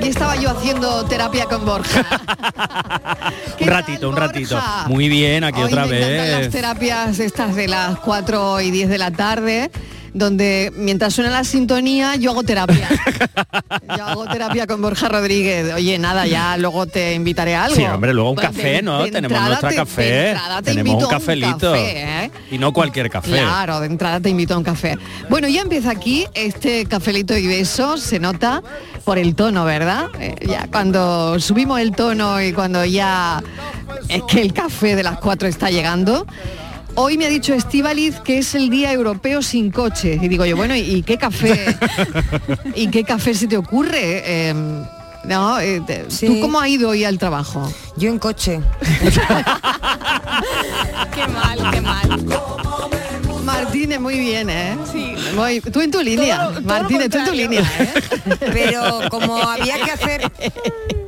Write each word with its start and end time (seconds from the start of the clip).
Aquí 0.00 0.08
estaba 0.08 0.34
yo 0.36 0.48
haciendo 0.50 1.04
terapia 1.04 1.44
con 1.44 1.66
Borja. 1.66 2.06
Un 3.60 3.66
ratito, 3.66 4.08
un 4.08 4.16
ratito. 4.16 4.54
Borja? 4.54 4.88
Muy 4.88 5.10
bien, 5.10 5.44
aquí 5.44 5.60
Hoy 5.60 5.66
otra 5.66 5.84
me 5.84 5.90
vez. 5.90 6.40
las 6.40 6.50
terapias 6.50 7.18
estas 7.18 7.54
de 7.54 7.68
las 7.68 7.98
4 7.98 8.62
y 8.62 8.70
10 8.70 8.88
de 8.88 8.96
la 8.98 9.10
tarde, 9.10 9.70
donde 10.14 10.72
mientras 10.76 11.14
suena 11.14 11.30
la 11.30 11.44
sintonía 11.44 12.16
yo 12.16 12.30
hago 12.30 12.42
terapia. 12.42 12.88
yo 13.96 14.04
hago 14.06 14.26
terapia 14.26 14.66
con 14.66 14.82
Borja 14.82 15.08
Rodríguez. 15.08 15.72
Oye, 15.74 15.98
nada, 15.98 16.26
ya 16.26 16.56
luego 16.56 16.86
te 16.86 17.14
invitaré 17.14 17.54
a 17.54 17.64
algo. 17.64 17.76
Sí, 17.76 17.84
hombre, 17.84 18.12
luego 18.14 18.30
un 18.30 18.36
café, 18.36 18.68
de- 18.74 18.82
¿no? 18.82 19.04
de 19.04 19.10
Tenemos 19.10 19.40
nuestra 19.40 19.68
te- 19.70 19.76
café. 19.76 20.02
de 20.02 20.28
entrada 20.30 20.56
te 20.62 20.70
Tenemos 20.70 20.90
invito 20.92 21.06
un 21.08 21.12
cafelito. 21.12 21.72
café, 21.72 22.24
¿eh? 22.24 22.30
Y 22.50 22.58
no 22.58 22.72
cualquier 22.72 23.10
café. 23.10 23.30
Claro, 23.30 23.80
de 23.80 23.86
entrada 23.86 24.20
te 24.20 24.28
invito 24.30 24.54
a 24.54 24.58
un 24.58 24.64
café. 24.64 24.98
Bueno, 25.28 25.48
ya 25.48 25.62
empieza 25.62 25.90
aquí 25.90 26.26
este 26.34 26.86
cafelito 26.86 27.36
y 27.36 27.46
besos, 27.46 28.00
se 28.00 28.18
nota 28.18 28.62
por 29.04 29.18
el 29.18 29.34
tono, 29.34 29.64
¿verdad? 29.64 30.06
Eh, 30.18 30.34
ya 30.46 30.66
cuando 30.70 31.38
subimos 31.40 31.80
el 31.80 31.92
tono 31.92 32.40
y 32.42 32.52
cuando 32.52 32.84
ya 32.84 33.42
es 34.08 34.22
que 34.24 34.40
el 34.40 34.52
café 34.52 34.96
de 34.96 35.02
las 35.02 35.18
cuatro 35.18 35.48
está 35.48 35.70
llegando. 35.70 36.26
Hoy 37.02 37.16
me 37.16 37.24
ha 37.24 37.28
dicho 37.30 37.54
Estíbaliz 37.54 38.20
que 38.20 38.36
es 38.36 38.54
el 38.54 38.68
día 38.68 38.92
europeo 38.92 39.40
sin 39.40 39.70
coche. 39.70 40.18
Y 40.20 40.28
digo 40.28 40.44
yo, 40.44 40.54
bueno, 40.54 40.76
¿y 40.76 41.02
qué 41.02 41.16
café? 41.16 41.74
¿Y 42.74 42.88
qué 42.88 43.04
café 43.04 43.32
se 43.32 43.46
te 43.46 43.56
ocurre? 43.56 44.22
Eh, 44.50 44.54
no, 45.24 45.58
eh, 45.60 45.80
te- 45.86 46.04
¿tú 46.26 46.40
cómo 46.42 46.60
has 46.60 46.68
ido 46.68 46.90
hoy 46.90 47.04
al 47.04 47.16
trabajo? 47.18 47.72
Yo 47.96 48.10
en 48.10 48.18
coche. 48.18 48.60
qué 51.14 51.26
mal, 51.26 51.70
qué 51.70 51.80
mal. 51.80 52.26
Martínez, 53.44 53.98
muy 53.98 54.18
bien, 54.18 54.50
¿eh? 54.50 54.76
Sí. 54.92 55.14
tú 55.72 55.80
en 55.80 55.90
tu 55.90 56.02
línea. 56.02 56.50
Martínez, 56.62 57.08
tú 57.08 57.16
en 57.16 57.24
tu 57.24 57.32
línea, 57.32 57.62
¿eh? 57.78 57.94
Pero 58.52 59.08
como 59.08 59.38
había 59.38 59.82
que 59.82 59.90
hacer... 59.90 60.30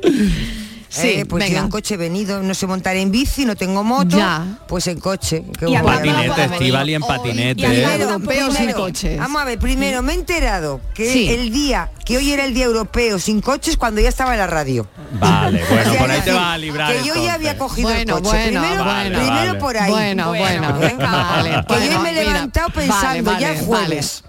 Sí, 0.95 1.07
Eh, 1.07 1.25
pues 1.25 1.43
venga. 1.43 1.57
yo 1.57 1.63
en 1.65 1.71
coche 1.71 1.95
he 1.95 1.97
venido, 1.97 2.43
no 2.43 2.53
sé 2.53 2.67
montar 2.67 2.95
en 2.97 3.09
bici, 3.09 3.45
no 3.45 3.55
tengo 3.55 3.83
moto, 3.83 4.15
Ya. 4.15 4.45
pues 4.67 4.85
en 4.85 4.99
coche. 4.99 5.43
qué 5.57 5.65
En 5.65 5.81
guay. 5.81 5.97
patinete, 5.97 6.43
Estíbal, 6.53 6.87
y 6.89 6.93
en 6.93 7.01
patinete. 7.01 7.83
Europeo 7.99 8.51
sin 8.51 8.71
coches. 8.73 9.17
Vamos 9.17 9.41
a 9.41 9.45
ver, 9.45 9.57
primero 9.57 10.03
me 10.03 10.13
he 10.13 10.15
enterado 10.17 10.81
que 10.93 11.11
Sí. 11.11 11.29
el 11.29 11.51
día, 11.51 11.89
que 12.05 12.17
hoy 12.17 12.31
era 12.31 12.45
el 12.45 12.53
día 12.53 12.65
europeo 12.65 13.17
sin 13.17 13.41
coches 13.41 13.75
cuando 13.75 14.01
ya 14.01 14.09
estaba 14.09 14.33
en 14.33 14.39
la 14.39 14.45
radio. 14.47 14.87
Vale, 15.19 15.63
bueno, 15.69 15.81
O 15.89 15.91
sea, 15.93 15.99
por 16.01 16.11
ahí 16.11 16.21
te 16.21 16.31
vas 16.31 16.53
a 16.53 16.57
librar. 16.59 16.93
Que 16.95 17.03
yo 17.07 17.15
ya 17.15 17.33
había 17.33 17.57
cogido 17.57 17.89
Bueno, 17.89 18.17
el 18.17 18.23
coche. 18.23 18.37
bueno, 18.37 18.61
primero, 18.61 18.83
bueno. 18.83 19.17
primero 19.19 19.35
Vale. 19.47 19.59
por 19.59 19.77
ahí. 19.77 19.91
Bueno, 19.91 20.27
bueno, 20.27 20.73
vale. 20.99 21.49
Que 21.49 21.73
yo 21.73 21.85
bueno, 21.97 21.99
me 22.01 22.09
he 22.11 22.13
levantado 22.23 22.69
pensando, 22.69 23.31
Vale, 23.31 23.41
ya 23.41 23.55
jueves. 23.65 24.23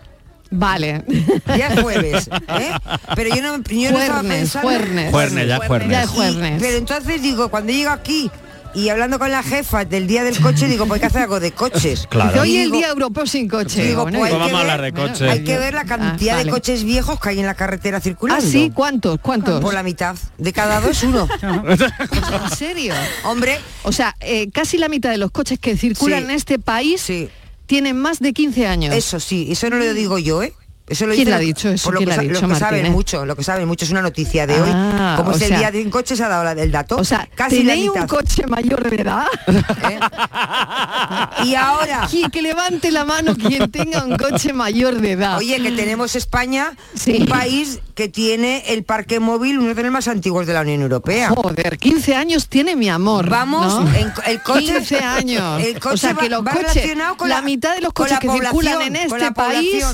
Vale. 0.50 1.04
Ya 1.46 1.68
es 1.68 1.80
jueves, 1.80 2.28
¿eh? 2.48 2.70
Pero 3.16 3.34
yo 3.34 3.42
no, 3.42 3.62
yo 3.62 3.90
no 3.92 3.98
estaba 4.00 4.22
pensando... 4.22 4.68
juernes. 4.68 5.10
Juernes, 5.10 5.48
ya 5.48 5.56
es 5.56 5.66
juernes. 5.66 5.90
Ya 5.90 6.02
es 6.02 6.10
Y- 6.10 6.14
juernes. 6.14 6.62
pero 6.62 6.76
entonces 6.78 7.22
digo, 7.22 7.48
cuando 7.48 7.72
llego 7.72 7.90
aquí 7.90 8.30
y 8.76 8.88
hablando 8.88 9.20
con 9.20 9.30
la 9.30 9.42
jefa 9.44 9.84
del 9.84 10.08
día 10.08 10.24
del 10.24 10.40
coche, 10.40 10.66
digo, 10.66 10.86
pues 10.86 10.96
hay 10.96 11.00
que 11.02 11.06
hacer 11.06 11.22
algo 11.22 11.38
de 11.40 11.52
coches. 11.52 12.06
Claro. 12.10 12.42
Hoy 12.42 12.56
el 12.56 12.70
día 12.72 12.88
europeo 12.88 13.24
sin 13.26 13.48
coche. 13.48 13.84
Digo, 13.86 14.02
Bueno, 14.02 14.18
pues 14.18 14.30
y- 14.30 14.34
hay 14.34 14.38
que 14.40 14.44
vamos 14.46 14.60
a 14.60 14.62
ver- 14.64 14.70
hablar 14.72 14.82
de 14.82 15.00
coches. 15.00 15.30
Hay 15.30 15.44
que 15.44 15.58
ver 15.58 15.74
la 15.74 15.84
cantidad 15.84 16.34
Ah, 16.34 16.36
vale. 16.38 16.44
de 16.46 16.50
coches 16.50 16.84
viejos 16.84 17.18
que 17.20 17.28
hay 17.30 17.40
en 17.40 17.46
la 17.46 17.54
carretera 17.54 18.00
circulando. 18.00 18.44
¿Ah, 18.44 18.48
sí? 18.48 18.70
¿Cuántos? 18.74 19.18
¿Cuántos? 19.20 19.60
Por 19.60 19.74
la 19.74 19.82
mitad. 19.82 20.16
De 20.38 20.52
cada 20.52 20.80
dos, 20.80 21.02
uno. 21.04 21.28
¿En 21.42 22.56
serio? 22.56 22.94
Hombre, 23.24 23.58
O 23.84 23.92
sea, 23.92 24.14
eh, 24.20 24.50
casi 24.52 24.78
la 24.78 24.88
mitad 24.88 25.10
de 25.10 25.18
los 25.18 25.30
coches 25.30 25.58
que 25.58 25.76
circulan 25.76 26.20
Sí. 26.20 26.24
en 26.26 26.30
este 26.32 26.58
país 26.58 27.00
sí. 27.00 27.28
Tienen 27.66 27.96
más 27.96 28.20
de 28.20 28.32
15 28.32 28.66
años. 28.66 28.94
Eso 28.94 29.20
sí, 29.20 29.48
eso 29.50 29.70
no 29.70 29.76
lo 29.76 29.94
digo 29.94 30.18
yo, 30.18 30.42
¿eh? 30.42 30.52
Eso 30.86 31.06
lo 31.06 31.14
¿Quién 31.14 31.30
lo 31.30 31.36
ha 31.36 31.38
dicho 31.38 31.70
eso? 31.70 31.84
Por 31.84 31.94
lo 31.94 31.98
¿Quién 32.00 32.08
que, 32.08 32.12
ha 32.12 32.16
sa- 32.16 32.22
dicho, 32.22 32.34
lo 32.42 32.48
que 32.48 32.54
saben 32.56 32.60
Martínez? 32.82 32.90
mucho, 32.92 33.24
lo 33.24 33.36
que 33.36 33.42
saben 33.42 33.66
mucho 33.66 33.86
es 33.86 33.90
una 33.90 34.02
noticia 34.02 34.46
de 34.46 34.60
hoy. 34.60 34.68
Ah, 34.70 35.14
Como 35.16 35.30
es 35.32 35.40
el 35.40 35.48
sea- 35.48 35.58
día 35.58 35.70
de 35.70 35.82
un 35.82 35.88
coche, 35.90 36.14
se 36.14 36.22
ha 36.24 36.28
dado 36.28 36.44
la- 36.44 36.52
el 36.52 36.70
dato. 36.70 36.96
O 36.96 37.04
sea, 37.04 37.26
casi 37.34 37.58
¿tenéis 37.58 37.88
un 37.88 38.06
coche 38.06 38.46
mayor 38.46 38.88
de 38.90 38.96
edad? 39.00 39.24
¿eh? 39.46 39.98
Y 41.44 41.54
ahora, 41.54 42.06
Quien- 42.10 42.30
que 42.30 42.42
levante 42.42 42.90
la 42.90 43.04
mano 43.04 43.34
quien 43.34 43.70
tenga 43.70 44.04
un 44.04 44.16
coche 44.16 44.52
mayor 44.52 45.00
de 45.00 45.12
edad. 45.12 45.38
oye, 45.38 45.60
que 45.60 45.70
tenemos 45.72 46.16
España, 46.16 46.72
Sí. 46.94 47.16
un 47.20 47.26
país 47.28 47.80
que 47.94 48.08
tiene 48.08 48.64
el 48.68 48.84
parque 48.84 49.20
móvil, 49.20 49.58
uno 49.58 49.74
de 49.74 49.82
los 49.82 49.92
más 49.92 50.08
antiguos 50.08 50.46
de 50.46 50.52
la 50.52 50.60
Unión 50.62 50.82
Europea. 50.82 51.30
Joder, 51.30 51.78
15 51.78 52.14
años 52.14 52.48
tiene 52.48 52.76
mi 52.76 52.88
amor. 52.90 53.28
Vamos, 53.30 53.84
¿no? 53.84 53.94
en 53.94 54.12
el 54.26 54.42
coche 54.42 54.60
15 54.76 54.98
años. 54.98 55.62
El 55.64 55.80
coche 55.80 55.94
o 55.94 55.96
sea, 55.96 56.12
va- 56.12 56.20
que 56.22 56.28
los 56.28 56.42
coches, 56.42 56.74
relacionado 56.74 57.16
con 57.16 57.28
la, 57.28 57.36
la- 57.36 57.42
mitad 57.42 57.74
de 57.74 57.80
los 57.80 57.92
coches 57.92 58.12
la 58.12 58.18
que 58.18 58.28
circulan 58.30 58.52
población, 58.74 58.82
en 58.82 58.96
este 58.96 59.32
país 59.32 59.84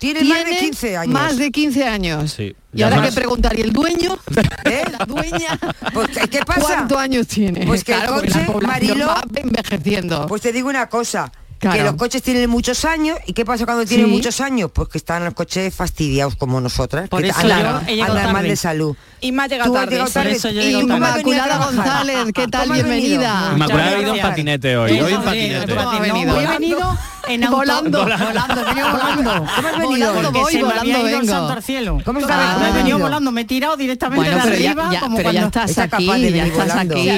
Tienen 0.00 0.28
más 0.28 0.44
de 0.44 0.56
15 0.56 0.96
años. 0.96 1.12
Más 1.12 1.36
de 1.36 1.50
15 1.50 1.84
años. 1.84 2.32
Sí. 2.32 2.56
Y 2.72 2.82
ahora 2.82 3.02
que 3.02 3.12
preguntar, 3.12 3.56
¿y 3.58 3.62
el 3.62 3.72
dueño? 3.72 4.16
¿Eh? 4.64 4.82
La 4.98 5.04
dueña. 5.04 5.58
Pues, 5.92 6.08
¿qué 6.30 6.40
pasa? 6.40 6.60
¿Cuántos 6.60 6.98
años 6.98 7.26
tiene? 7.26 7.66
Pues 7.66 7.84
que 7.84 7.92
el 7.92 7.98
Claro, 8.00 8.14
porque 8.14 8.28
coche, 8.32 8.66
Marilo, 8.66 9.06
va 9.06 9.22
envejeciendo. 9.34 10.26
Pues 10.26 10.42
te 10.42 10.52
digo 10.52 10.68
una 10.68 10.88
cosa. 10.88 11.30
Claro. 11.58 11.76
Que 11.76 11.84
los 11.84 11.94
coches 11.96 12.22
tienen 12.22 12.48
muchos 12.48 12.86
años 12.86 13.18
y 13.26 13.34
qué 13.34 13.44
pasa 13.44 13.66
cuando 13.66 13.84
tienen 13.84 14.06
Sí. 14.06 14.12
muchos 14.12 14.40
años 14.40 14.70
pues 14.72 14.88
que 14.88 14.96
están 14.96 15.26
los 15.26 15.34
coches 15.34 15.74
fastidiados 15.74 16.34
como 16.34 16.58
nosotras 16.58 17.06
Por 17.10 17.20
que 17.20 17.28
eso 17.28 17.38
andan, 17.40 17.84
yo 17.86 17.92
he 17.92 18.00
andan 18.00 18.24
mal 18.24 18.32
tarde. 18.36 18.48
de 18.48 18.56
salud 18.56 18.96
Y 19.20 19.30
me 19.30 19.42
ha 19.42 19.46
llegado 19.46 19.74
tarde. 19.74 19.90
llegado 19.90 20.10
tarde. 20.10 20.32
eso 20.32 20.48
yo 20.48 20.62
he 20.62 20.70
Y 20.70 20.80
Inmaculada. 20.80 21.58
González, 21.66 22.16
¿qué 22.34 22.48
tal? 22.48 22.72
Bienvenida. 22.72 23.50
Inmaculada 23.52 23.90
ha 23.90 24.00
ido 24.00 24.14
en 24.14 24.22
patinete 24.22 24.76
hoy. 24.78 25.00
Hoy 25.00 25.12
en 25.12 25.22
patinete. 25.22 25.74
¿cómo 25.76 25.90
ha 25.90 25.94
no, 25.96 26.00
venido? 26.00 26.40
He 26.40 26.46
venido 26.46 26.98
en 27.34 27.44
auto. 27.44 27.56
Volando. 27.56 27.98
Volando, 28.00 28.60
he 28.60 28.64
venido 28.64 28.90
volando. 28.90 29.46
¿Cómo 29.56 29.68
has 29.68 29.78
venido? 29.78 30.08
Volando 30.08 30.22
Porque 30.22 30.38
voy, 30.40 30.52
se 30.52 30.58
me 30.58 30.64
volando 30.64 30.80
había 30.82 30.98
ido 30.98 31.06
el 31.08 31.12
vengo. 31.20 31.32
santo 31.32 31.52
al 31.52 31.62
cielo. 31.62 31.98
¿Cómo 32.04 32.18
está 32.20 32.54
Ah. 32.54 32.58
Me 32.60 32.68
he 32.68 32.72
venido? 32.72 32.98
volando, 32.98 33.32
me 33.32 33.40
he 33.42 33.44
tirado 33.44 33.76
directamente 33.76 34.30
Bueno, 34.30 34.44
de 34.46 34.52
arriba 34.54 34.88
ya- 34.92 35.00
como 35.00 35.16
pero 35.16 35.30
ya 35.32 35.40
cuando... 35.40 35.46
estás 35.60 35.70
Está 35.70 35.88
capaz 35.88 36.18
de 36.18 36.26
aquí, 36.26 36.36
ya 36.36 36.46
estás 36.46 36.76
aquí. 36.76 37.10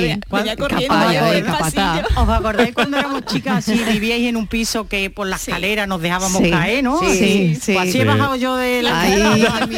¿Os 2.17 2.29
acordáis 2.29 2.75
cuando 2.75 2.97
éramos 2.99 3.25
chicas 3.27 3.57
así, 3.69 3.83
vivíais 3.85 4.27
en 4.29 4.37
un 4.37 4.47
piso 4.47 4.87
que 4.89 5.11
por 5.11 5.27
la 5.27 5.37
escalera 5.37 5.87
nos 5.87 6.01
dejábamos 6.01 6.43
Sí. 6.43 6.51
caer, 6.51 6.85
¿no? 6.85 6.99
Sí, 7.01 7.07
sí, 7.19 7.59
sí. 7.61 7.73
Pues 7.75 7.89
así 7.89 8.01
he 8.01 8.05
bajado 8.05 8.37
yo 8.37 8.57
de 8.57 8.83
la 8.83 9.07
escalera. 9.07 9.63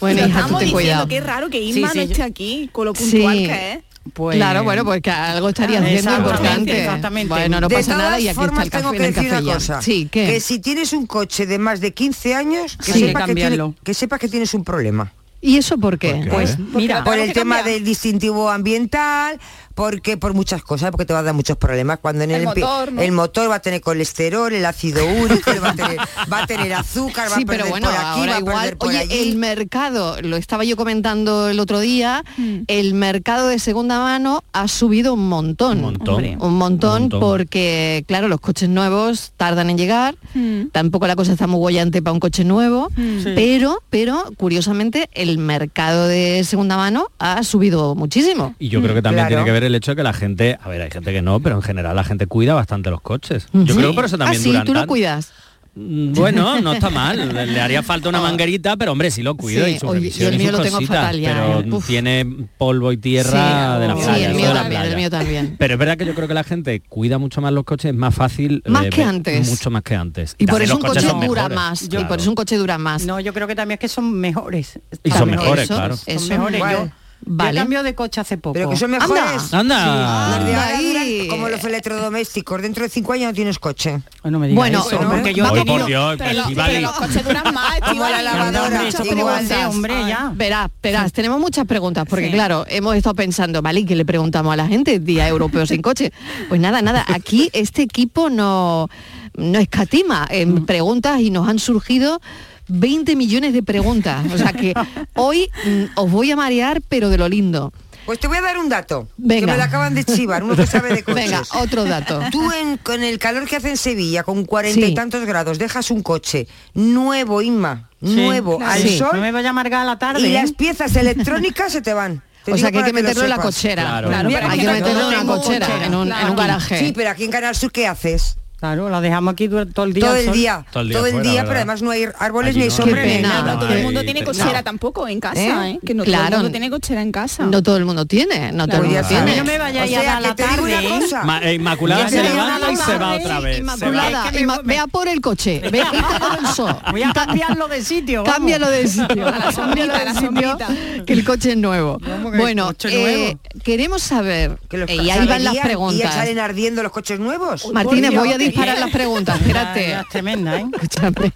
Bueno, 0.00 0.20
hija, 0.20 0.26
tú 0.26 0.30
Estamos 0.30 0.58
ten 0.60 0.68
diciendo 0.68 0.72
cuidado. 0.72 1.08
que 1.08 1.16
es 1.18 1.24
raro 1.24 1.48
que 1.50 1.58
sí, 1.72 1.80
no 1.80 1.88
esté 1.90 2.22
aquí 2.22 2.68
con 2.72 2.86
lo 2.86 2.92
puntual 2.92 3.36
que 3.36 3.72
es. 3.72 3.78
Pues 4.12 4.36
Claro, 4.36 4.64
bueno, 4.64 4.84
pues 4.84 5.00
que 5.02 5.10
algo 5.10 5.48
estaría 5.48 5.78
haciendo 5.78 6.10
Exactamente, 6.10 6.40
importante. 6.40 6.80
exactamente. 6.84 7.28
Bueno, 7.28 7.60
no 7.60 7.68
de 7.68 7.74
pasa 7.76 7.96
nada 7.96 8.10
y 8.20 8.22
aquí 8.22 8.28
está 8.28 8.42
formas 8.42 8.64
el 8.64 8.70
tengo 8.70 8.84
café 8.84 8.96
que 8.96 9.02
en 9.02 9.08
el 9.08 9.14
decir 9.14 9.32
una 9.42 9.54
cosa. 9.54 9.82
Sí, 9.82 10.08
¿qué? 10.10 10.26
Que 10.26 10.40
si 10.40 10.58
tienes 10.60 10.92
un 10.92 11.06
coche 11.06 11.46
de 11.46 11.58
más 11.58 11.80
de 11.80 11.92
15 11.94 12.34
años, 12.34 12.76
que, 12.76 12.92
que 12.92 12.98
sepas 12.98 13.24
que, 13.26 13.34
tiene- 13.34 13.40
cambiarlo. 13.50 13.74
que 13.82 13.94
sepas 13.94 14.20
que 14.20 14.28
tienes 14.28 14.54
un 14.54 14.64
problema. 14.64 15.12
¿Y 15.40 15.58
eso 15.58 15.78
por 15.78 15.98
qué? 15.98 16.12
¿Por 16.14 16.24
qué? 16.24 16.30
Pues 16.30 16.58
mira, 16.58 17.04
por 17.04 17.18
el 17.18 17.28
que 17.28 17.34
tema 17.34 17.62
del 17.62 17.84
distintivo 17.84 18.50
ambiental, 18.50 19.38
porque 19.76 20.16
por 20.16 20.32
muchas 20.34 20.64
cosas, 20.64 20.90
porque 20.90 21.04
te 21.04 21.12
va 21.12 21.20
a 21.20 21.22
dar 21.22 21.34
muchos 21.34 21.56
problemas. 21.58 21.98
Cuando 22.00 22.24
en 22.24 22.30
El 22.32 22.40
el, 22.40 22.46
motor, 22.46 22.92
¿no? 22.92 23.02
el 23.02 23.12
motor 23.12 23.48
va 23.50 23.56
a 23.56 23.60
tener 23.60 23.80
colesterol, 23.82 24.52
el 24.52 24.64
ácido 24.64 25.04
úrico, 25.06 25.50
va 25.62 25.70
a 25.70 25.74
tener, 25.74 25.98
va 26.32 26.42
a 26.42 26.46
tener 26.46 26.72
azúcar, 26.72 27.30
va 27.30 27.36
Sí, 27.36 27.42
a 27.42 27.46
perder 27.46 27.58
pero 27.64 27.70
bueno, 27.70 27.86
por 27.88 27.94
aquí, 27.96 28.26
va 28.26 28.34
a 28.36 28.38
igual, 28.40 28.56
perder 28.56 28.78
por 28.78 28.88
oye, 28.88 28.98
allí. 28.98 29.18
el 29.30 29.36
mercado, 29.36 30.20
lo 30.22 30.36
estaba 30.36 30.64
yo 30.64 30.76
comentando 30.76 31.48
el 31.48 31.60
otro 31.60 31.78
día, 31.78 32.24
Mm. 32.38 32.60
el 32.68 32.94
mercado 32.94 33.48
de 33.48 33.58
segunda 33.58 33.98
mano 34.00 34.42
ha 34.54 34.66
subido 34.66 35.12
un 35.14 35.28
montón. 35.28 35.76
Un 35.78 35.82
montón. 35.84 36.14
Hombre. 36.14 36.36
Un 36.40 36.54
montón, 36.56 36.94
Un 36.94 37.00
montón. 37.02 37.20
porque, 37.20 38.02
claro, 38.08 38.28
los 38.28 38.40
coches 38.40 38.68
nuevos 38.70 39.32
tardan 39.36 39.68
en 39.68 39.76
llegar, 39.76 40.16
Mm. 40.34 40.68
tampoco 40.72 41.06
la 41.06 41.16
cosa 41.16 41.32
está 41.32 41.46
muy 41.46 41.58
bollante 41.60 42.00
para 42.00 42.12
un 42.14 42.20
coche 42.20 42.44
nuevo, 42.44 42.88
Sí. 42.96 43.32
pero, 43.34 43.82
pero, 43.90 44.24
curiosamente, 44.38 45.10
el 45.12 45.36
mercado 45.36 46.08
de 46.08 46.42
segunda 46.44 46.78
mano 46.78 47.08
ha 47.18 47.42
subido 47.44 47.94
muchísimo. 47.94 48.54
Y 48.58 48.70
yo 48.70 48.80
creo 48.80 48.94
que 48.94 49.02
también 49.02 49.26
Claro. 49.26 49.42
tiene 49.42 49.44
que 49.44 49.52
ver 49.52 49.64
el 49.66 49.74
hecho 49.74 49.92
de 49.92 49.96
que 49.96 50.02
la 50.02 50.12
gente, 50.12 50.58
a 50.62 50.68
ver, 50.68 50.82
hay 50.82 50.90
gente 50.90 51.12
que 51.12 51.22
no, 51.22 51.40
pero 51.40 51.56
en 51.56 51.62
general 51.62 51.94
la 51.96 52.04
gente 52.04 52.26
cuida 52.26 52.54
bastante 52.54 52.90
los 52.90 53.00
coches. 53.00 53.46
Yo 53.52 53.66
Sí. 53.66 53.74
creo 53.74 53.90
que 53.90 53.94
por 53.96 54.04
eso 54.04 54.18
también 54.18 54.40
ah, 54.40 54.42
sí, 54.42 54.48
duran 54.50 54.64
tú 54.66 54.72
lo 54.74 54.80
tanto. 54.80 54.88
cuidas. 54.88 55.32
Mm, 55.78 56.14
Bueno, 56.14 56.58
no 56.62 56.72
está 56.72 56.88
mal. 56.88 57.34
Le, 57.34 57.60
haría 57.60 57.82
falta 57.82 58.08
una 58.08 58.18
Oh. 58.22 58.22
manguerita, 58.22 58.78
pero 58.78 58.92
hombre, 58.92 59.10
sí 59.10 59.22
lo 59.22 59.34
cuido 59.34 59.66
Sí, 59.66 59.72
y 59.72 59.78
su 59.78 59.86
oye, 59.88 59.98
revisión 60.00 60.22
yo 60.22 60.28
el 60.28 60.34
y 60.34 60.38
mío 60.38 60.48
sus 60.48 60.56
lo 60.58 60.64
tengo 60.64 60.76
cositas, 60.78 60.96
fatal 60.96 61.20
ya, 61.20 61.32
pero 61.34 61.60
eh. 61.60 61.70
Uf. 61.76 61.86
tiene 61.86 62.26
polvo 62.56 62.92
y 62.92 62.96
tierra 62.96 63.74
Sí, 63.74 63.80
de 63.82 63.88
la 63.88 63.94
sí, 63.94 64.02
playa. 64.04 64.16
el 64.16 64.30
eso 64.32 64.40
mío 64.40 64.52
también, 64.54 64.80
el 64.82 64.96
mío 64.96 65.10
también. 65.10 65.56
Pero 65.58 65.74
es 65.74 65.78
verdad 65.78 65.98
que 65.98 66.06
yo 66.06 66.14
creo 66.14 66.28
que 66.28 66.32
la 66.32 66.44
gente 66.44 66.80
cuida 66.80 67.18
mucho 67.18 67.42
más 67.42 67.52
los 67.52 67.64
coches, 67.64 67.90
es 67.90 67.94
más 67.94 68.14
fácil. 68.14 68.62
Más 68.66 68.86
eh, 68.86 68.88
que 68.88 69.00
ver- 69.02 69.08
antes. 69.08 69.48
Mucho 69.50 69.70
más 69.70 69.82
que 69.82 69.94
antes. 69.94 70.34
Y 70.38 70.46
por 70.46 70.62
eso 70.62 70.76
un 70.76 70.80
coche 70.82 71.00
dura 71.02 71.14
mejores, 71.18 71.54
más. 71.54 71.82
Y 71.82 71.88
claro. 71.88 72.08
por 72.08 72.18
eso 72.20 72.30
un 72.30 72.36
coche 72.36 72.56
dura 72.56 72.78
más. 72.78 73.04
No, 73.04 73.20
yo 73.20 73.34
creo 73.34 73.46
que 73.46 73.54
también 73.54 73.74
es 73.76 73.80
que 73.80 73.88
son 73.88 74.14
mejores. 74.14 74.80
Y 75.04 75.10
son 75.10 75.28
mejor. 75.28 75.44
mejores, 75.44 75.64
eso, 75.64 75.74
claro. 75.74 75.96
Son 75.98 76.14
eso. 76.14 76.28
mejores. 76.30 76.60
Yo, 76.72 76.88
Vale. 77.28 77.56
yo 77.58 77.62
cambio 77.62 77.82
de 77.82 77.94
coche 77.94 78.20
hace 78.20 78.36
poco. 78.38 78.52
Pero 78.54 78.70
que 78.70 78.76
son 78.76 78.94
Anda. 78.94 79.06
mejores. 79.08 79.52
Anda. 79.54 80.38
De 80.44 80.54
ahora 80.54 80.80
duran 80.80 81.28
como 81.28 81.48
los 81.48 81.64
electrodomésticos. 81.64 82.62
Dentro 82.62 82.84
de 82.84 82.88
cinco 82.90 83.12
años 83.14 83.28
no 83.28 83.34
tienes 83.34 83.58
coche. 83.58 84.00
No 84.22 84.38
me 84.38 84.46
digas 84.48 84.56
Bueno, 84.56 84.80
eso, 84.86 84.96
bueno, 84.96 85.10
porque 85.10 85.34
yo 85.34 85.44
he 85.44 85.48
Ay, 85.48 85.54
tenido- 85.54 85.76
por 85.78 85.86
Dios, 85.86 86.14
Pero, 86.18 86.32
los- 86.34 86.42
Estivali. 86.42 86.74
pero 86.74 86.86
los 86.86 86.96
coches 86.96 87.24
duran 87.24 87.54
más, 87.54 87.80
Como 87.80 88.00
la 88.08 88.22
lavadora, 88.22 89.68
Hombre, 89.68 89.94
ya. 90.06 90.32
Verás, 90.34 90.70
verás, 90.82 91.12
tenemos 91.12 91.40
muchas 91.40 91.66
preguntas, 91.66 92.04
porque 92.08 92.26
Sí. 92.26 92.32
claro, 92.32 92.64
hemos 92.68 92.94
estado 92.96 93.14
pensando, 93.14 93.62
¿vale? 93.62 93.80
¿Y 93.80 93.84
qué 93.86 93.96
le 93.96 94.04
preguntamos 94.04 94.52
a 94.52 94.56
la 94.56 94.66
gente? 94.68 94.98
Día 94.98 95.26
europeo 95.28 95.66
sin 95.66 95.82
coche. 95.82 96.12
Pues 96.48 96.60
nada, 96.60 96.82
nada, 96.82 97.04
aquí 97.08 97.50
este 97.52 97.82
equipo 97.82 98.30
no, 98.30 98.88
no 99.36 99.58
escatima 99.58 100.26
en 100.30 100.64
preguntas 100.66 101.20
y 101.20 101.30
nos 101.30 101.48
han 101.48 101.58
surgido 101.58 102.20
20 102.68 103.16
millones 103.16 103.52
de 103.52 103.62
preguntas. 103.62 104.24
O 104.32 104.38
sea 104.38 104.52
que 104.52 104.74
hoy 105.14 105.48
mm, 105.64 105.84
os 105.96 106.10
voy 106.10 106.30
a 106.30 106.36
marear, 106.36 106.80
pero 106.88 107.08
de 107.10 107.18
lo 107.18 107.28
lindo. 107.28 107.72
Pues 108.04 108.20
te 108.20 108.28
voy 108.28 108.36
a 108.38 108.40
dar 108.42 108.56
un 108.58 108.68
dato. 108.68 109.08
Venga. 109.16 109.46
Que 109.46 109.52
me 109.52 109.58
lo 109.58 109.64
acaban 109.64 109.94
de 109.96 110.04
chivar, 110.04 110.44
uno 110.44 110.54
que 110.54 110.64
sabe 110.66 110.94
de 110.94 111.02
coches. 111.04 111.24
Venga, 111.24 111.42
otro 111.60 111.84
dato. 111.84 112.20
Tú 112.30 112.52
en- 112.52 112.76
con 112.76 113.02
el 113.02 113.18
calor 113.18 113.48
que 113.48 113.56
hace 113.56 113.70
en 113.70 113.76
Sevilla, 113.76 114.22
con 114.22 114.44
cuarenta 114.44 114.86
Sí. 114.86 114.92
y 114.92 114.94
tantos 114.94 115.24
grados, 115.26 115.58
dejas 115.58 115.90
un 115.90 116.02
coche 116.04 116.46
nuevo, 116.74 117.42
Inma, 117.42 117.90
Sí, 118.00 118.14
nuevo, 118.14 118.58
claro. 118.58 118.72
al 118.72 118.82
Sí. 118.82 119.00
No 119.00 119.10
sol, 119.10 119.20
me 119.20 119.32
vaya 119.32 119.48
a 119.48 119.50
amargar 119.50 119.80
a 119.80 119.84
la 119.84 119.98
tarde. 119.98 120.20
y 120.28 120.36
¿eh? 120.36 120.40
las 120.40 120.52
piezas 120.52 120.94
electrónicas 120.94 121.72
se 121.72 121.82
te 121.82 121.94
van. 121.94 122.22
Te 122.44 122.52
O 122.52 122.56
sea 122.58 122.70
que 122.70 122.78
hay 122.78 122.84
que 122.84 122.90
lo 122.90 122.94
meterlo 123.02 123.24
en 123.24 123.30
la 123.30 123.38
cochera. 123.38 123.82
Claro. 123.82 124.08
Claro, 124.08 124.28
pero 124.32 124.48
hay 124.50 124.58
que 124.60 124.66
meterlo 124.68 124.90
en 124.90 124.98
no 125.00 125.08
una 125.08 125.24
cochera, 125.26 125.66
cochera, 125.66 125.86
en 125.86 125.94
un, 125.96 126.12
en 126.12 126.30
un 126.30 126.36
garaje. 126.36 126.78
Sí, 126.78 126.92
pero 126.94 127.10
aquí 127.10 127.24
en 127.24 127.32
Canal 127.32 127.56
Sur, 127.56 127.72
¿qué 127.72 127.88
haces? 127.88 128.36
Claro, 128.58 128.88
la 128.88 129.02
dejamos 129.02 129.32
aquí 129.32 129.48
todo 129.48 129.60
el 129.84 129.92
día. 129.92 130.06
todo 130.06 130.16
el 130.16 130.32
día, 130.32 130.64
Todo 130.72 130.82
el 130.82 130.92
todo 130.92 131.02
día 131.04 131.08
el 131.08 131.12
fuera, 131.12 131.22
día, 131.30 131.32
¿verdad? 131.42 131.44
pero 131.48 131.56
además 131.58 131.82
no 131.82 131.90
hay 131.90 132.06
árboles 132.18 132.48
Allí 132.50 132.58
ni 132.58 132.62
hay 132.64 132.68
no. 132.70 132.74
sombra 132.74 133.02
ni 133.04 133.18
nada. 133.18 133.52
No 133.54 133.58
todo 133.60 133.68
el 133.74 133.82
mundo 133.82 134.00
Ay, 134.00 134.06
tiene 134.06 134.20
pero- 134.20 134.32
cochera 134.32 134.58
no. 134.58 134.64
tampoco 134.64 135.08
en 135.08 135.20
casa, 135.20 135.68
¿Eh? 135.68 135.72
¿eh? 135.72 135.78
Que 135.84 135.92
no 135.92 136.04
todo 136.04 136.12
Claro. 136.14 136.26
el 136.28 136.32
mundo 136.36 136.50
tiene 136.50 136.70
cochera 136.70 137.02
en 137.02 137.12
casa. 137.12 137.44
No 137.44 137.62
todo 137.62 137.76
el 137.76 137.84
mundo 137.84 138.06
tiene, 138.06 138.52
no 138.52 138.66
todo 138.66 138.78
el 138.78 138.82
mundo 138.84 139.00
Claro. 139.00 139.16
A 139.16 139.20
mí 139.20 139.26
tiene. 139.32 139.36
no 139.36 139.44
me 139.44 139.58
vaya 139.58 139.80
O 139.82 139.84
a 139.84 139.88
sea, 139.88 140.02
dar 140.02 140.16
que 140.22 140.28
la 140.28 140.34
te 140.34 140.42
digo 140.42 140.54
tarde. 140.56 140.72
una 140.78 140.82
¿eh? 140.96 141.00
cosa. 141.00 141.24
Ma- 141.24 141.38
eh, 141.42 141.54
Inmaculada 141.54 142.02
Ya 142.04 142.08
se 142.08 142.22
levanta 142.22 142.72
y 142.72 142.76
se 142.76 142.98
va 142.98 143.14
otra 143.14 143.40
vez. 143.40 143.58
Inmaculada, 143.58 144.24
Es 144.26 144.32
que 144.32 144.46
me- 144.46 144.52
Inma- 144.54 144.62
vea 144.64 144.86
por 144.86 145.08
el 145.08 145.20
coche, 145.20 145.60
vea, 145.70 145.90
vete 145.90 146.02
por 146.18 146.38
el 146.38 146.46
sol. 146.46 146.76
Voy 146.92 147.02
a 147.02 147.12
cambiarlo 147.12 147.68
de 147.68 147.82
sitio. 147.84 148.22
vamos. 148.22 148.34
Cámbialo 148.36 148.70
de 148.70 148.88
sitio, 148.88 149.26
A 149.28 149.30
la 149.38 149.52
sombrita, 149.52 149.92
cámbialo 149.92 149.94
a 149.94 149.98
de 149.98 150.04
la 150.06 150.14
sitio, 150.14 150.26
sombrita. 150.28 150.68
que 151.04 151.12
el 151.12 151.24
coche 151.24 151.50
es 151.50 151.56
nuevo. 151.58 151.98
¿Cómo 152.02 152.30
que 152.32 152.38
Bueno, 152.38 152.72
eh, 152.84 153.36
queremos 153.62 154.00
saber, 154.02 154.58
eh, 154.70 154.86
y 154.96 155.10
ahí 155.10 155.26
van 155.26 155.44
las 155.44 155.52
saberían 155.52 155.52
Y 155.52 155.56
ya 155.56 155.62
preguntas. 155.62 156.14
salen 156.14 156.38
ardiendo 156.38 156.82
los 156.82 156.90
coches 156.92 157.20
nuevos. 157.20 157.70
Martínez, 157.72 158.14
voy 158.14 158.32
a 158.32 158.38
Dios, 158.38 158.45
disparar 158.46 158.78
las 158.78 158.90
preguntas, 158.90 159.40
espérate. 159.40 159.92
es 159.92 160.08
tremenda, 160.08 160.58
¿eh? 160.60 160.66
Escúchame, 160.72 161.32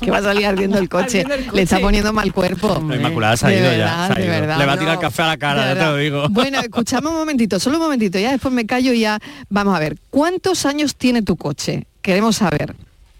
que 0.00 0.10
va 0.10 0.18
a 0.18 0.22
salir 0.22 0.46
ardiendo 0.46 0.78
el 0.78 0.88
coche. 0.88 1.20
Ardiendo 1.22 1.34
el 1.50 1.56
Le 1.56 1.62
está 1.62 1.78
poniendo 1.80 2.12
mal 2.12 2.32
cuerpo. 2.32 2.82
La 2.88 2.96
Inmaculada 2.96 3.36
ha 3.40 3.48
De 3.48 3.58
ido 3.58 3.70
verdad, 3.70 4.08
ya. 4.08 4.14
de 4.14 4.26
verdad. 4.28 4.58
Le 4.58 4.66
va 4.66 4.72
a 4.72 4.78
tirar 4.78 4.94
No. 4.96 5.00
café 5.00 5.22
a 5.22 5.26
la 5.26 5.36
cara, 5.36 5.74
ya 5.74 5.80
te 5.80 5.86
lo 5.86 5.96
digo. 5.96 6.28
Bueno, 6.30 6.60
escuchame 6.62 7.08
un 7.08 7.14
momentito, 7.14 7.58
solo 7.60 7.76
un 7.76 7.82
momentito, 7.84 8.18
ya 8.18 8.30
después 8.32 8.52
me 8.52 8.66
callo 8.66 8.92
y 8.92 9.00
ya 9.00 9.18
vamos 9.48 9.74
a 9.76 9.78
ver. 9.78 9.96
¿Cuántos 10.10 10.66
años 10.66 10.96
tiene 10.96 11.22
tu 11.22 11.36
coche? 11.36 11.86
Queremos 12.02 12.36
saber, 12.36 12.74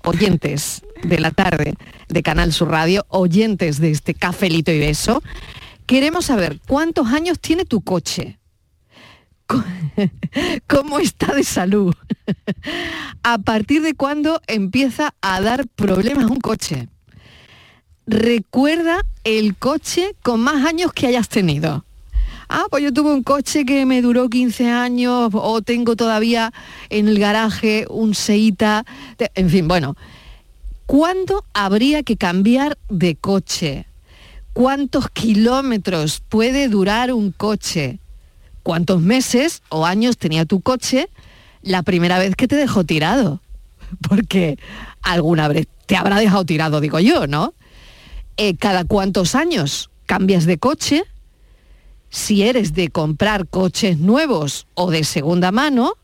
oyentes 0.04 0.82
de 1.02 1.18
la 1.18 1.30
tarde 1.30 1.74
de 2.08 2.22
Canal 2.22 2.52
Sur 2.52 2.70
Radio, 2.70 3.04
oyentes 3.08 3.80
de 3.80 3.90
este 3.90 4.14
cafelito 4.14 4.70
y 4.72 4.78
beso, 4.78 5.22
queremos 5.86 6.26
saber 6.26 6.58
cuántos 6.66 7.08
años 7.08 7.38
tiene 7.40 7.64
tu 7.64 7.80
coche. 7.80 8.38
Co- 9.46 9.62
¿Cómo 10.68 10.98
está 10.98 11.34
de 11.34 11.44
salud? 11.44 11.94
¿A 13.22 13.38
partir 13.38 13.82
de 13.82 13.94
cuándo 13.94 14.40
empieza 14.46 15.14
a 15.20 15.40
dar 15.40 15.66
problemas 15.68 16.26
un 16.26 16.40
coche? 16.40 16.88
recuerda 18.06 19.04
el 19.24 19.56
coche 19.56 20.14
con 20.22 20.40
más 20.40 20.64
años 20.64 20.92
que 20.92 21.06
hayas 21.06 21.28
tenido. 21.28 21.84
Ah, 22.48 22.64
pues 22.70 22.84
yo 22.84 22.92
tuve 22.92 23.12
un 23.12 23.24
coche 23.24 23.64
que 23.64 23.84
me 23.86 24.00
duró 24.00 24.28
15 24.28 24.70
años 24.70 25.30
o 25.32 25.62
tengo 25.62 25.96
todavía 25.96 26.52
en 26.90 27.08
el 27.08 27.18
garaje 27.18 27.86
un 27.90 28.14
Seita. 28.14 28.84
En 29.34 29.50
fin, 29.50 29.66
bueno, 29.66 29.96
¿cuándo 30.86 31.44
habría 31.52 32.04
que 32.04 32.16
cambiar 32.16 32.78
de 32.88 33.16
coche? 33.16 33.86
¿Cuántos 34.52 35.10
kilómetros 35.10 36.22
puede 36.28 36.68
durar 36.68 37.12
un 37.12 37.32
coche? 37.32 37.98
¿Cuántos 38.62 39.02
meses 39.02 39.62
o 39.68 39.84
años 39.84 40.16
tenía 40.16 40.44
tu 40.44 40.60
coche 40.60 41.08
la 41.66 41.82
primera 41.82 42.18
vez 42.18 42.36
que 42.36 42.48
te 42.48 42.56
dejó 42.56 42.84
tirado? 42.84 43.42
Porque 44.08 44.58
alguna 45.02 45.48
vez 45.48 45.66
te 45.86 45.96
habrá 45.96 46.18
dejado 46.18 46.44
tirado, 46.44 46.80
digo 46.80 46.98
yo, 47.00 47.26
¿no? 47.26 47.54
Eh, 48.36 48.56
cada 48.56 48.84
cuántos 48.84 49.34
años 49.34 49.90
cambias 50.06 50.46
de 50.46 50.58
coche, 50.58 51.04
si 52.08 52.42
eres 52.42 52.72
de 52.74 52.88
comprar 52.88 53.48
coches 53.48 53.98
nuevos 53.98 54.66
o 54.74 54.90
de 54.90 55.04
segunda 55.04 55.52
mano, 55.52 55.94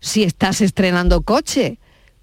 si 0.00 0.22
estás 0.22 0.60
estrenando 0.60 1.22
coche, 1.22 1.78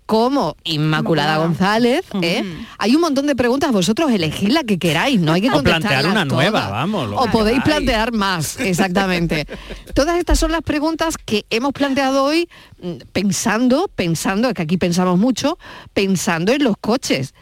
como 0.05 0.55
Inmaculada 0.63 1.37
González, 1.37 2.05
¿eh? 2.21 2.43
hay 2.77 2.95
un 2.95 3.01
montón 3.01 3.25
de 3.25 3.35
preguntas, 3.35 3.71
vosotros 3.71 4.11
elegid 4.11 4.49
la 4.49 4.63
que 4.63 4.77
queráis, 4.77 5.19
no 5.19 5.33
hay 5.33 5.41
que 5.41 5.49
O 5.49 5.63
plantear 5.63 6.05
una 6.05 6.25
nueva, 6.25 6.69
vamos, 6.69 7.09
lo 7.09 7.17
O 7.17 7.25
que 7.25 7.31
podéis 7.31 7.63
queráis. 7.63 7.75
plantear 7.85 8.11
más, 8.13 8.59
exactamente. 8.59 9.47
Todas 9.93 10.17
estas 10.19 10.37
son 10.37 10.51
las 10.51 10.61
preguntas 10.61 11.15
que 11.17 11.45
hemos 11.49 11.73
planteado 11.73 12.23
hoy 12.23 12.47
mm, 12.81 12.97
pensando, 13.13 13.89
pensando, 13.95 14.53
que 14.53 14.61
aquí 14.61 14.77
pensamos 14.77 15.17
mucho, 15.17 15.57
pensando 15.93 16.51
en 16.53 16.63
los 16.63 16.75
coches. 16.77 17.33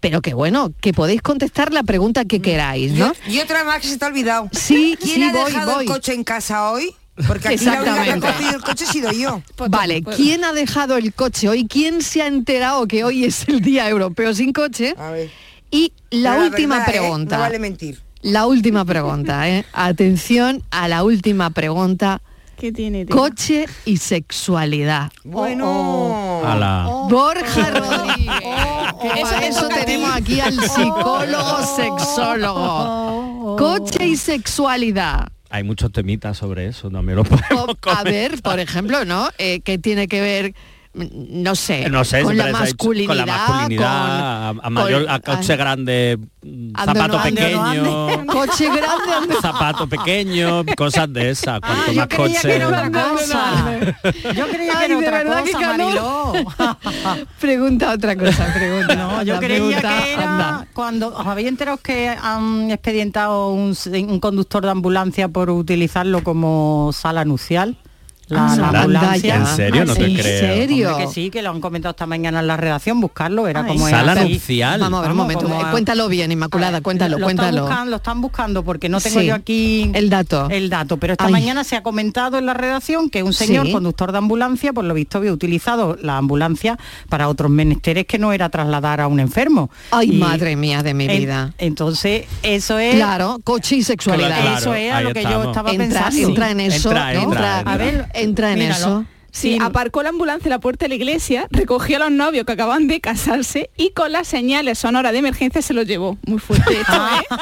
Pero 0.00 0.22
que 0.22 0.32
bueno, 0.32 0.72
que 0.80 0.94
podéis 0.94 1.20
contestar 1.20 1.72
la 1.74 1.82
pregunta 1.82 2.24
que 2.24 2.40
queráis, 2.40 2.92
¿no? 2.92 3.12
Y, 3.26 3.34
y 3.36 3.40
otra 3.40 3.64
más 3.64 3.80
que 3.80 3.86
se 3.88 3.98
te 3.98 4.04
ha 4.06 4.08
olvidado. 4.08 4.48
Sí, 4.52 4.96
¿Quién 4.98 5.14
sí, 5.14 5.22
ha 5.24 5.32
voy, 5.32 5.44
dejado 5.52 5.74
voy. 5.74 5.84
el 5.84 5.90
coche 5.90 6.14
en 6.14 6.24
casa 6.24 6.70
hoy? 6.70 6.94
Porque 7.26 7.48
aquí 7.48 7.64
la 7.64 7.72
única 7.72 7.84
que 7.84 7.90
ha 7.90 8.14
Exactamente. 8.14 8.26
cogido 8.26 8.50
el 8.56 8.62
coche 8.62 8.84
he 8.84 8.86
sido 8.92 9.12
yo. 9.12 9.42
Vale, 9.68 10.02
¿quién 10.02 10.44
ha 10.44 10.52
dejado 10.52 10.96
el 10.96 11.12
coche 11.14 11.48
hoy? 11.48 11.66
¿Quién 11.66 12.02
se 12.02 12.22
ha 12.22 12.26
enterado 12.26 12.86
que 12.86 13.04
hoy 13.04 13.24
es 13.24 13.48
el 13.48 13.60
Día 13.60 13.88
Europeo 13.88 14.34
sin 14.34 14.52
coche? 14.52 14.94
A 14.98 15.10
ver. 15.10 15.30
Y 15.70 15.92
la 16.10 16.32
Pero 16.32 16.44
última 16.46 16.78
verdad, 16.78 16.94
¿eh? 16.94 16.98
pregunta. 16.98 17.36
No 17.36 17.42
vale 17.42 17.58
mentir. 17.58 18.00
La 18.22 18.46
última 18.46 18.84
pregunta, 18.84 19.48
¿eh? 19.48 19.64
Atención 19.72 20.62
a 20.70 20.88
la 20.88 21.04
última 21.04 21.50
pregunta. 21.50 22.20
¿Qué 22.58 22.72
tiene? 22.72 23.06
tela? 23.06 23.18
Coche 23.18 23.64
y 23.86 23.96
sexualidad. 23.96 25.10
Bueno. 25.24 26.42
Ala. 26.44 26.84
Borja 27.08 27.70
Rodríguez. 27.70 28.26
que 29.00 29.08
Eso 29.08 29.22
para 29.22 29.40
te 29.40 29.48
eso 29.48 29.68
tenemos 29.68 30.10
aquí 30.14 30.40
al 30.40 30.60
psicólogo 30.60 31.62
sexólogo. 31.76 33.56
Coche 33.56 34.06
y 34.08 34.16
sexualidad. 34.16 35.28
Hay 35.50 35.64
muchos 35.64 35.92
temitas 35.92 36.38
sobre 36.38 36.66
eso, 36.66 36.90
también 36.90 37.16
lo 37.16 37.24
podemos 37.24 37.76
a 37.86 38.04
ver, 38.04 38.40
por 38.40 38.60
ejemplo, 38.60 39.04
¿no? 39.04 39.28
Eh, 39.38 39.60
¿Qué 39.60 39.78
tiene 39.78 40.08
que 40.08 40.20
ver 40.20 40.54
no 40.92 41.54
sé, 41.54 41.88
No 41.88 42.04
sé, 42.04 42.22
con, 42.22 42.36
la 42.36 42.44
con 42.44 42.52
la 42.52 42.58
masculinidad, 42.58 43.46
con- 43.76 43.82
a, 43.84 44.48
a 44.48 44.70
mayor, 44.70 45.02
con- 45.04 45.10
a 45.14 45.20
coche 45.20 45.54
grande, 45.56 46.18
zapato 46.76 46.94
no 46.96 47.02
ando, 47.02 47.16
no 47.18 47.22
pequeño, 47.22 48.26
coche 48.26 48.66
grande, 48.70 49.34
zapato 49.40 49.86
pequeño, 49.88 50.64
cosas 50.76 51.12
de 51.12 51.30
esas. 51.30 51.60
Cuanto 51.60 51.82
Ah, 51.90 51.92
yo 51.92 51.94
más 51.94 52.08
creía 52.08 52.26
coche. 52.34 52.48
que 52.48 52.56
era 52.56 52.66
otra 52.68 52.90
cosa. 52.90 53.78
Yo 54.34 54.48
creía 54.48 54.72
que 54.78 54.84
era 54.84 54.88
de 54.88 54.96
otra 54.96 55.24
cosa. 55.24 55.76
Mariló. 55.76 56.32
pregunta 57.40 57.92
otra 57.92 58.16
cosa, 58.16 58.52
pregunta. 58.52 58.94
No, 58.96 59.22
yo 59.22 59.38
creía 59.38 59.56
pregunta, 59.58 60.02
que 60.02 60.12
era 60.14 60.22
anda. 60.32 60.66
cuando 60.72 61.16
os 61.16 61.26
habéis 61.26 61.48
enterado 61.48 61.76
que 61.78 62.08
han 62.08 62.70
expedientado 62.72 63.50
un, 63.50 63.76
un 64.08 64.20
conductor 64.20 64.64
de 64.64 64.70
ambulancia 64.70 65.28
por 65.28 65.50
utilizarlo 65.50 66.24
como 66.24 66.90
sala 66.92 67.24
nupcial. 67.24 67.76
La, 68.30 68.46
Ah, 68.46 68.56
la 68.56 68.66
anda 68.68 68.80
ambulancia. 68.82 69.34
ya. 69.34 69.36
¿En 69.40 69.46
serio? 69.56 69.84
No 69.84 69.94
te 69.94 70.04
¿En 70.06 70.14
creo. 70.14 70.38
serio? 70.40 70.90
Hombre, 70.92 71.06
que 71.06 71.12
sí, 71.12 71.30
que 71.30 71.42
lo 71.42 71.50
han 71.50 71.60
comentado 71.60 71.90
esta 71.90 72.06
mañana 72.06 72.40
en 72.40 72.46
la 72.46 72.56
redacción, 72.56 73.00
buscarlo, 73.00 73.48
era 73.48 73.60
Ay. 73.62 73.66
como 73.74 73.88
Sala 73.88 74.14
nupcial. 74.14 74.80
Vamos 74.80 74.98
a 74.98 75.02
ver 75.02 75.10
un 75.10 75.16
momento. 75.16 75.42
como 75.44 75.60
eh, 75.60 75.64
a- 75.66 75.70
Cuéntalo 75.72 76.08
bien, 76.08 76.30
Inmaculada, 76.32 76.80
cuéntalo, 76.80 77.18
lo 77.18 77.24
cuéntalo. 77.26 77.48
Están 77.48 77.62
buscando, 77.66 77.90
lo 77.90 77.96
están 77.96 78.20
buscando 78.20 78.64
porque 78.64 78.88
no 78.88 79.00
tengo 79.00 79.20
Sí, 79.20 79.26
yo 79.26 79.34
aquí 79.34 79.90
el 79.94 80.08
dato. 80.10 80.48
El 80.50 80.70
dato, 80.70 80.96
pero 80.96 81.14
esta 81.14 81.26
Ay. 81.26 81.32
mañana 81.32 81.64
se 81.64 81.76
ha 81.76 81.82
comentado 81.82 82.38
en 82.38 82.46
la 82.46 82.54
redacción 82.54 83.10
que 83.10 83.22
un 83.22 83.32
señor 83.32 83.66
Sí. 83.66 83.72
conductor 83.72 84.12
de 84.12 84.18
ambulancia, 84.18 84.72
por 84.72 84.84
lo 84.84 84.94
visto 84.94 85.18
había 85.18 85.32
utilizado 85.32 85.96
la 86.00 86.16
ambulancia 86.16 86.78
para 87.08 87.28
otros 87.28 87.50
menesteres 87.50 88.06
que 88.06 88.18
no 88.18 88.32
era 88.32 88.48
trasladar 88.48 89.00
a 89.00 89.08
un 89.08 89.18
enfermo. 89.20 89.70
Ay, 89.90 90.10
Y 90.12 90.18
madre 90.18 90.54
mía 90.56 90.82
de 90.82 90.94
mi 90.94 91.06
en- 91.06 91.18
vida. 91.18 91.52
entonces, 91.58 92.26
eso 92.42 92.78
es 92.78 92.94
Claro, 92.94 93.40
coche 93.42 93.76
y 93.76 93.82
sexualidad. 93.82 94.40
Claro, 94.40 94.58
eso 94.58 94.74
era 94.74 94.98
ahí 94.98 95.04
lo 95.04 95.12
que 95.14 95.22
yo 95.24 95.42
estaba 95.44 95.70
entra, 95.72 95.86
pensando. 96.04 96.28
entra 96.28 96.50
en 96.52 96.60
eso, 96.60 96.88
Entra, 96.90 97.12
¿no? 97.14 97.20
entra, 97.22 97.58
entra, 97.58 97.72
A 97.72 97.76
ver, 97.76 98.08
entra 98.22 98.52
en 98.52 98.58
míralo. 98.58 98.76
eso. 98.76 99.04
Sí, 99.32 99.58
aparcó 99.60 100.02
la 100.02 100.08
ambulancia 100.10 100.48
en 100.48 100.50
la 100.50 100.60
puerta 100.60 100.84
de 100.86 100.90
la 100.90 100.94
iglesia, 100.96 101.46
recogió 101.50 101.96
a 101.96 102.00
los 102.00 102.10
novios 102.10 102.44
que 102.46 102.52
acaban 102.52 102.86
de 102.88 103.00
casarse 103.00 103.70
y 103.76 103.90
con 103.92 104.12
las 104.12 104.26
señales 104.28 104.78
sonoras 104.78 105.12
de 105.12 105.18
emergencia 105.18 105.62
se 105.62 105.72
los 105.74 105.86
llevó. 105.86 106.18
Muy 106.26 106.38
fuerte 106.38 106.80
esto, 106.80 106.92
¿eh? 106.94 107.24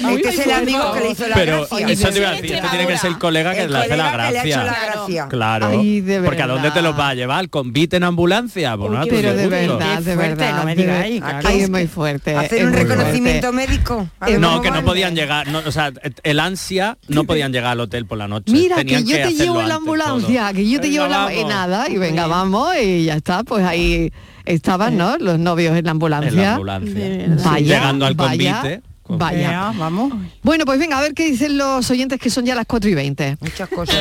Muy 0.00 0.16
Este 0.16 0.28
es 0.28 0.38
el 0.46 0.52
amigo 0.52 0.92
que 0.92 1.00
le 1.00 1.10
hizo 1.10 1.26
la 1.28 1.34
Pero 1.34 1.66
gracia. 1.68 1.88
eso 1.88 2.08
te 2.10 2.18
iba 2.18 2.28
a 2.28 2.32
decir, 2.32 2.60
tiene 2.70 2.86
que 2.86 2.98
ser 2.98 3.10
el 3.10 3.18
colega 3.18 3.54
que 3.54 3.62
El 3.62 3.72
le 3.72 3.78
hace 3.78 3.96
la 3.96 4.10
colega 4.12 4.26
que 4.28 4.32
le 4.32 4.38
ha 4.38 4.44
hecho 4.44 4.60
gracia. 4.64 4.64
la 4.64 4.86
gracia. 4.94 5.28
Claro. 5.28 5.66
Ay, 5.68 6.00
de 6.00 6.20
Porque 6.22 6.42
a 6.42 6.46
dónde 6.46 6.70
te 6.70 6.82
los 6.82 6.98
va 6.98 7.08
a 7.10 7.14
llevar, 7.14 7.38
¿Al 7.38 7.50
convite 7.50 7.96
en 7.96 8.04
ambulancia. 8.04 8.76
Pues 8.76 8.90
Uy, 8.90 9.06
Pero 9.10 9.34
de 9.34 9.48
verdad, 9.48 10.02
de 10.02 10.16
verdad. 10.16 10.56
no 10.58 10.64
me 10.64 10.74
ver- 10.74 11.18
claro. 11.20 11.48
Ay, 11.48 11.60
es 11.60 11.70
muy 11.70 11.86
fuerte. 11.86 12.34
Hacer 12.36 12.66
un 12.66 12.72
reconocimiento 12.72 13.52
fuerte. 13.52 13.70
médico. 13.72 14.08
No, 14.38 14.60
que 14.62 14.70
no 14.70 14.84
podían 14.84 15.14
llegar, 15.14 15.48
no, 15.48 15.58
o 15.64 15.72
sea, 15.72 15.92
el 16.22 16.40
ansia 16.40 16.98
no 17.08 17.24
podían 17.24 17.52
llegar 17.52 17.72
al 17.72 17.80
hotel 17.80 18.06
por 18.06 18.18
la 18.18 18.25
noche. 18.28 18.52
Mira, 18.52 18.76
Tenían 18.76 19.04
que 19.04 19.10
yo 19.10 19.16
te 19.16 19.22
hacerlo 19.24 19.44
llevo 19.44 19.60
en 19.62 19.68
la 19.68 19.74
ambulancia, 19.76 20.42
todo. 20.44 20.54
que 20.54 20.68
yo 20.68 20.80
te 20.80 20.88
Venga, 20.88 21.02
llevo 21.04 21.04
en 21.06 21.10
la... 21.10 21.34
Y 21.34 21.44
nada, 21.44 21.88
y 21.90 21.96
venga, 21.98 22.26
vamos, 22.26 22.68
y 22.82 23.04
ya 23.04 23.14
está, 23.14 23.42
pues 23.44 23.64
ahí 23.64 24.12
estaban, 24.44 24.96
¿no? 24.96 25.16
Los 25.18 25.38
novios 25.38 25.76
en 25.76 25.84
la 25.84 25.90
ambulancia. 25.92 26.30
En 26.30 26.36
la 26.36 26.52
ambulancia. 26.54 27.26
Vaya, 27.44 27.76
Llegando 27.76 28.06
al 28.06 28.14
vaya, 28.14 28.60
convite. 28.60 28.82
Vaya. 29.08 29.48
Vea, 29.48 29.72
vamos. 29.78 30.12
Bueno, 30.42 30.64
pues 30.64 30.78
venga, 30.78 30.98
a 30.98 31.00
ver 31.02 31.14
qué 31.14 31.26
dicen 31.30 31.56
los 31.58 31.88
oyentes 31.90 32.18
que 32.18 32.28
son 32.30 32.44
ya 32.44 32.54
las 32.54 32.66
4 32.66 32.90
y 32.90 32.94
20. 32.94 33.38
Muchas 33.40 33.68
cosas. 33.68 33.96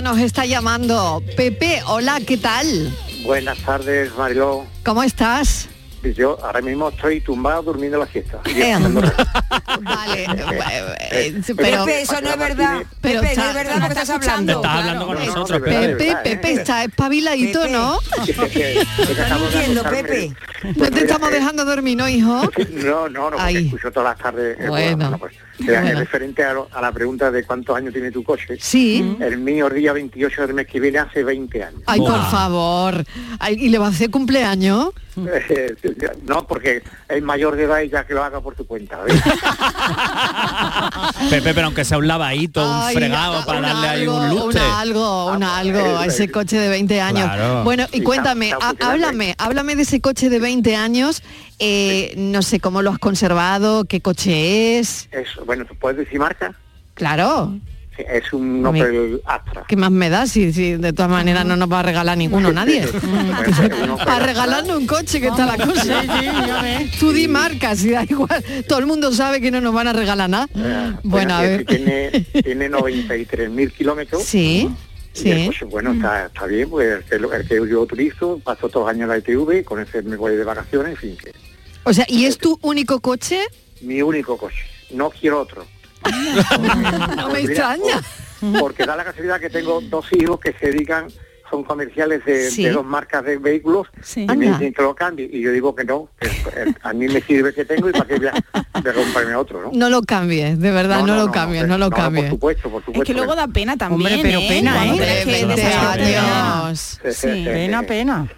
Sevilla 0.00 0.12
nos 0.12 0.18
está 0.18 0.46
llamando. 0.46 1.22
Pepe, 1.36 1.82
hola, 1.86 2.20
¿qué 2.26 2.38
tal? 2.38 2.90
Buenas 3.22 3.58
tardes, 3.58 4.14
Mariló. 4.16 4.64
¿Cómo 4.82 5.02
estás? 5.02 5.68
Yo 6.02 6.38
ahora 6.42 6.60
mismo 6.62 6.88
estoy 6.88 7.20
tumbado 7.20 7.62
durmiendo 7.62 7.98
la 7.98 8.06
siesta. 8.06 8.40
Y 8.46 8.60
Eh, 8.62 8.76
Vale, 9.82 10.24
eh, 11.10 11.34
Eh, 11.36 11.42
pero... 11.56 11.84
Pepe, 11.84 12.02
eso 12.02 12.20
no 12.20 12.30
es 12.30 12.38
verdad. 12.38 12.82
Pero 13.00 13.20
Pepe, 13.20 13.36
no 13.36 13.42
está- 13.42 13.48
es 13.50 13.54
verdad 13.54 13.74
lo 13.76 13.80
que 13.82 13.88
estás 13.88 14.10
hablando. 14.10 14.52
Estás 14.56 14.72
hablando 14.78 15.06
con 15.06 15.14
No, 15.14 15.20
no, 15.20 15.26
nosotros, 15.26 15.60
Pepe. 15.60 15.70
Pepe, 15.88 16.04
verdad, 16.06 16.22
Pepe 16.22 16.48
eh. 16.48 16.52
está 16.54 16.84
espabiladito, 16.84 17.60
Pepe. 17.62 17.72
¿no? 17.72 17.98
Estás 18.28 19.40
mintiendo. 19.40 19.82
Pepe. 19.84 20.32
No 20.64 20.72
Pues 20.74 20.90
te 20.90 21.00
estamos 21.00 21.30
dejando 21.30 21.64
dormir, 21.64 21.96
¿no, 21.96 22.08
hijo? 22.08 22.42
No, 22.84 23.08
no, 23.08 23.30
no, 23.30 23.36
porque 23.36 23.42
Ay. 23.42 23.66
escucho 23.66 23.90
todas 23.90 24.10
las 24.14 24.18
tardes. 24.22 24.58
el 24.60 24.68
Bueno. 24.68 24.96
programa, 24.96 25.18
pues. 25.18 25.34
Bueno. 25.58 25.88
es 25.88 25.98
referente 25.98 26.42
a, 26.42 26.52
lo- 26.54 26.68
a 26.72 26.80
la 26.80 26.90
pregunta 26.92 27.30
de 27.30 27.44
cuántos 27.44 27.76
años 27.76 27.92
tiene 27.92 28.10
tu 28.10 28.22
coche. 28.24 28.56
Sí. 28.60 29.16
El 29.20 29.38
mío 29.38 29.68
día 29.68 29.92
28 29.92 30.42
del 30.46 30.54
mes 30.54 30.66
que 30.66 30.80
viene 30.80 30.98
hace 30.98 31.22
20 31.22 31.62
años. 31.64 31.82
Ay, 31.86 32.00
por 32.00 32.30
favor. 32.30 33.04
Ay, 33.38 33.56
¿Y 33.58 33.68
le 33.68 33.78
va 33.78 33.86
a 33.86 33.90
hacer 33.90 34.10
cumpleaños? 34.10 34.88
No, 36.26 36.46
porque 36.46 36.82
es 37.08 37.22
mayor 37.22 37.56
de 37.56 37.64
edad 37.64 37.80
ya 37.82 38.06
que 38.06 38.14
lo 38.14 38.22
haga 38.22 38.40
por 38.40 38.54
tu 38.54 38.66
cuenta. 38.66 39.00
Pepe, 41.30 41.54
pero 41.54 41.66
aunque 41.66 41.84
sea 41.84 41.98
un 41.98 42.06
lavadito, 42.06 42.62
un 42.62 42.92
fregado 42.92 43.44
para 43.44 43.60
darle 43.60 43.88
ahí 43.88 44.00
algo, 44.02 44.16
un 44.16 44.30
lustre. 44.30 44.60
Una 44.60 44.80
algo, 44.80 45.26
una 45.26 45.46
Vamos, 45.48 45.58
algo 45.60 45.98
a 45.98 46.06
ese 46.06 46.24
eh, 46.24 46.30
coche 46.30 46.58
de 46.58 46.68
20 46.68 47.00
años. 47.00 47.24
Claro. 47.24 47.64
Bueno, 47.64 47.86
y 47.92 47.98
Sí, 47.98 48.02
cuéntame, 48.02 48.52
háblame, 48.80 49.34
háblame 49.38 49.76
de 49.76 49.82
ese 49.82 50.00
coche 50.00 50.30
de 50.30 50.38
20 50.38 50.76
años. 50.76 51.22
eh, 51.58 52.14
no 52.16 52.42
sé 52.42 52.60
cómo 52.60 52.82
lo 52.82 52.90
has 52.90 52.98
conservado, 52.98 53.84
qué 53.84 54.00
coche 54.00 54.78
es. 54.78 55.08
Eso, 55.12 55.44
bueno, 55.44 55.64
¿tú 55.64 55.74
puedes 55.74 55.98
decir 55.98 56.18
marca? 56.18 56.54
Claro, 56.94 57.54
Es 58.08 58.32
un 58.32 58.64
Opel 58.64 59.20
Astra. 59.24 59.64
¿qué 59.68 59.76
más 59.76 59.90
me 59.90 60.08
da 60.10 60.26
si, 60.26 60.52
si 60.52 60.74
de 60.76 60.92
todas 60.92 61.10
maneras 61.10 61.44
no 61.46 61.56
nos 61.56 61.70
va 61.70 61.80
a 61.80 61.82
regalar 61.82 62.16
ninguno 62.18 62.52
nadie? 62.52 62.86
Para 64.04 64.26
regalarnos 64.26 64.76
un 64.78 64.86
coche 64.86 65.20
que 65.20 65.28
está 65.28 65.46
la 65.46 65.56
cosa. 65.56 66.02
Tú 66.98 67.12
di 67.12 67.28
marca, 67.28 67.74
si 67.76 67.90
da 67.90 68.04
igual. 68.04 68.42
Todo 68.68 68.78
el 68.78 68.86
mundo 68.86 69.12
sabe 69.12 69.40
que 69.40 69.50
no 69.50 69.60
nos 69.60 69.74
van 69.74 69.88
a 69.88 69.92
regalar 69.92 70.30
nada. 70.30 70.48
Eh, 70.54 70.92
Bueno, 71.02 71.34
a 71.36 71.40
que 71.42 71.46
ver. 71.48 71.64
Tiene, 71.66 72.10
tiene 72.44 72.70
93.000 72.70 73.72
kilómetros. 73.72 74.22
Sí, 74.24 74.68
Y 75.22 75.30
el 75.30 75.38
sí. 75.40 75.46
coche, 75.46 75.64
bueno, 75.66 75.92
está, 75.92 76.26
está 76.26 76.46
bien, 76.46 76.70
pues 76.70 76.88
el 76.98 77.04
que, 77.04 77.18
lo- 77.18 77.32
el 77.32 77.46
que 77.46 77.54
yo 77.68 77.80
utilizo, 77.82 78.38
paso 78.44 78.68
todos 78.68 78.86
los 78.86 78.94
años 78.94 79.08
la 79.08 79.18
ITV, 79.18 79.64
con 79.64 79.80
ese 79.80 80.02
me 80.02 80.16
voy 80.16 80.36
de 80.36 80.44
vacaciones, 80.44 80.92
en 80.92 80.96
fin, 80.96 81.16
que 81.16 81.32
O 81.84 81.92
sea, 81.92 82.04
¿y 82.08 82.24
es 82.26 82.38
tu 82.38 82.58
único 82.62 83.00
coche? 83.00 83.40
mi 83.82 84.02
único 84.02 84.36
coche. 84.36 84.58
No 84.92 85.10
quiero 85.10 85.40
otro. 85.40 85.64
No 87.16 87.28
me 87.30 87.40
extraña. 87.40 88.00
Porque 88.58 88.86
da 88.86 88.96
la 88.96 89.04
casualidad 89.04 89.38
que 89.40 89.50
tengo 89.50 89.80
dos 89.82 90.06
hijos 90.12 90.40
que 90.40 90.52
se 90.54 90.66
dedican, 90.70 91.08
son 91.50 91.64
comerciales 91.64 92.24
de, 92.24 92.48
Sí. 92.50 92.62
de 92.64 92.70
dos 92.70 92.86
marcas 92.86 93.24
de 93.24 93.36
vehículos 93.36 93.88
Sí. 94.02 94.22
y 94.22 94.36
me 94.36 94.46
dicen 94.50 94.72
que 94.72 94.82
lo 94.82 94.94
cambie. 94.94 95.28
Y 95.30 95.42
yo 95.42 95.50
digo 95.52 95.74
que 95.74 95.84
no, 95.84 96.08
que 96.18 96.28
eh, 96.28 96.72
a 96.82 96.92
mí 96.92 97.08
me 97.08 97.20
sirve 97.20 97.52
que 97.52 97.64
tengo 97.64 97.88
y 97.88 97.92
para 97.92 98.06
qué 98.06 98.16
voy 98.18 98.28
a, 98.28 98.32
a 98.72 98.82
comprarme 98.94 99.34
otro, 99.34 99.60
¿no? 99.62 99.70
No 99.72 99.90
lo 99.90 100.00
cambies, 100.02 100.58
de 100.58 100.70
verdad, 100.70 101.02
no, 101.04 101.16
lo 101.16 101.30
cambies, 101.32 101.66
no, 101.66 101.76
lo 101.76 101.90
Por 101.90 101.98
cambies. 101.98 102.30
supuesto, 102.30 102.70
por 102.70 102.80
supuesto. 102.84 103.02
Es 103.02 103.06
que 103.06 103.14
luego 103.14 103.34
da 103.34 103.46
pena 103.48 103.76
también, 103.76 104.14
Hombre, 104.14 104.20
pero 104.22 104.38
¿eh? 104.40 104.46
pena, 104.48 104.86
¿eh? 104.86 104.98
ves 104.98 105.24
que 105.24 105.30
20 105.32 105.54
desastre. 105.56 106.16
años. 106.16 107.00
Sí. 107.10 107.26
Pena, 107.44 107.82
pena. 107.82 108.28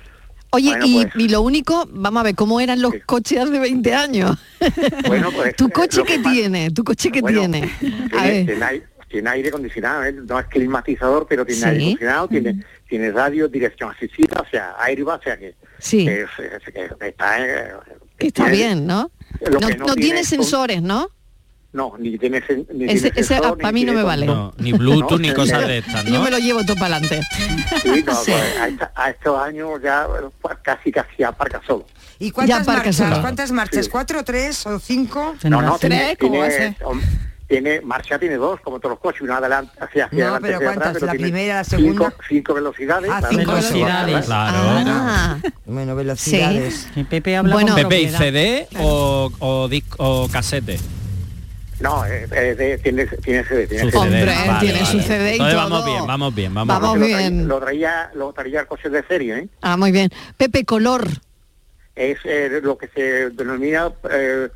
Oye, 0.55 0.69
Bueno, 0.69 0.85
y, 0.87 0.95
pues. 1.07 1.15
y 1.17 1.29
lo 1.29 1.41
único, 1.41 1.89
vamos 1.91 2.21
a 2.21 2.25
ver, 2.25 2.35
¿cómo 2.35 2.61
eran 2.61 2.83
los 2.83 2.93
coches 3.07 3.39
hace 3.41 3.59
20 3.59 3.95
años? 3.95 4.37
Bueno, 5.09 5.31
pues, 5.35 5.57
¿Tu 5.57 5.67
eh, 5.67 5.71
coche 5.73 6.03
que 6.05 6.19
tiene? 6.19 6.71
¿Tu 6.71 6.85
coche 6.85 7.11
Bueno, 7.21 7.41
tiene? 7.41 7.63
A 8.17 8.23
Tiene, 8.23 8.45
ver. 8.45 8.63
aire, 8.65 8.87
tiene 9.09 9.31
aire 9.31 9.49
acondicionado, 9.49 10.05
¿eh? 10.05 10.13
no 10.13 10.39
es 10.39 10.47
climatizador, 10.47 11.27
pero 11.29 11.45
tiene 11.47 11.61
Sí. 11.61 11.67
aire 11.67 11.81
acondicionado, 11.83 12.29
tiene, 12.29 12.65
tiene 12.89 13.11
radio, 13.13 13.49
dirección 13.49 13.91
asistida, 13.91 14.41
o 14.41 14.51
sea, 14.51 14.75
aire 14.79 15.03
va, 15.05 15.15
o 15.17 15.23
sea 15.23 15.39
que, 15.39 15.55
Sí. 15.79 16.05
que, 16.05 16.27
que 16.99 17.07
está, 17.09 17.47
eh, 17.47 17.73
Está 18.19 18.49
bien, 18.51 18.87
¿no? 18.87 19.11
No, 19.51 19.59
que 19.59 19.77
no 19.77 19.87
no 19.87 19.95
tiene 19.97 20.23
sensores, 20.23 20.83
¿no? 20.83 21.09
No, 21.73 21.95
ni 21.99 22.19
tiene 22.19 22.43
sen- 22.43 22.67
ni 22.75 22.85
Ese, 22.85 23.11
tiene 23.11 23.21
ese 23.21 23.23
sensor, 23.25 23.57
para 23.57 23.73
ni 23.73 23.81
mí 23.81 23.87
no 23.87 23.95
me 23.95 24.03
vale. 24.03 24.27
No, 24.27 24.53
ni 24.59 24.73
Bluetooth 24.75 25.19
ni 25.21 25.33
cosas 25.33 25.67
de 25.67 25.79
estas, 25.79 26.05
Yo 26.05 26.19
¿no? 26.19 26.23
me 26.25 26.31
lo 26.31 26.39
llevo 26.39 26.63
todo 26.65 26.77
para 26.77 26.97
adelante. 26.97 27.21
Sí, 27.83 28.05
no, 28.05 28.15
Sí. 28.25 28.33
pues, 28.33 28.59
a, 28.61 28.69
esta- 28.69 28.93
a 28.95 29.11
estos 29.11 29.41
años 29.41 29.69
ya 29.83 30.07
pues, 30.43 30.57
casi 30.63 30.93
casi 30.93 31.23
aparca 31.23 31.61
solo. 31.67 31.87
¿Y 32.19 32.31
cuántas 32.31 32.67
Ya 32.67 32.73
marchas? 32.73 32.97
solo. 32.97 33.21
¿Cuántas 33.23 33.53
marchas? 33.53 33.87
Sí. 33.87 33.91
¿Cuatro, 33.91 34.23
tres 34.23 34.67
o 34.67 34.79
cinco? 34.79 35.35
No, 35.45 35.63
no, 35.63 35.79
Tres, 35.79 35.91
tiene, 35.91 36.17
¿cómo 36.19 36.39
va 36.41 36.47
a 36.47 36.51
tiene, 37.49 37.81
marcha 37.83 38.19
tiene 38.19 38.37
dos, 38.37 38.61
como 38.61 38.79
todos 38.79 38.93
los 38.93 38.99
coches, 39.01 39.21
una 39.23 39.37
adelante, 39.37 39.73
hacia, 39.79 40.07
hacia 40.07 40.19
No, 40.19 40.25
adelante, 40.37 40.47
pero 40.49 40.57
hacia 40.57 40.67
¿cuántas? 40.69 40.87
atrás, 40.89 41.01
pero 41.01 41.07
¿La 41.07 41.13
primera, 41.13 41.55
la 41.57 41.65
segunda? 41.65 42.05
Cinco, 42.11 42.23
cinco 42.29 42.55
velocidades. 42.55 43.11
Ah, 43.13 43.21
cinco 43.29 43.53
velocidades. 43.53 44.31
avanzar. 44.31 44.85
Claro. 44.85 44.91
Ah, 44.91 45.37
Bueno, 45.67 45.95
velocidades. 45.95 46.89
Y 46.97 47.05
Pepe 47.05 47.37
habla 47.37 47.53
Bueno. 47.55 47.75
con 47.75 47.83
Pepe, 47.83 48.03
¿y. 48.03 48.09
CD 48.09 48.69
o, 48.79 49.31
o, 49.39 49.69
disc- 49.69 49.95
o 49.99 50.29
casete? 50.33 50.79
No, 51.83 52.05
eh, 52.07 52.27
eh, 52.31 52.79
tiene, 52.83 53.07
tiene 53.07 53.45
CD, 53.45 53.67
tiene 53.67 53.85
Su 53.85 53.91
CD. 53.91 53.99
Hombre, 53.99 54.25
Vale, 54.27 54.61
tiene 54.61 54.81
vale. 54.83 54.87
su 54.87 55.01
CD 55.01 55.31
y 55.31 55.33
Entonces 55.33 55.55
todo. 55.57 55.69
vamos 55.71 55.85
bien, 55.85 56.07
vamos 56.07 56.35
bien, 56.35 56.55
vamos, 56.55 56.69
Vamos 56.81 56.91
Porque 56.91 57.01
lo 57.01 57.07
traía- 57.17 57.29
bien. 57.31 57.49
Lo 57.49 57.61
traía, 57.61 58.11
lo 58.15 58.33
traía 58.33 58.61
el 58.61 58.67
coche 58.67 58.89
de 58.89 59.03
serie, 59.05 59.39
¿eh? 59.39 59.49
ah, 59.63 59.77
muy 59.77 59.91
bien. 59.93 60.09
Pepe, 60.37 60.65
color. 60.65 61.09
Es 61.97 62.19
eh, 62.25 62.61
lo 62.63 62.79
que 62.79 62.89
se 62.89 63.31
denomina 63.31 63.93
eh, 64.11 64.49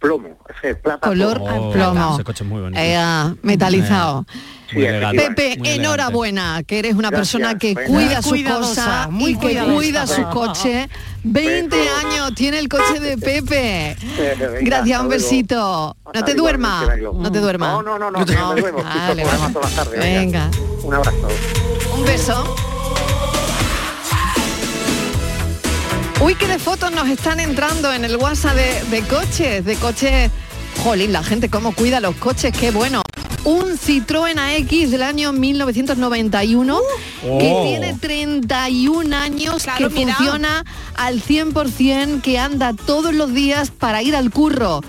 plomo, 0.00 0.36
plata. 0.82 1.06
Color 1.06 1.36
plomo. 1.38 1.68
Oh, 1.68 1.72
plomo. 1.72 2.14
ese 2.14 2.24
coche 2.24 2.42
es 2.44 2.50
muy 2.50 2.60
bonito. 2.62 2.80
Eh, 2.80 2.96
ah, 2.96 3.34
metalizado. 3.42 4.24
Muy 4.72 4.84
elegante, 4.86 5.30
Pepe, 5.32 5.58
muy 5.58 5.68
enhorabuena, 5.68 6.62
que 6.64 6.78
eres 6.78 6.94
una 6.94 7.10
Gracias, 7.10 7.32
persona 7.32 7.58
que 7.58 7.74
buena. 7.74 7.88
cuida 7.90 8.22
su 8.22 8.28
Cuidadosa, 8.30 8.84
cosa 8.84 9.08
muy 9.10 9.32
y 9.32 9.34
que 9.34 9.40
cuidadosa. 9.40 9.74
cuida 9.76 10.06
su 10.06 10.24
coche. 10.30 10.88
20 11.24 11.76
Beso. 11.76 11.90
años 12.06 12.34
tiene 12.34 12.58
el 12.60 12.68
coche 12.68 13.00
de 13.00 13.18
Pepe. 13.18 13.96
Venga, 14.16 14.58
Gracias, 14.62 15.00
un 15.00 15.08
besito. 15.08 15.96
No 16.14 16.24
te 16.24 16.34
duermas. 16.34 16.86
No 17.12 17.30
te 17.32 17.40
duermas. 17.40 17.72
No, 17.72 17.82
no, 17.82 17.98
no, 17.98 18.10
no, 18.10 18.24
que 18.24 18.34
no 18.34 18.54
me 18.54 18.60
duermo. 18.60 18.78
Escucho 18.78 18.98
Vale, 19.06 19.98
Venga, 19.98 20.50
Un 20.84 20.94
abrazo. 20.94 21.28
un 21.96 22.04
beso. 22.04 22.56
Uy, 26.20 26.34
qué 26.34 26.46
de 26.46 26.58
fotos 26.58 26.92
nos 26.92 27.08
están 27.08 27.40
entrando 27.40 27.92
en 27.92 28.04
el 28.04 28.16
WhatsApp 28.16 28.54
de, 28.54 28.82
de 28.90 29.02
coches, 29.02 29.64
de 29.64 29.76
coches. 29.76 30.30
Jolín, 30.82 31.12
la 31.12 31.22
gente 31.22 31.48
cómo 31.48 31.72
cuida 31.72 32.00
los 32.00 32.14
coches, 32.16 32.54
qué 32.58 32.70
bueno. 32.70 33.02
Un 33.44 33.78
Citroën 33.78 34.38
AX 34.38 34.90
del 34.90 35.02
año 35.02 35.32
1991 35.32 36.78
que 37.22 37.52
Oh. 37.52 37.62
tiene 37.64 37.94
31 37.94 39.16
años, 39.16 39.62
Claro, 39.62 39.88
que 39.88 39.94
mira. 39.94 40.14
funciona 40.14 40.64
al 40.96 41.22
100%, 41.22 42.20
que 42.20 42.38
anda 42.38 42.74
todos 42.74 43.14
los 43.14 43.32
días 43.32 43.70
para 43.70 44.02
ir 44.02 44.14
al 44.14 44.30
curro. 44.30 44.82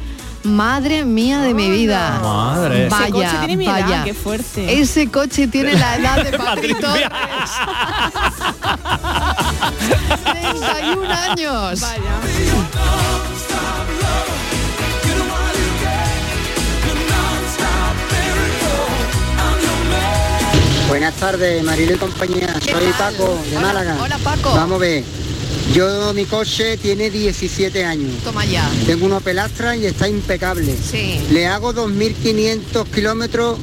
Madre 0.44 1.06
mía 1.06 1.40
de 1.42 1.54
mi 1.54 1.70
vida. 1.70 2.20
Madre. 2.22 2.90
Vaya, 2.90 3.06
Ese 3.06 3.12
coche 3.14 3.38
tiene 3.40 3.58
mi 3.58 3.66
edad, 3.68 3.82
vaya. 3.84 4.04
qué 4.04 4.14
fuerte. 4.14 4.82
Ese 4.82 5.08
coche 5.10 5.48
tiene 5.48 5.76
la 5.76 5.96
edad 5.98 6.24
de 6.24 6.32
Patrick. 6.38 6.80
Torres. 6.80 7.08
31 9.80 11.10
años. 11.14 11.82
Buenas 20.88 21.16
tardes, 21.16 21.64
Marilo 21.64 21.94
y 21.94 21.98
compañía. 21.98 22.54
¿Qué 22.64 22.72
Soy 22.72 22.86
tal? 22.98 23.14
Paco, 23.14 23.40
de 23.50 23.58
Hola, 23.58 23.68
Málaga. 23.68 23.98
hola, 24.04 24.18
Paco. 24.18 24.52
Vamos 24.54 24.76
a 24.76 24.80
ver. 24.80 25.04
Yo, 25.74 26.14
mi 26.14 26.26
coche 26.26 26.76
tiene 26.78 27.10
17 27.10 27.86
años. 27.86 28.12
Toma 28.24 28.44
ya. 28.46 28.70
Tengo 28.86 29.06
una 29.06 29.22
pelastra 29.22 29.76
y 29.78 29.86
está 29.86 30.10
impecable. 30.10 30.76
Sí. 30.76 31.22
Le 31.32 31.48
hago 31.48 31.74
2.500 31.74 32.86
kilómetros 32.94 33.58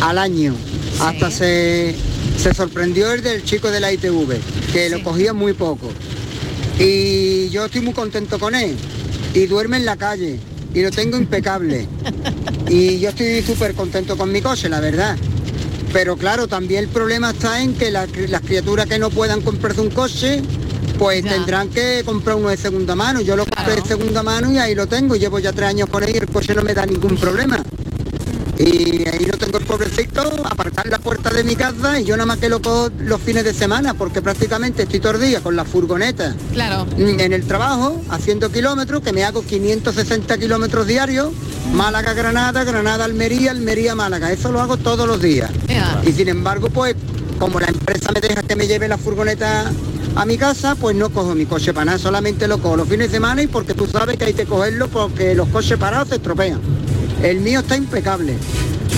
al 0.00 0.16
año. 0.16 0.54
Hasta 1.00 1.30
se, 1.30 1.94
se 2.38 2.54
sorprendió 2.54 3.12
el 3.12 3.22
del 3.22 3.44
chico 3.44 3.70
de 3.70 3.80
la 3.80 3.92
ITV, 3.92 4.38
que 4.72 4.88
lo 4.90 5.02
cogía 5.02 5.32
muy 5.32 5.52
poco. 5.52 5.88
Y 6.78 7.48
yo 7.50 7.64
estoy 7.66 7.80
muy 7.80 7.92
contento 7.94 8.38
con 8.38 8.54
él. 8.54 8.76
Y 9.34 9.46
duerme 9.46 9.76
en 9.78 9.84
la 9.84 9.96
calle. 9.96 10.38
Y 10.72 10.82
lo 10.82 10.90
tengo 10.90 11.16
impecable. 11.16 11.86
y 12.68 13.00
yo 13.00 13.08
estoy 13.10 13.42
súper 13.42 13.74
contento 13.74 14.16
con 14.16 14.30
mi 14.30 14.40
coche, 14.40 14.68
la 14.68 14.80
verdad. 14.80 15.16
Pero 15.92 16.16
claro, 16.16 16.46
también 16.46 16.84
el 16.84 16.88
problema 16.90 17.30
está 17.30 17.60
en 17.62 17.74
que 17.74 17.90
la- 17.90 18.06
las 18.28 18.42
criaturas 18.42 18.86
que 18.86 18.98
no 18.98 19.10
puedan 19.10 19.40
comprarse 19.40 19.80
un 19.80 19.90
coche, 19.90 20.42
pues 20.98 21.24
Ya. 21.24 21.30
tendrán 21.32 21.68
que 21.70 22.02
comprar 22.04 22.36
uno 22.36 22.50
de 22.50 22.56
segunda 22.56 22.94
mano. 22.94 23.20
Yo 23.20 23.34
lo 23.36 23.46
compré 23.46 23.76
de 23.76 23.82
segunda 23.82 24.22
mano 24.22 24.52
y 24.52 24.58
ahí 24.58 24.74
lo 24.74 24.86
tengo. 24.86 25.16
Llevo 25.16 25.38
ya 25.40 25.52
tres 25.52 25.70
años 25.70 25.88
con 25.88 26.04
él 26.04 26.10
y 26.14 26.18
el 26.18 26.26
coche 26.28 26.54
no 26.54 26.62
me 26.62 26.74
da 26.74 26.86
ningún 26.86 27.16
problema. 27.16 27.64
Y 28.58 29.06
ahí 29.08 29.24
lo 29.24 29.38
tengo 29.38 29.58
el 29.58 29.64
pobrecito, 29.64 30.20
aparcar 30.44 30.88
la 30.88 30.98
puerta 30.98 31.30
de 31.30 31.44
mi 31.44 31.54
casa 31.54 32.00
y 32.00 32.04
yo 32.04 32.16
nada 32.16 32.26
más 32.26 32.38
que 32.38 32.48
lo 32.48 32.60
cojo 32.60 32.90
los 32.98 33.20
fines 33.20 33.44
de 33.44 33.54
semana, 33.54 33.94
porque 33.94 34.20
prácticamente 34.20 34.82
estoy 34.82 34.98
todo 34.98 35.12
el 35.12 35.20
día 35.20 35.40
con 35.40 35.54
la 35.54 35.64
furgoneta 35.64 36.34
Claro. 36.52 36.86
en 36.96 37.32
el 37.32 37.44
trabajo, 37.46 38.02
haciendo 38.10 38.50
kilómetros, 38.50 39.00
que 39.02 39.12
me 39.12 39.22
hago 39.24 39.42
560 39.42 40.38
kilómetros 40.38 40.86
diarios, 40.88 41.30
Málaga, 41.72 42.14
Granada, 42.14 42.64
Granada, 42.64 43.04
Almería, 43.04 43.52
Almería, 43.52 43.94
Málaga. 43.94 44.32
Eso 44.32 44.50
lo 44.50 44.60
hago 44.60 44.76
todos 44.76 45.06
los 45.06 45.20
días. 45.22 45.50
Y 46.04 46.12
sin 46.12 46.28
embargo, 46.28 46.68
pues, 46.70 46.96
como 47.38 47.60
la 47.60 47.66
empresa 47.68 48.10
me 48.12 48.20
deja 48.20 48.42
que 48.42 48.56
me 48.56 48.66
lleve 48.66 48.88
la 48.88 48.98
furgoneta 48.98 49.70
a 50.16 50.26
mi 50.26 50.36
casa, 50.36 50.74
pues 50.74 50.96
no 50.96 51.10
cojo 51.10 51.34
mi 51.36 51.46
coche 51.46 51.72
para 51.72 51.84
nada, 51.84 51.98
solamente 51.98 52.48
lo 52.48 52.58
cojo 52.60 52.76
los 52.76 52.88
fines 52.88 53.08
de 53.12 53.16
semana 53.18 53.40
y 53.42 53.46
porque 53.46 53.74
tú 53.74 53.86
sabes 53.86 54.16
que 54.16 54.24
hay 54.24 54.34
que 54.34 54.46
cogerlo 54.46 54.88
porque 54.88 55.36
los 55.36 55.48
coches 55.48 55.78
parados 55.78 56.08
se 56.08 56.16
estropean. 56.16 56.58
El 57.22 57.40
mío 57.40 57.60
está 57.60 57.76
impecable. 57.76 58.36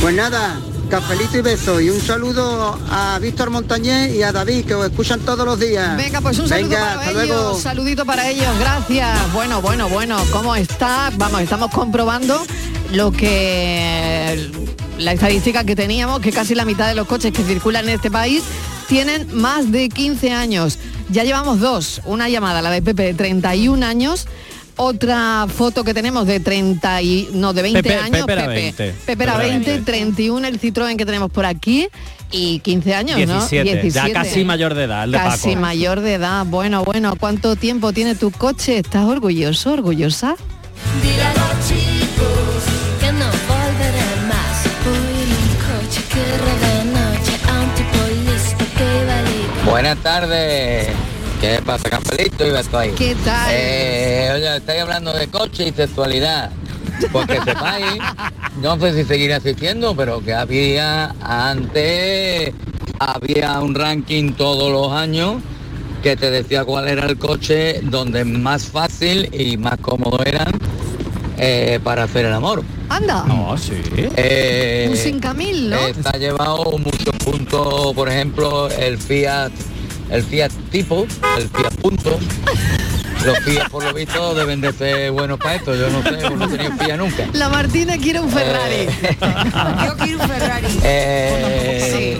Pues 0.00 0.14
nada, 0.14 0.59
cafelito 0.90 1.38
y 1.38 1.40
beso 1.42 1.80
y 1.80 1.90
un 1.90 2.00
saludo 2.00 2.78
a 2.90 3.18
Víctor 3.20 3.50
Montañés 3.50 4.14
y 4.14 4.22
a 4.22 4.33
David 4.33 4.64
que 4.66 4.74
os 4.74 4.87
escuchan 4.87 5.20
todos 5.20 5.44
los 5.46 5.59
días. 5.59 5.96
Venga, 5.96 6.20
pues 6.20 6.38
un 6.38 6.48
saludo 6.48 6.68
Venga, 6.70 6.80
para 6.80 7.00
hasta 7.00 7.11
ellos, 7.22 7.26
luego. 7.28 7.59
saludito 7.61 8.04
para 8.04 8.28
ellos, 8.28 8.59
gracias. 8.59 9.33
Bueno, 9.33 9.61
bueno, 9.62 9.88
bueno, 9.88 10.18
¿cómo 10.33 10.54
está? 10.56 11.11
Vamos, 11.16 11.40
estamos 11.42 11.70
comprobando 11.70 12.42
lo 12.92 13.11
que 13.12 14.50
la 14.98 15.12
estadística 15.12 15.64
que 15.64 15.74
teníamos, 15.76 16.20
que 16.20 16.30
casi 16.33 16.54
la 16.54 16.64
mitad 16.64 16.88
de 16.88 16.94
los 16.94 17.06
coches 17.06 17.33
que 17.33 17.42
circulan 17.42 17.88
en 17.88 17.94
este 17.96 18.11
país 18.11 18.42
tienen 18.88 19.28
más 19.33 19.70
de 19.72 19.88
15 19.88 20.33
años. 20.33 20.78
Ya 21.11 21.24
llevamos 21.24 21.61
dos, 21.61 22.00
una 22.04 22.28
llamada, 22.28 22.61
la 22.62 22.70
de 22.70 22.83
Pepe 22.83 23.04
de 23.04 23.14
31 23.14 23.85
años. 23.87 24.26
Otra 24.82 25.46
foto 25.54 25.84
que 25.84 25.92
tenemos 25.92 26.26
de 26.26 26.40
30 26.40 27.02
y 27.02 27.28
no 27.34 27.52
de 27.52 27.62
20 27.62 27.82
Pepe- 27.82 27.96
años, 27.98 28.20
Pepe 28.20 28.32
era 28.32 28.42
Pepe. 28.46 28.54
20. 28.54 28.84
Pepe 28.84 28.94
era 28.94 29.04
Pepe 29.06 29.22
era 29.24 29.36
20, 29.36 29.70
20. 29.72 29.84
31 29.92 30.46
el 30.48 30.60
Citroën 30.60 30.96
que 30.96 31.04
tenemos 31.04 31.30
por 31.30 31.44
aquí 31.44 31.88
y 32.30 32.60
15 32.60 32.94
años, 32.94 33.16
17, 33.16 33.82
¿no? 33.82 33.88
ya 33.90 34.12
casi 34.12 34.44
mayor 34.44 34.74
de 34.74 34.84
edad, 34.84 35.04
el 35.04 35.12
de 35.12 35.18
Casi 35.18 35.48
Paco. 35.50 35.60
mayor 35.60 36.00
de 36.00 36.14
edad. 36.14 36.46
Bueno, 36.46 36.82
bueno, 36.84 37.14
¿cuánto 37.20 37.56
tiempo 37.56 37.92
tiene 37.92 38.14
tu 38.14 38.30
coche? 38.30 38.78
¿Estás 38.78 39.04
orgulloso, 39.04 39.72
orgullosa? 39.72 40.36
Dile 41.02 41.22
a 41.24 41.34
los 41.34 41.68
chicos 41.68 42.62
que 43.00 43.12
no 43.12 43.26
volveré 43.26 44.06
más. 44.28 44.64
Voy 44.84 44.96
en 45.22 45.30
un 45.30 45.48
coche 45.84 46.02
que 46.08 46.24
noche 46.92 47.38
que. 49.64 49.70
Buenas 49.70 49.98
tardes. 49.98 50.88
¿Qué 51.40 51.61
pasa, 51.64 51.88
Campelito? 51.88 52.46
Y 52.46 52.50
Beto 52.50 52.79
ahí. 52.79 52.90
¿Qué 52.96 53.14
tal? 53.24 53.48
Eh, 53.53 54.31
oye, 54.35 54.57
estáis 54.57 54.83
hablando 54.83 55.12
de 55.12 55.26
coche 55.29 55.68
y 55.68 55.72
sexualidad. 55.72 56.50
Porque 57.12 57.40
sepáis, 57.44 57.98
no 58.61 58.79
sé 58.79 58.94
si 58.94 59.05
seguirá 59.05 59.37
existiendo, 59.37 59.96
pero 59.96 60.20
que 60.22 60.35
había 60.35 61.14
antes, 61.22 62.53
había 62.98 63.59
un 63.61 63.74
ranking 63.74 64.33
todos 64.35 64.70
los 64.70 64.92
años 64.92 65.37
que 66.03 66.16
te 66.16 66.31
decía 66.31 66.64
cuál 66.64 66.88
era 66.88 67.07
el 67.07 67.18
coche 67.18 67.81
donde 67.85 68.24
más 68.24 68.64
fácil 68.64 69.29
y 69.35 69.57
más 69.57 69.79
cómodo 69.81 70.22
eran 70.24 70.53
eh, 71.38 71.79
para 71.83 72.05
hacer 72.05 72.26
el 72.26 72.33
amor. 72.35 72.62
Anda. 72.90 73.24
No, 73.26 73.57
sí. 73.57 73.72
Eh, 74.16 74.88
Un 74.90 74.96
5000, 74.96 75.70
¿no? 75.70 75.76
Está 75.87 76.18
llevado 76.18 76.64
muchos 76.79 77.14
puntos, 77.24 77.94
por 77.94 78.09
ejemplo, 78.11 78.68
el 78.68 78.98
Fiat, 78.98 79.53
el 80.11 80.23
Fiat 80.25 80.51
tipo, 80.70 81.07
el 81.38 81.49
Fiat 81.49 81.75
punto. 81.77 82.18
Los 83.25 83.38
Fiat 83.40 83.68
por 83.68 83.85
lo 83.85 83.92
visto 83.92 84.35
deben 84.35 84.61
de 84.62 84.73
ser 84.73 85.11
buenos 85.12 85.38
para 85.38 85.57
esto, 85.57 85.75
yo 85.75 85.90
no 85.90 86.03
sé, 86.03 86.12
no 86.31 86.44
he 86.44 86.57
tenido 86.57 86.73
Fiat 86.79 86.96
nunca. 86.99 87.27
La 87.35 87.49
Martina 87.49 87.96
quiere 87.99 88.20
un 88.20 88.31
Ferrari. 88.31 88.87
Yo 89.87 89.96
quiero 89.96 90.20
un 90.23 90.29
Ferrari. 90.29 90.66
Eh, 90.85 92.18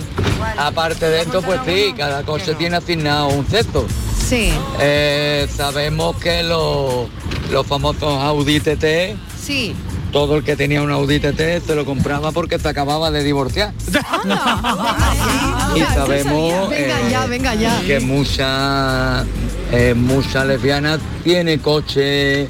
Aparte 0.57 1.07
de 1.09 1.21
esto, 1.21 1.41
pues 1.41 1.59
sí, 1.65 1.93
cada 1.95 2.23
coche 2.23 2.53
tiene 2.55 2.77
asignado 2.77 3.27
un 3.29 3.47
sexto. 3.47 3.85
Sí, 4.27 4.51
Eh, 4.79 5.47
sabemos 5.55 6.15
que 6.17 6.43
los, 6.43 7.07
los 7.51 7.65
famosos 7.67 8.03
Audi 8.23 8.59
TT, 8.59 9.15
sí. 9.39 9.75
Todo 10.11 10.37
el 10.37 10.43
que 10.43 10.55
tenía 10.55 10.81
un 10.81 10.91
Audi 10.91 11.19
TT 11.19 11.65
se 11.65 11.75
lo 11.75 11.85
compraba 11.85 12.31
porque 12.31 12.59
se 12.59 12.67
acababa 12.67 13.11
de 13.11 13.23
divorciar. 13.23 13.73
y 15.75 15.79
sabemos. 15.93 16.69
Venga 16.69 16.99
eh, 16.99 17.09
ya, 17.09 17.25
venga 17.25 17.55
ya. 17.55 17.81
que 17.81 17.99
muchas 17.99 19.25
eh, 19.71 19.93
muchas 19.95 20.45
lesbianas 20.45 20.99
tiene 21.23 21.59
coche 21.59 22.47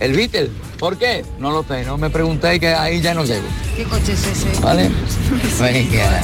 el 0.00 0.12
Beetle. 0.14 0.50
¿Por 0.78 0.98
qué? 0.98 1.24
No 1.38 1.50
lo 1.52 1.62
sé, 1.62 1.84
no 1.84 1.96
me 1.96 2.10
preguntéis 2.10 2.60
que 2.60 2.68
ahí 2.68 3.00
ya 3.00 3.14
no 3.14 3.24
llego. 3.24 3.46
¿Qué 3.74 3.84
coche 3.84 4.12
es 4.12 4.26
ese? 4.26 4.60
¿Vale? 4.60 4.90
Venga. 5.60 6.22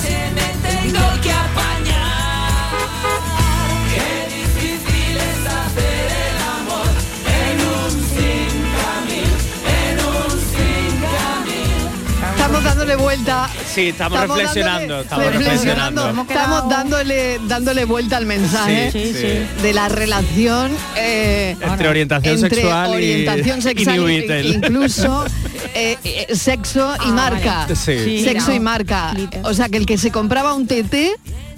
Dándole 12.92 12.96
vuelta. 12.96 13.50
Sí, 13.74 13.88
estamos, 13.88 14.20
reflexionando, 14.20 14.94
dándole- 14.94 15.02
estamos 15.02 15.26
reflexionando. 15.34 16.22
Estamos 16.28 16.68
dándole, 16.68 17.40
dándole 17.46 17.84
vuelta 17.84 18.16
al 18.16 18.26
mensaje 18.26 18.90
Sí, 18.92 19.12
sí, 19.12 19.14
sí. 19.14 19.62
de 19.62 19.72
la 19.72 19.88
relación 19.88 20.72
eh, 20.96 21.56
Entre 21.60 21.88
orientación 21.88 22.34
entre 22.34 22.50
sexual 22.50 22.90
orientación 22.90 23.58
y 23.58 23.62
sexual 23.62 24.10
e- 24.10 24.48
incluso 24.48 25.24
eh, 25.74 25.96
eh, 26.04 26.34
sexo 26.34 26.94
y 27.06 27.10
marca. 27.12 27.54
vale. 27.62 27.76
Sí. 27.76 27.98
Sí, 28.04 28.24
Sexo 28.24 28.48
no. 28.50 28.54
y 28.56 28.60
marca. 28.60 29.14
O 29.44 29.54
sea 29.54 29.68
que 29.68 29.78
el 29.78 29.86
que 29.86 29.98
se 29.98 30.10
compraba 30.10 30.54
un 30.54 30.66
TT 30.66 31.12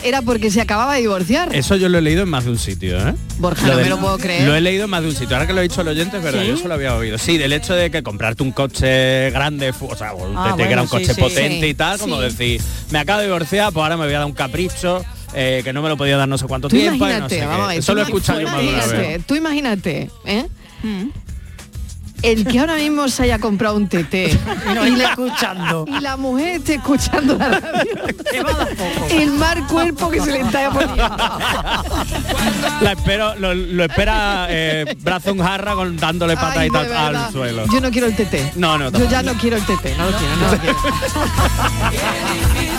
era 0.05 0.23
porque 0.23 0.51
se 0.51 0.61
acababa 0.61 0.95
de 0.95 1.01
divorciar. 1.01 1.55
Eso 1.55 1.77
yo 1.77 1.89
lo 1.89 1.99
he 1.99 2.03
leído 2.03 2.23
en 2.23 2.29
más 2.29 2.45
de 2.45 2.51
un 2.51 2.59
sitio, 2.59 2.97
¿eh? 3.09 3.15
Borja, 3.39 3.67
no 3.67 3.77
de- 3.77 3.83
me 3.85 3.89
lo 3.89 3.99
puedo 3.99 4.19
creer. 4.19 4.47
Lo 4.47 4.55
he 4.55 4.61
leído 4.61 4.85
en 4.85 4.91
más 4.91 5.03
de 5.03 5.09
un 5.09 5.15
sitio. 5.17 5.35
Ahora 5.37 5.47
que 5.47 5.53
lo 5.55 5.61
he 5.61 5.63
dicho 5.65 5.81
el 5.81 5.89
oyente, 5.89 6.19
es 6.19 6.23
verdad, 6.23 6.43
¿Sí? 6.43 6.49
yo 6.49 6.57
se 6.57 6.69
lo 6.69 6.75
había 6.75 6.95
oído. 6.95 7.19
Sí, 7.19 7.39
del 7.39 7.53
hecho 7.53 7.75
de 7.75 7.91
que 7.91 8.03
comprarte 8.03 8.43
un 8.43 8.53
coche 8.53 9.31
grande, 9.31 9.73
o 9.81 9.97
sea, 9.97 10.13
Ah, 10.37 10.55
era 10.59 10.83
un 10.83 10.89
sí, 10.89 10.93
coche 10.93 11.15
sí. 11.15 11.21
potente 11.21 11.61
Sí, 11.63 11.67
y 11.71 11.75
tal, 11.75 11.99
como 11.99 12.17
sí. 12.19 12.23
decir, 12.25 12.61
me 12.91 12.99
acabo 12.99 13.21
de 13.21 13.27
divorciar, 13.27 13.73
pues 13.73 13.83
ahora 13.83 13.97
me 13.97 14.05
voy 14.05 14.15
a 14.15 14.19
dar 14.19 14.27
un 14.27 14.33
capricho, 14.33 15.05
eh, 15.35 15.63
que 15.65 15.73
no 15.73 15.83
me 15.83 15.89
lo 15.89 15.97
podía 15.97 16.17
dar 16.17 16.29
no 16.29 16.39
sé 16.39 16.47
cuánto 16.47 16.69
Tú 16.69 16.77
tiempo. 16.77 16.95
y 16.97 16.99
no 16.99 17.07
imagínate, 17.07 17.39
sé 17.41 17.47
vamos 17.47 17.65
a 17.65 17.69
ver. 17.69 17.79
Eso 17.79 17.93
tú 17.93 17.97
lo 17.97 18.01
he 18.03 18.05
escuchado 18.05 18.41
yo 18.41 18.47
más 18.49 18.57
de 18.59 18.63
una 18.63 18.73
imagínate, 18.73 19.09
vez. 19.09 19.27
Tú 19.27 19.35
imagínate, 19.37 20.11
¿eh? 20.27 20.47
El 22.25 22.47
que 22.47 22.59
ahora 22.59 22.77
mismo 22.77 23.09
se 23.09 23.25
haya 23.25 23.39
comprado 23.39 23.77
un 23.77 23.87
TT 23.89 24.15
Y 24.15 24.75
no 24.75 24.85
esté 24.85 25.05
escuchando. 25.05 25.85
y 25.87 26.01
la 26.01 26.17
mujer 26.17 26.57
esté 26.57 26.75
escuchando 26.75 27.37
la 27.37 27.61
radio. 27.61 27.85
El 29.11 29.31
mal 29.33 29.67
cuerpo 29.67 30.11
que 30.11 30.21
se 30.21 30.33
le 30.33 30.41
está 30.41 30.71
poniendo. 30.71 31.17
La 32.81 32.93
espero, 32.93 33.35
lo, 33.37 33.55
lo 33.55 33.85
espera 33.85 34.47
eh, 34.49 34.97
brazo 35.01 35.31
en 35.31 35.39
jarra 35.39 35.75
con 35.75 35.97
dándole 35.97 36.35
pataditas 36.35 36.91
al 36.91 37.33
suelo. 37.33 37.65
Yo 37.73 37.81
no 37.81 37.91
quiero 37.91 38.07
el 38.07 38.17
TT. 38.17 38.57
No, 38.57 38.79
no, 38.79 38.91
Yo 38.91 39.09
ya 39.09 39.23
no 39.23 39.35
quiero 39.35 39.57
el 39.57 39.63
TT, 39.63 39.97
no 39.99 40.11
lo 40.11 40.17
quiero, 40.19 40.37
no 40.37 40.51
lo 40.53 40.59
quiero. 40.59 40.77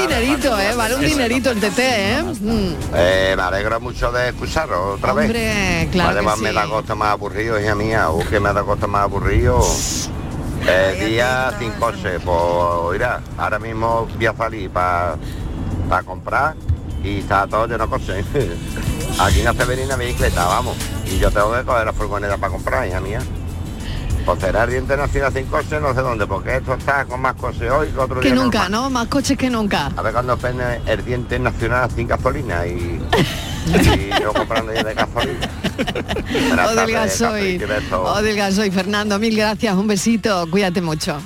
dinerito, 0.00 0.58
¿eh? 0.58 0.74
Vale 0.74 0.94
un 0.94 1.00
dinerito 1.02 1.50
el 1.50 1.60
TT, 1.60 1.78
¿eh? 1.78 2.22
Mm. 2.40 2.74
Eh, 2.94 3.34
me 3.36 3.42
alegro 3.42 3.80
mucho 3.80 4.12
de 4.12 4.28
escucharos 4.28 4.96
otra 4.96 5.12
vez. 5.12 5.26
Hombre, 5.26 5.88
claro 5.92 6.36
que 6.36 6.42
me 6.42 6.52
da 6.52 6.66
costa 6.66 6.94
más 6.94 7.12
aburrido, 7.12 7.60
hija 7.60 7.74
mía. 7.74 8.10
Uh, 8.10 8.24
que 8.26 8.40
me 8.40 8.52
da 8.52 8.62
costa 8.62 8.86
más 8.86 9.02
aburrido. 9.02 9.60
Eh, 10.66 11.06
día 11.08 11.52
sin 11.58 11.70
coche, 11.72 12.20
pues 12.20 12.92
mira, 12.92 13.22
ahora 13.38 13.58
mismo 13.58 14.08
voy 14.14 14.26
a 14.26 14.34
salir 14.34 14.70
para 14.70 15.16
comprar 16.04 16.56
y 17.02 17.20
está 17.20 17.46
todo 17.46 17.66
lleno 17.66 17.86
de 17.86 17.90
coches. 17.90 18.26
Aquí 19.20 19.42
no 19.42 19.54
se 19.54 19.64
ve 19.64 19.76
ni 19.76 19.82
una 19.82 19.96
bicicleta, 19.96 20.44
vamos. 20.44 20.76
Y 21.06 21.18
yo 21.18 21.30
tengo 21.30 21.52
que 21.54 21.64
coger 21.64 21.86
la 21.86 21.92
furgoneta 21.92 22.36
para 22.36 22.52
comprar, 22.52 22.86
hija 22.86 23.00
mía. 23.00 23.20
Pues 24.28 24.40
será 24.40 24.64
el 24.64 24.70
Día 24.70 24.78
Internacional 24.80 25.32
sin 25.32 25.46
coche, 25.46 25.80
no 25.80 25.94
sé 25.94 26.00
dónde, 26.02 26.26
porque 26.26 26.56
esto 26.56 26.74
está 26.74 27.06
con 27.06 27.18
más 27.22 27.34
coches 27.36 27.70
hoy 27.70 27.88
que 27.88 27.98
otro 27.98 28.20
Que 28.20 28.30
día 28.30 28.34
nunca, 28.34 28.68
normal. 28.68 28.82
¿no? 28.82 28.90
Más 28.90 29.08
coches 29.08 29.38
que 29.38 29.48
nunca. 29.48 29.90
A 29.96 30.02
ver 30.02 30.12
cuando 30.12 30.36
pende 30.36 30.82
el 30.84 31.02
Día 31.02 31.16
Internacional 31.16 31.90
sin 31.90 32.06
gasolina 32.08 32.66
y, 32.66 32.70
y 33.66 34.10
yo 34.20 34.34
comprando 34.34 34.74
ya 34.74 34.84
de 34.84 34.92
gasolina. 34.92 35.48
O 36.68 36.74
del 36.74 36.92
gasoil. 36.92 37.64
O 37.90 38.20
del 38.20 38.36
gasoil. 38.36 38.70
Fernando, 38.70 39.18
mil 39.18 39.34
gracias. 39.34 39.74
Un 39.74 39.86
besito. 39.86 40.46
Cuídate 40.50 40.82
mucho. 40.82 41.18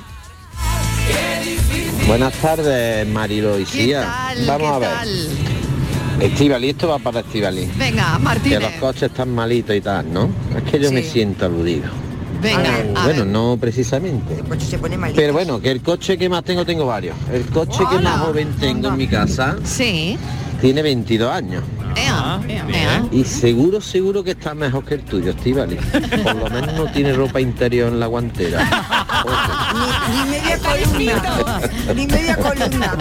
Buenas 2.07 2.35
tardes, 2.35 3.05
Marilo 3.09 3.59
y 3.59 3.67
Sia. 3.67 4.31
Vamos 4.47 4.61
¿Qué 4.61 4.67
a 4.77 4.79
ver. 4.79 4.91
tal? 4.91 5.29
Estivali, 6.21 6.71
esto 6.71 6.87
va 6.87 7.01
para 7.01 7.19
Estivali. 7.19 7.69
Venga, 7.77 8.13
Que 8.17 8.23
Martínez. 8.23 8.61
los 8.63 8.73
coches 8.75 9.03
están 9.11 9.35
malitos 9.35 9.75
y 9.75 9.81
tal, 9.81 10.13
¿no? 10.13 10.31
Es 10.57 10.71
que 10.71 10.79
yo 10.79 10.93
me 10.93 11.03
siento 11.03 11.47
aludido. 11.47 11.89
Venga, 12.43 12.77
a 13.01 13.05
bueno, 13.05 13.21
ver. 13.25 13.27
no 13.27 13.57
precisamente. 13.61 14.37
se 14.69 14.79
pone. 14.79 14.99
Pero 15.15 15.33
bueno, 15.33 15.61
que 15.61 15.71
el 15.71 15.81
coche 15.81 16.19
que 16.19 16.29
más 16.29 16.43
tengo, 16.45 16.65
tengo 16.65 16.87
varios. 16.87 17.15
El 17.33 17.47
coche 17.47 17.85
que 17.91 17.99
más 18.01 18.21
joven 18.21 18.53
tengo 18.59 18.89
en 18.89 18.97
mi 18.97 19.07
casa 19.07 19.57
Sí. 19.65 20.19
tiene 20.61 20.83
22 20.83 21.31
años. 21.31 21.63
Ea, 21.95 22.41
ea, 22.49 22.67
ea. 22.73 23.05
Y 23.13 23.23
seguro, 23.25 23.81
seguro 23.81 24.25
que 24.25 24.31
está 24.33 24.55
mejor 24.55 24.83
que 24.85 24.95
el 24.95 25.03
tuyo, 25.03 25.31
Estivali. 25.33 25.77
Por 25.77 26.35
lo 26.37 26.49
menos 26.51 26.75
no 26.75 26.91
tiene 26.91 27.13
ropa 27.13 27.39
interior 27.41 27.89
en 27.93 28.01
la 28.01 28.07
guantera. 28.07 28.65
Ni 30.11 30.31
media 30.31 30.59
columna. 30.59 31.61
Ni 31.95 32.07
media 32.07 32.37
columna. 32.37 32.97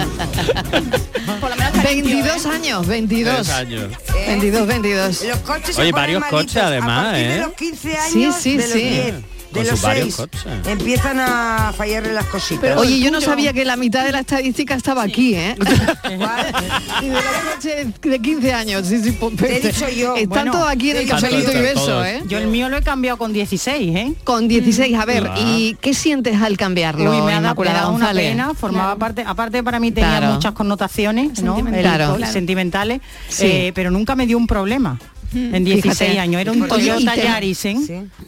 22 1.83 2.45
años, 2.45 2.87
22. 2.87 3.33
22 3.47 3.49
años. 3.49 3.83
22, 4.27 4.67
22. 4.67 5.23
Los 5.25 5.37
coches 5.39 5.79
Oye, 5.79 5.91
varios 5.91 6.19
malitos 6.21 6.41
coches 6.41 6.61
además, 6.63 7.13
a 7.13 7.19
¿eh? 7.21 7.27
de 7.33 7.39
los 7.39 7.53
15 7.53 7.97
años, 7.97 8.11
Sí, 8.11 8.31
sí, 8.41 8.57
de 8.57 8.63
los 8.63 8.71
sí. 8.73 8.79
10, 8.81 9.13
de 9.53 9.59
los 9.61 9.69
sus 9.69 9.81
varios 9.81 10.05
6, 10.05 10.15
coches. 10.15 10.45
empiezan 10.67 11.19
a 11.19 11.73
fallarle 11.75 12.13
las 12.13 12.25
cositas. 12.27 12.77
Oye, 12.77 12.99
yo 12.99 13.11
no 13.11 13.21
sabía 13.21 13.53
que 13.53 13.65
la 13.65 13.75
mitad 13.75 14.03
de 14.05 14.11
la 14.11 14.19
estadística 14.19 14.75
estaba 14.75 15.03
aquí, 15.03 15.35
¿eh? 15.35 15.55
y 17.01 17.05
de 17.07 17.13
los 17.13 17.23
coches 17.55 18.01
de 18.01 18.19
15 18.19 18.53
años, 18.53 18.87
sí, 18.87 19.01
sí, 19.03 19.11
pues, 19.11 19.35
Te 19.35 19.57
he 19.57 19.59
dicho 19.59 19.89
yo. 19.89 20.15
Están 20.15 20.29
Bueno, 20.29 20.51
todos 20.53 20.69
aquí 20.69 20.91
en 20.91 20.97
el 20.97 21.07
cafelito. 21.07 21.51
¿eh? 22.05 22.23
Yo 22.27 22.37
el 22.37 22.47
mío 22.47 22.69
lo 22.69 22.77
he 22.77 22.81
cambiado 22.81 23.17
con 23.17 23.33
16, 23.33 23.95
¿eh? 23.95 24.13
Con 24.23 24.47
16, 24.47 24.97
a 24.97 25.05
ver, 25.05 25.27
Ah. 25.31 25.35
¿y 25.39 25.75
qué 25.81 25.93
sientes 25.93 26.41
al 26.41 26.57
cambiarlo, 26.57 27.11
Uy, 27.11 27.21
me 27.21 27.33
ha, 27.33 27.41
dado, 27.41 27.91
una 27.93 28.11
pena, 28.11 28.53
formaba 28.53 28.95
parte, 28.95 29.23
aparte 29.25 29.63
para 29.63 29.79
mí 29.79 29.91
tenía 29.91 30.17
Claro. 30.17 30.33
muchas 30.33 30.53
connotaciones, 30.53 31.41
¿no? 31.43 31.55
Sentimentales. 31.55 32.07
El- 32.09 32.15
Claro. 32.17 32.31
sentimentales, 32.31 33.01
Sí. 33.29 33.45
eh, 33.45 33.71
pero 33.75 33.91
nunca 33.91 34.15
me 34.15 34.25
dio 34.25 34.37
un 34.37 34.47
problema. 34.47 34.99
En 35.33 35.63
16 35.63 35.97
Fíjate. 35.97 36.19
años, 36.19 36.41
era 36.41 36.51
un 36.51 36.67
Toyota 36.67 37.13
te- 37.13 37.23
Yaris, 37.23 37.65
¿eh? 37.65 37.77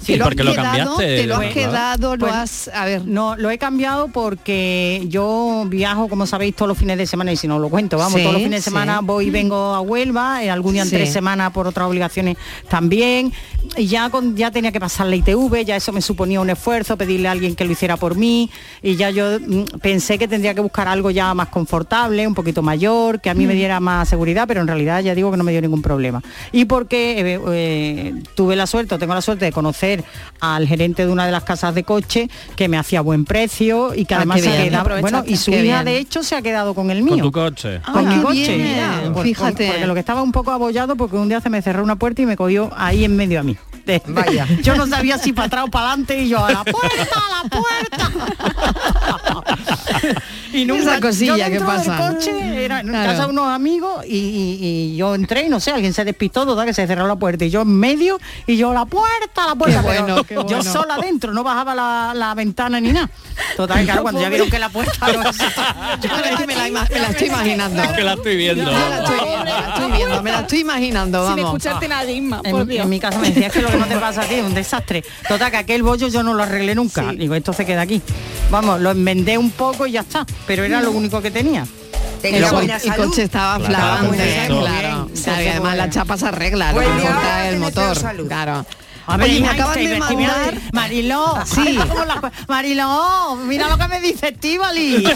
¿Te 0.06 0.18
lo 0.18 0.24
has 0.24 0.30
porque 0.30 0.44
lo 0.44 0.52
quedado? 0.52 0.68
cambiaste, 0.96 1.16
¿Te 1.18 1.28
lo 1.28 1.36
has 1.36 1.54
quedado? 1.54 2.16
¿Lo 2.16 2.20
Pues, 2.28 2.34
has...? 2.34 2.72
A 2.74 2.86
ver, 2.86 3.06
No, 3.06 3.36
lo 3.36 3.50
he 3.52 3.58
cambiado 3.58 4.08
porque 4.08 5.04
yo 5.10 5.66
viajo, 5.68 6.08
como 6.08 6.26
sabéis, 6.26 6.56
todos 6.56 6.70
los 6.70 6.78
fines 6.78 6.98
de 6.98 7.06
semana 7.06 7.32
y 7.32 7.38
si 7.38 7.48
no 7.48 7.60
lo 7.60 7.70
cuento, 7.70 7.98
vamos, 7.98 8.14
Sí, 8.14 8.20
todos 8.22 8.34
los 8.34 8.42
fines 8.44 8.60
de 8.60 8.62
sí. 8.62 8.70
semana 8.70 9.02
voy 9.02 9.28
y 9.28 9.30
vengo 9.32 9.56
a 9.74 9.82
Huelva, 9.82 10.44
eh, 10.44 10.50
algún 10.50 10.74
día 10.74 10.84
en 10.84 10.90
Sí. 10.90 10.96
tres 10.96 11.12
semanas 11.12 11.52
por 11.52 11.68
otras 11.68 11.88
obligaciones 11.88 12.38
también. 12.70 13.34
Y 13.78 13.88
ya 13.88 14.10
con, 14.10 14.36
ya 14.36 14.52
tenía 14.52 14.72
que 14.72 14.80
pasar 14.80 15.08
la 15.08 15.16
ITV, 15.16 15.64
ya 15.66 15.76
eso 15.76 15.92
me 15.94 16.02
suponía 16.02 16.40
un 16.42 16.50
esfuerzo, 16.50 16.98
pedirle 16.98 17.28
a 17.28 17.32
alguien 17.32 17.56
que 17.56 17.66
lo 17.66 17.72
hiciera 17.72 17.98
por 17.98 18.16
mí. 18.16 18.50
Y 18.82 18.96
ya 18.96 19.10
yo 19.10 19.40
mm, 19.40 19.80
pensé 19.82 20.18
que 20.18 20.28
tendría 20.28 20.54
que 20.54 20.62
buscar 20.62 20.88
algo 20.88 21.12
ya 21.12 21.34
más 21.34 21.48
confortable, 21.50 22.26
un 22.28 22.34
poquito 22.34 22.62
mayor, 22.62 23.20
que 23.22 23.30
a 23.30 23.34
mí 23.34 23.46
me 23.46 23.54
diera 23.54 23.80
más 23.80 24.10
seguridad, 24.10 24.46
pero 24.48 24.62
en 24.62 24.68
realidad 24.68 25.02
ya 25.02 25.16
digo 25.16 25.32
que 25.32 25.38
no 25.38 25.44
me 25.44 25.52
dio 25.52 25.62
ningún 25.62 25.82
problema. 25.82 26.22
Y 26.52 26.66
porque 26.66 26.93
eh, 26.96 27.40
eh, 27.52 28.14
tuve 28.36 28.56
la 28.56 28.68
suerte, 28.68 28.96
o 28.96 29.00
tengo 29.00 29.14
la 29.14 29.22
suerte 29.22 29.46
de 29.46 29.52
conocer 29.52 30.04
al 30.40 30.68
gerente 30.68 31.06
de 31.06 31.12
una 31.12 31.26
de 31.26 31.32
las 31.32 31.44
casas 31.44 31.74
de 31.76 31.84
coche 31.84 32.30
que 32.56 32.68
me 32.68 32.78
hacía 32.78 33.02
buen 33.02 33.26
precio 33.26 33.94
y 33.96 34.06
que 34.06 34.14
Ah, 34.14 34.18
además 34.18 34.38
qué 34.38 34.44
se 34.44 34.50
bien. 34.50 34.64
quedaba, 34.70 35.00
bueno, 35.02 35.24
y 35.26 35.38
su 35.38 35.52
hija 35.52 35.62
bien. 35.62 35.86
de 35.86 35.98
hecho 35.98 36.24
se 36.24 36.36
ha 36.36 36.42
quedado 36.42 36.74
con 36.74 36.92
el 36.92 37.02
mío. 37.04 37.12
Con 37.14 37.22
tu 37.22 37.32
coche. 37.32 37.82
Con 37.92 38.08
Ah, 38.08 38.16
mi 38.16 38.22
coche, 38.22 38.58
bien, 38.58 39.14
por- 39.14 39.24
fíjate. 39.24 39.68
porque 39.68 39.88
lo 39.88 39.94
que 39.94 40.00
estaba 40.00 40.22
un 40.22 40.32
poco 40.32 40.52
abollado 40.52 40.96
porque 40.96 41.16
un 41.16 41.30
día 41.30 41.42
se 41.42 41.50
me 41.50 41.62
cerró 41.62 41.84
una 41.84 41.96
puerta 41.98 42.22
y 42.22 42.26
me 42.26 42.36
cogió 42.38 42.72
ahí 42.76 43.04
en 43.06 43.16
medio 43.16 43.40
a 43.40 43.44
mí. 43.44 43.58
De- 43.86 44.02
Vaya. 44.08 44.48
Yo 44.64 44.76
no 44.76 44.88
sabía 44.88 45.18
si 45.18 45.34
para 45.34 45.48
atrás 45.48 45.66
o 45.68 45.68
para 45.72 45.88
adelante 45.90 46.18
y 46.24 46.30
yo 46.30 46.44
a 46.46 46.52
la 46.54 46.64
puerta, 46.64 47.16
a 47.16 47.44
la 47.44 47.50
puerta. 47.50 48.12
y 50.54 50.70
Esa 50.72 51.00
cosilla 51.00 51.48
yo 51.50 51.60
que 51.60 51.66
pasa. 51.66 51.98
coche, 51.98 52.66
era 52.66 52.80
en 52.82 52.88
Claro. 52.88 53.10
casa 53.12 53.24
de 53.24 53.30
unos 53.30 53.48
amigos 53.48 54.06
y, 54.08 54.16
y- 54.18 54.60
y 54.94 54.96
yo 54.96 55.16
entré 55.16 55.44
y 55.46 55.50
no 55.50 55.60
sé, 55.60 55.72
alguien 55.72 55.94
se 55.94 56.06
despistó, 56.06 56.46
total, 56.46 56.66
que 56.66 56.74
se 56.74 56.86
cerró 56.88 57.08
la 57.08 57.16
puerta 57.16 57.46
y 57.46 57.50
yo 57.50 57.62
en 57.62 57.70
medio 57.78 58.20
y 58.48 58.56
yo 58.58 58.74
la 58.74 58.86
puerta, 58.86 59.48
la 59.48 59.56
puerta. 59.56 59.82
Qué 59.82 59.88
pero 59.88 60.04
bueno, 60.06 60.24
qué 60.24 60.36
Yo 60.36 60.44
bueno. 60.44 60.64
sola 60.64 60.96
adentro, 60.96 61.34
no 61.34 61.44
bajaba 61.44 61.74
la, 61.76 62.14
la 62.16 62.34
ventana 62.36 62.80
ni 62.80 62.92
nada. 62.92 63.10
Total, 63.58 63.84
claro, 63.84 64.04
cuando 64.04 64.22
ya 64.22 64.30
vieron 64.30 64.50
que 64.50 64.60
la 64.60 64.70
puerta 64.70 65.08
no 65.08 65.14
yo 66.02 66.10
me 66.48 66.56
la, 66.56 66.70
me 66.90 67.10
estoy 67.10 67.28
imaginando. 67.28 67.82
Es 67.82 67.90
que 67.92 68.04
la 68.04 68.14
estoy 68.14 68.36
viendo. 68.38 68.64
Yo 68.64 68.72
la 68.72 68.98
estoy 69.00 69.16
viendo, 69.20 69.44
me 69.44 69.52
la 69.52 69.60
estoy 69.70 69.92
viendo, 69.92 70.24
me 70.24 70.32
la 70.32 70.40
estoy 70.42 70.60
imaginando, 70.60 71.28
Sin 71.28 71.36
vamos. 71.36 71.46
escucharte 71.56 71.88
nada, 71.88 72.10
Isma, 72.12 72.42
por 72.42 72.62
En, 72.62 72.68
Dios. 72.68 72.84
en 72.84 72.90
mi 72.90 73.00
casa 73.00 73.20
me 73.20 73.30
decía 73.30 73.48
"Es 73.48 73.54
que 73.54 73.62
lo 73.62 73.70
que 73.70 73.78
no 73.78 73.86
te 73.86 73.98
pasa 74.00 74.22
a 74.22 74.26
ti 74.26 74.36
es 74.36 74.44
un 74.44 74.54
desastre. 74.54 75.04
Total, 75.28 75.52
que 75.52 75.58
aquel 75.58 75.84
bollo 75.84 76.08
yo 76.08 76.24
no 76.24 76.34
lo 76.34 76.44
arreglé 76.44 76.76
nunca. 76.76 77.12
Digo, 77.14 77.36
esto 77.36 77.54
se 77.54 77.66
queda 77.66 77.82
aquí. 77.82 78.02
Vamos, 78.52 78.80
lo 78.82 78.92
enmendé 78.92 79.38
un 79.38 79.52
poco 79.52 79.88
y 79.88 79.92
ya 79.94 80.02
está. 80.02 80.26
Pero 80.48 80.64
era 80.64 80.82
lo 80.82 80.92
único 80.92 81.22
que 81.22 81.32
tenía. 81.32 81.66
Tenía 82.22 82.40
El, 82.40 82.50
co- 82.50 82.60
el 82.62 82.96
coche 82.96 83.24
estaba 83.24 83.60
flamante, 83.60 84.46
claro. 84.48 85.10
Además 85.28 85.78
la 85.78 85.90
chapa 85.90 86.18
se 86.18 86.28
arregla, 86.28 86.72
lo 86.72 86.76
Pues 86.76 86.88
importa 86.88 87.50
el 87.50 87.60
motor. 87.60 87.98
salud. 87.98 88.28
Claro. 88.28 88.66
A 89.06 89.18
ver, 89.18 89.30
Oye, 89.30 89.42
me 89.42 89.50
acaban 89.50 89.76
de 89.76 89.98
mandar... 90.00 90.54
Mariló, 90.72 91.38
Sí. 91.46 91.74
la- 91.74 92.32
Mariló, 92.48 93.36
mira 93.46 93.68
lo 93.68 93.78
que 93.78 93.88
me 93.90 94.00
dice 94.00 94.30
Estivali. 94.30 95.04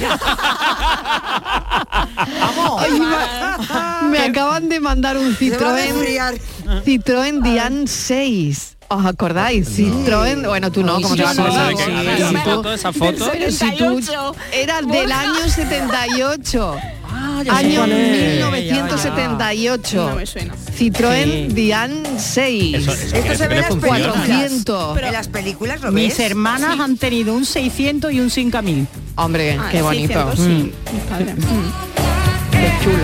Vamos. 2.42 2.82
Oye, 2.84 3.00
me, 3.00 4.10
me 4.10 4.20
acaban 4.20 4.68
de 4.70 4.80
mandar 4.82 5.18
un 5.18 5.36
Citroën. 5.38 6.40
Citroën 6.86 7.42
Dian 7.42 7.88
6. 7.88 8.77
¿Os 8.90 9.06
acordáis? 9.06 9.68
Citroën, 9.78 10.48
bueno, 10.48 10.72
tú 10.72 10.82
no, 10.82 11.02
como 11.02 11.14
te 11.16 11.22
vas 11.24 11.38
a 11.38 11.42
Esa 11.42 11.44
acordar. 11.44 11.68
de 11.68 11.76
que- 11.76 11.84
a 11.84 12.02
ver, 12.04 12.22
esa 12.74 12.94
foto. 12.94 13.30
Pero 13.34 13.52
si 13.52 13.72
tú 13.72 14.00
era 14.54 14.82
del 14.82 15.12
año 15.12 15.48
78. 15.50 16.78
ya 17.44 17.44
sé 17.44 17.66
año 17.66 17.80
cuál 17.82 17.92
es. 17.92 18.72
1978. 18.72 20.10
No 20.10 20.16
me 20.16 20.26
suena. 20.26 20.54
Citroën 20.56 21.24
Sí. 21.26 21.48
Dian 21.54 22.04
6. 22.18 22.76
Eso- 22.76 22.94
eso 22.94 23.16
Esto 23.18 23.36
se 23.36 23.48
ve 23.50 23.56
en 23.56 23.62
las 23.62 23.70
películas. 23.76 24.08
400. 24.08 24.98
En 25.00 25.12
las 25.14 25.28
películas 25.28 25.82
lo 25.82 25.92
Mis 25.92 26.18
ves. 26.18 26.20
hermanas 26.32 26.80
han 26.80 26.96
tenido 26.98 27.34
un 27.34 27.44
600 27.46 28.14
y 28.14 28.22
un 28.22 28.30
5000. 28.30 28.88
Hombre, 29.16 29.58
Ah, 29.60 29.68
qué 29.70 29.82
bonito. 29.82 30.14
600, 30.14 30.40
sí. 30.40 30.72
Mis 30.94 31.04
padres. 31.04 31.36
Mm. 31.36 32.52
Qué 32.52 32.72
chulo. 32.84 33.04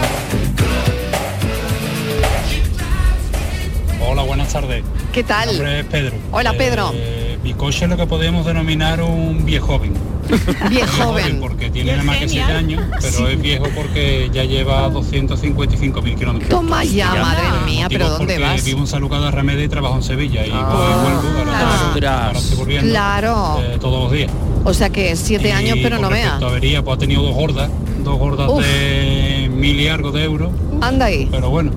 Hola, 4.09 4.23
buenas 4.23 4.51
tardes. 4.51 4.83
¿Qué 5.13 5.23
tal? 5.23 5.47
Mi 5.49 5.53
nombre 5.53 5.79
es 5.81 5.85
Pedro. 5.85 6.15
Hola, 6.31 6.53
Pedro. 6.53 6.91
Eh, 6.95 7.37
mi 7.43 7.53
coche 7.53 7.85
es 7.85 7.89
lo 7.91 7.97
que 7.97 8.07
podemos 8.07 8.45
denominar 8.45 9.01
un 9.01 9.45
viejo 9.45 9.67
joven. 9.67 9.93
Viejo 10.69 11.03
joven. 11.03 11.39
Porque 11.41 11.69
tiene 11.69 11.91
nada 11.91 12.03
más 12.03 12.17
que 12.17 12.29
7 12.29 12.51
años, 12.53 12.81
pero 13.01 13.27
es 13.27 13.39
viejo 13.41 13.65
porque 13.75 14.29
ya 14.33 14.45
lleva 14.45 14.89
255 14.89 16.01
mil 16.01 16.15
kilómetros. 16.15 16.49
Toma 16.49 16.83
ya, 16.85 17.13
madre 17.13 17.43
mía, 17.65 17.87
pero 17.89 18.09
¿dónde 18.09 18.39
vas? 18.39 18.63
Vivo 18.63 18.79
en 18.79 18.87
San 18.87 19.01
Lucas 19.01 19.21
de 19.21 19.31
Remedio 19.31 19.63
y 19.65 19.67
trabajo 19.67 19.95
en 19.97 20.03
Sevilla. 20.03 20.45
Y 20.45 20.49
y 20.49 20.51
vuelvo, 20.53 22.07
ahora 22.07 22.31
estoy 22.33 22.57
volviendo, 22.57 22.89
Claro. 22.89 23.59
eh, 23.61 23.77
todos 23.81 24.03
los 24.03 24.11
días. 24.13 24.31
O 24.63 24.73
sea 24.73 24.89
que 24.89 25.15
siete 25.17 25.49
Y 25.49 25.51
años, 25.51 25.77
pero 25.83 25.99
no 25.99 26.09
vea. 26.09 26.37
avería, 26.37 26.81
pues 26.81 26.95
ha 26.95 26.99
tenido 26.99 27.21
dos 27.21 27.35
gordas, 27.35 27.69
dos 28.03 28.17
gordas 28.17 28.49
Uf. 28.49 28.63
de 28.63 29.49
mil 29.53 29.77
y 29.79 29.89
algo 29.89 30.11
de 30.13 30.23
euros. 30.23 30.51
Anda 30.81 31.07
ahí. 31.07 31.27
Pero 31.29 31.49
bueno, 31.49 31.71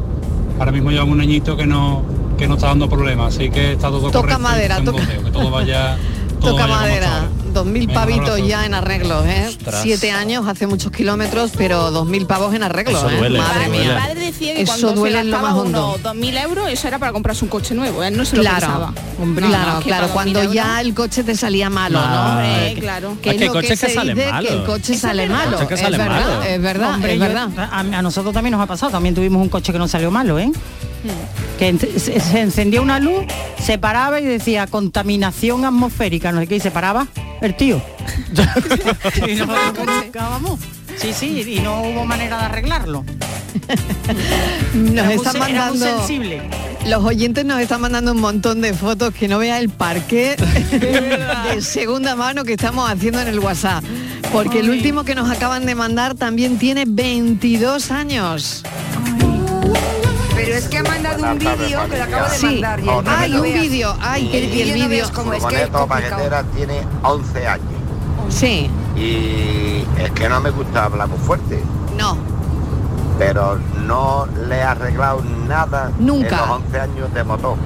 ahora 0.61 0.71
mismo 0.71 0.91
llevamos 0.93 1.15
un 1.15 1.21
añito 1.21 1.57
que 1.57 1.67
no 1.67 2.03
que 2.37 2.47
no 2.49 2.55
está 2.55 2.69
dando 2.69 2.89
problemas, 2.89 3.35
así 3.35 3.51
que 3.51 3.73
está 3.73 3.89
todo 3.89 4.03
Toca 4.11 4.21
correcto 4.21 4.39
madera, 4.43 4.77
toca- 4.83 5.01
boteo, 5.03 5.25
que 5.25 5.31
todo 5.31 5.51
vaya 5.51 5.97
todo 6.41 6.51
Toca 6.53 6.63
vaya 6.63 6.67
como 6.75 6.81
madera. 6.87 7.07
hasta 7.07 7.17
ahora. 7.21 7.31
Dos 7.57 7.65
mil 7.65 7.87
Venga, 7.87 7.93
un 7.93 8.07
pavitos 8.07 8.29
abrazo. 8.33 8.47
ya 8.47 8.67
en 8.67 8.75
arreglos, 8.75 9.25
¿eh? 9.25 9.47
Ostras. 9.49 9.81
Siete 9.83 10.11
años, 10.11 10.47
hace 10.47 10.67
muchos 10.67 10.93
kilómetros, 10.93 11.53
pero 11.57 11.91
dos 11.91 12.07
mil 12.07 12.27
pavos 12.27 12.55
en 12.55 12.63
arreglos, 12.63 12.99
Eso 12.99 13.09
¿eh? 13.09 13.17
duele, 13.17 13.39
Madre 13.39 13.63
eso 13.63 13.71
mía. 13.71 13.81
duele. 13.81 13.95
Mi 13.95 14.01
padre 14.03 14.21
decía 14.21 14.55
que 14.55 14.61
Eso 14.61 14.73
cuando 14.73 14.93
duele 15.01 15.15
se 15.17 15.21
en 15.23 15.31
lo 15.31 15.39
más 15.41 15.55
hondo. 15.55 15.95
unos 15.95 16.03
2.000 16.17 16.43
euros, 16.43 16.69
eso 16.69 16.87
era 16.89 16.99
para 16.99 17.13
comprarse 17.13 17.43
un 17.47 17.49
coche 17.49 17.75
nuevo. 17.75 18.03
Él 18.03 18.15
no 18.15 18.27
se 18.27 18.37
lo 18.37 18.43
Claro, 18.43 18.61
pensaba. 18.61 18.93
Hombre, 19.23 19.47
No, 19.47 19.51
claro, 19.53 19.73
no, 19.73 19.79
es 19.79 19.85
claro. 19.87 20.09
Cuando 20.09 20.41
2.000 20.43 20.53
ya 20.53 20.65
euros- 20.67 20.81
el 20.81 20.95
coche 20.95 21.25
te 21.25 21.35
salía 21.35 21.71
malo, 21.71 21.99
No, 21.99 22.07
¿no? 22.07 22.31
Hombre, 22.33 22.73
Eh, 22.73 22.75
claro. 22.79 23.17
Que 23.23 23.31
Es 23.31 23.35
es 23.37 23.41
que 23.41 23.49
coches 23.49 23.71
que 23.71 23.77
se 23.89 23.95
salen 23.95 24.17
dice 24.19 24.31
que 24.43 24.49
el 24.53 24.65
coche 24.65 24.93
Eso 24.93 25.01
sale 25.09 25.23
es 25.23 25.29
verdad. 25.31 25.45
malo. 25.47 25.57
Que 25.69 25.75
Es 25.75 25.81
verdad, 25.81 26.47
es 26.51 26.63
verdad, 26.63 26.95
Hombre, 26.95 27.13
es 27.15 27.19
yo- 27.19 27.25
verdad. 27.25 27.49
a, 27.73 27.81
a 27.81 28.03
nosotros 28.03 28.35
también 28.35 28.53
nos 28.53 28.61
ha 28.61 28.67
pasado, 28.67 28.93
también 28.93 29.15
tuvimos 29.15 29.41
un 29.41 29.49
coche 29.49 29.73
que 29.73 29.79
nos 29.79 29.91
salió 29.91 30.11
malo, 30.11 30.39
¿eh? 30.39 30.53
Que 31.59 31.77
se, 31.99 32.41
encendía 32.41 32.81
una 32.81 33.01
luz, 33.01 33.25
se 33.63 33.79
paraba 33.79 34.21
y 34.21 34.25
decía 34.25 34.67
contaminación 34.67 35.65
atmosférica, 35.65 36.33
no 36.33 36.41
sé 36.41 36.47
qué, 36.47 36.57
y 36.57 36.61
se 36.61 36.71
paraba 36.71 37.07
el 37.41 37.57
tío. 37.57 37.81
y 39.27 39.41
buscábamos. 39.41 40.61
Sí, 40.97 41.13
sí, 41.13 41.57
y 41.57 41.61
no 41.61 41.83
hubo 41.83 42.05
manera 42.05 42.39
de 42.39 42.45
arreglarlo. 42.45 43.05
Nos 44.75 45.11
están 45.11 45.39
mandando... 45.39 45.99
sensible. 45.99 46.43
Los 46.87 47.05
oyentes 47.05 47.45
nos 47.45 47.59
están 47.59 47.81
mandando 47.81 48.13
un 48.13 48.21
montón 48.21 48.61
de 48.61 48.73
fotos 48.73 49.13
que 49.13 49.27
no 49.27 49.39
vea 49.39 49.59
el 49.59 49.71
parque 49.71 50.37
de 50.71 51.61
segunda 51.61 52.15
mano 52.15 52.45
que 52.45 52.53
estamos 52.53 52.89
haciendo 52.89 53.21
en 53.21 53.27
el 53.27 53.41
WhatsApp. 53.41 53.83
Porque 54.33 54.61
el 54.61 54.71
último 54.71 55.03
que 55.03 55.17
nos 55.17 55.29
acaban 55.29 55.67
de 55.67 55.75
mandar 55.75 56.15
también 56.15 56.59
tiene 56.59 56.85
22 56.87 57.91
años. 57.91 58.63
Pero 60.37 60.55
es 60.55 60.69
que 60.69 60.79
ha 60.79 60.83
mandado 60.83 61.17
un 61.17 61.39
Buenas 61.39 61.59
vídeo 61.59 61.89
que 61.89 61.97
lo 61.99 62.05
acabo 62.05 62.29
de 62.31 62.37
Sí. 62.39 62.47
mandar. 62.47 62.81
y 62.81 62.89
el 62.89 63.03
que 63.05 63.11
Hay 63.11 63.31
lo 63.31 63.37
un 63.39 63.43
vídeo, 63.45 63.97
ay, 64.01 64.29
que 64.29 64.39
El 64.39 64.45
y 64.45 64.61
el 64.63 64.73
vídeo 64.75 64.89
no 65.25 65.33
es 65.33 65.45
que 65.47 65.63
es 65.63 65.69
paquetera 65.71 66.43
tiene 66.55 66.83
11 67.03 67.47
años. 67.49 67.67
Sí, 68.29 68.71
Y 68.97 69.85
es 69.99 70.11
que 70.15 70.29
no 70.29 70.41
me 70.41 70.51
gusta 70.51 70.85
hablar 70.85 71.07
muy 71.09 71.19
fuerte, 71.19 71.63
no, 71.99 72.17
pero 73.19 73.59
no 73.87 74.27
le 74.49 74.57
he 74.57 74.63
arreglado 74.63 75.23
nada 75.47 75.91
Nunca. 75.99 76.29
en 76.29 76.37
los 76.37 76.51
11 76.51 76.81
años 76.81 77.15
de 77.15 77.25
motor. 77.25 77.57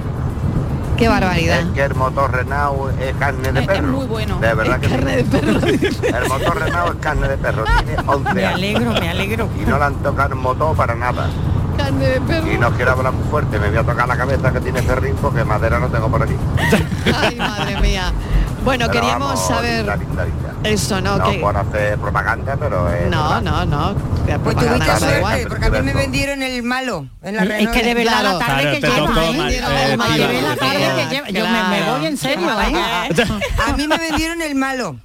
qué 0.97 1.07
barbaridad. 1.07 1.59
Es 1.61 1.65
que 1.73 1.83
el 1.83 1.95
motor 1.95 2.31
Renault 2.31 3.01
es 3.01 3.15
carne 3.15 3.51
de 3.51 3.59
Es- 3.61 3.67
es 3.69 3.75
perro. 3.75 3.87
muy 3.87 4.05
bueno. 4.05 4.37
De 4.39 4.53
verdad 4.53 4.79
que 4.79 4.87
sí. 4.87 4.93
Carne 4.93 5.15
de 5.17 5.23
perro. 5.23 5.59
El 6.17 6.29
motor 6.29 6.59
Renault 6.59 6.89
es 6.95 7.01
carne 7.01 7.27
de 7.27 7.37
perro, 7.37 7.63
tiene 7.63 7.95
11 8.05 8.33
Me 8.35 8.45
años. 8.45 8.55
alegro, 8.55 8.91
me 8.93 9.09
alegro. 9.09 9.49
Y 9.59 9.65
no 9.65 9.79
le 9.79 9.85
han 9.85 9.95
tocado 9.95 10.29
el 10.29 10.35
motor 10.35 10.75
para 10.75 10.93
nada. 10.93 11.27
Carne 11.83 12.07
de 12.07 12.21
perro. 12.21 12.51
Y 12.51 12.57
no 12.57 12.71
quiero 12.71 12.91
hablar 12.91 13.13
muy 13.13 13.27
fuerte, 13.29 13.59
me 13.59 13.69
voy 13.69 13.77
a 13.77 13.83
tocar 13.83 14.07
la 14.07 14.17
cabeza 14.17 14.51
que 14.51 14.59
tiene 14.61 14.81
ferrín 14.81 15.15
porque 15.21 15.43
madera 15.43 15.79
no 15.79 15.87
tengo 15.89 16.09
por 16.09 16.23
aquí. 16.23 16.35
Ay, 17.15 17.35
madre 17.35 17.79
mía. 17.81 18.11
Bueno, 18.63 18.85
Pero 18.87 19.01
queríamos 19.01 19.27
vamos, 19.33 19.47
saber 19.47 19.77
linda, 19.79 19.95
linda, 19.95 20.25
linda. 20.25 20.53
eso, 20.69 21.01
¿no? 21.01 21.17
No 21.17 21.31
que... 21.31 21.39
por 21.39 21.57
hacer 21.57 21.97
propaganda, 21.97 22.55
pero 22.59 22.87
es 22.93 23.09
No, 23.09 23.23
verdad. 23.29 23.41
no, 23.41 23.65
no. 23.65 23.95
Pues 24.43 24.55
tuviste 24.55 24.65
da 24.65 24.77
Nada, 24.77 25.17
igual. 25.17 25.33
suerte, 25.41 25.47
porque 25.49 25.65
a 25.65 25.69
mí 25.71 25.81
me 25.81 25.93
vendieron 25.95 26.43
el 26.43 26.61
malo 26.63 27.07
en 27.23 27.35
la 27.37 27.43
Es 27.57 27.67
que 27.69 27.83
de 27.83 27.93
verdad 27.95 28.19
Claro. 28.21 28.37
la 28.39 28.45
tarde 28.45 28.79
Claro, 28.79 29.05
que 29.07 29.21
lleva, 29.33 29.49
¿eh? 29.49 29.93
eh, 29.93 30.41
la 30.43 30.55
tarde 30.55 30.91
que 30.95 31.09
lleva. 31.15 31.29
Yo 31.31 31.45
me, 31.47 31.91
voy 31.91 32.05
en 32.05 32.17
serio, 32.17 32.47
¿eh? 32.61 33.25
A 33.67 33.73
mí 33.75 33.87
me 33.87 33.97
vendieron 33.97 34.41
el 34.43 34.53
malo. 34.53 34.95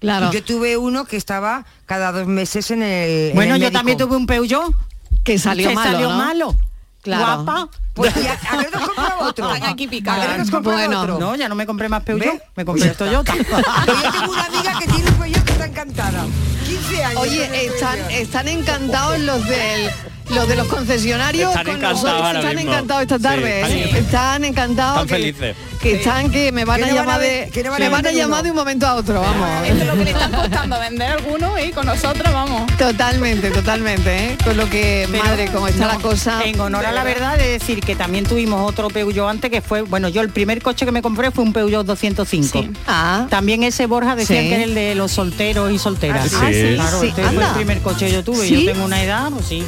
Claro. 0.00 0.32
Yo 0.32 0.42
tuve 0.42 0.76
uno 0.76 1.04
que 1.04 1.16
estaba 1.16 1.64
cada 1.86 2.10
dos 2.10 2.26
meses 2.26 2.70
en 2.72 2.82
el. 2.82 3.28
en 3.30 3.34
Bueno, 3.36 3.54
el 3.54 3.60
yo 3.60 3.66
médico. 3.66 3.78
también 3.78 3.96
tuve 3.98 4.16
un 4.16 4.26
Peugeot 4.26 4.74
Que 5.24 5.38
salió 5.38 5.70
que 5.70 5.74
malo, 5.74 5.90
salió 5.92 6.08
¿no? 6.10 6.16
malo. 6.16 6.56
Claro. 7.02 7.42
Guapa. 7.42 7.68
Pues 7.92 8.14
ya, 8.14 8.38
habernos 8.50 8.88
comprado 8.88 9.20
otro. 9.28 9.52
Están 9.54 9.70
aquí 9.70 9.86
picadas. 9.86 10.24
Habernos 10.24 10.50
comprado 10.50 10.78
Bueno, 10.78 11.00
otro. 11.02 11.18
No, 11.18 11.36
ya 11.36 11.48
no 11.48 11.54
me 11.54 11.66
compré 11.66 11.88
más 11.88 12.02
Peugeot, 12.02 12.42
me 12.56 12.64
compré 12.64 12.90
Toyota. 12.90 13.32
Pues 13.32 13.46
yo 14.04 14.10
tengo 14.12 14.32
una 14.32 14.44
amiga 14.46 14.78
que 14.78 14.86
tiene 14.86 15.10
un 15.10 15.16
Peugeot 15.16 15.44
que 15.44 15.52
está 15.52 15.66
encantada. 15.66 16.24
15 16.66 17.04
años. 17.04 17.22
Oye, 17.22 17.66
están, 17.66 17.98
están 18.10 18.48
encantados 18.48 19.18
los 19.20 19.44
del 19.46 19.90
los 20.30 20.48
de 20.48 20.56
los 20.56 20.66
concesionarios 20.68 21.50
Están 21.50 21.64
con 21.66 21.74
encantados 21.76 22.02
nosotros. 22.02 22.26
ahora 22.26 22.40
Están 22.40 22.58
encantados 22.58 23.02
esta 23.02 23.16
Sí, 23.16 23.22
tarde. 23.22 23.60
están- 23.60 23.72
¿eh? 23.78 23.98
Están 23.98 24.44
encantados. 24.44 25.02
Están 25.02 25.06
que, 25.08 25.14
felices. 25.14 25.56
Que 25.80 25.96
están 25.96 26.30
que 26.30 26.50
me 26.50 26.64
van 26.64 26.78
Que 26.78 26.84
a 26.84 26.86
no 26.88 26.94
van 26.94 26.98
a 27.02 27.04
llamar 27.04 27.20
ver- 27.20 27.44
de 27.46 27.50
que 27.50 27.62
no 27.62 27.70
van 27.70 27.82
a 27.82 27.84
me 27.84 27.90
van 27.90 28.06
a 28.06 28.10
llamar 28.12 28.26
uno. 28.38 28.42
de 28.42 28.50
un 28.52 28.56
momento 28.56 28.86
a 28.86 28.94
otro, 28.94 29.20
vamos. 29.20 29.48
Esto 29.66 29.82
es 29.82 29.86
lo 29.86 29.92
que 29.98 30.04
le 30.04 30.10
están 30.12 30.32
costando 30.32 30.80
vender 30.80 31.10
algunos 31.12 31.60
y 31.62 31.70
con 31.72 31.84
nosotros 31.86 32.32
vamos. 32.32 32.62
Totalmente, 32.78 33.50
totalmente, 33.50 34.16
¿eh? 34.32 34.38
Con 34.42 34.56
lo 34.56 34.68
que, 34.70 35.06
Pero 35.10 35.22
madre, 35.24 35.48
como 35.52 35.68
está 35.68 35.86
no, 35.86 35.92
la 35.92 35.98
cosa. 35.98 36.42
En 36.44 36.58
honor 36.58 36.86
a 36.86 36.92
la 36.92 37.04
verdad 37.04 37.36
de 37.36 37.48
decir 37.48 37.80
que 37.80 37.94
también 37.96 38.24
tuvimos 38.24 38.66
otro 38.66 38.88
Peugeot 38.88 39.28
antes 39.28 39.50
que 39.50 39.60
fue, 39.60 39.82
bueno, 39.82 40.08
yo 40.08 40.22
el 40.22 40.30
primer 40.30 40.62
coche 40.62 40.86
que 40.86 40.92
me 40.92 41.02
compré 41.02 41.30
fue 41.32 41.44
un 41.44 41.52
Peugeot 41.52 41.84
205. 41.86 42.62
Sí. 42.62 42.70
Ah, 42.86 43.26
También 43.28 43.62
ese 43.62 43.84
Borja 43.86 44.16
decía 44.16 44.40
Sí. 44.40 44.48
que 44.48 44.54
era 44.54 44.64
el 44.64 44.74
de 44.74 44.94
los 44.94 45.12
solteros 45.12 45.70
y 45.70 45.78
solteras. 45.78 46.32
Ah, 46.34 46.48
sí. 46.50 46.74
Claro, 46.76 47.00
Sí, 47.00 47.08
este 47.08 47.22
fue 47.24 47.44
el 47.44 47.50
primer 47.50 47.80
coche 47.82 48.06
que 48.06 48.12
yo 48.12 48.24
tuve. 48.24 48.46
¿Sí? 48.48 48.64
Yo 48.64 48.72
tengo 48.72 48.86
una 48.86 49.02
edad, 49.02 49.28
pues 49.30 49.44
sí. 49.46 49.62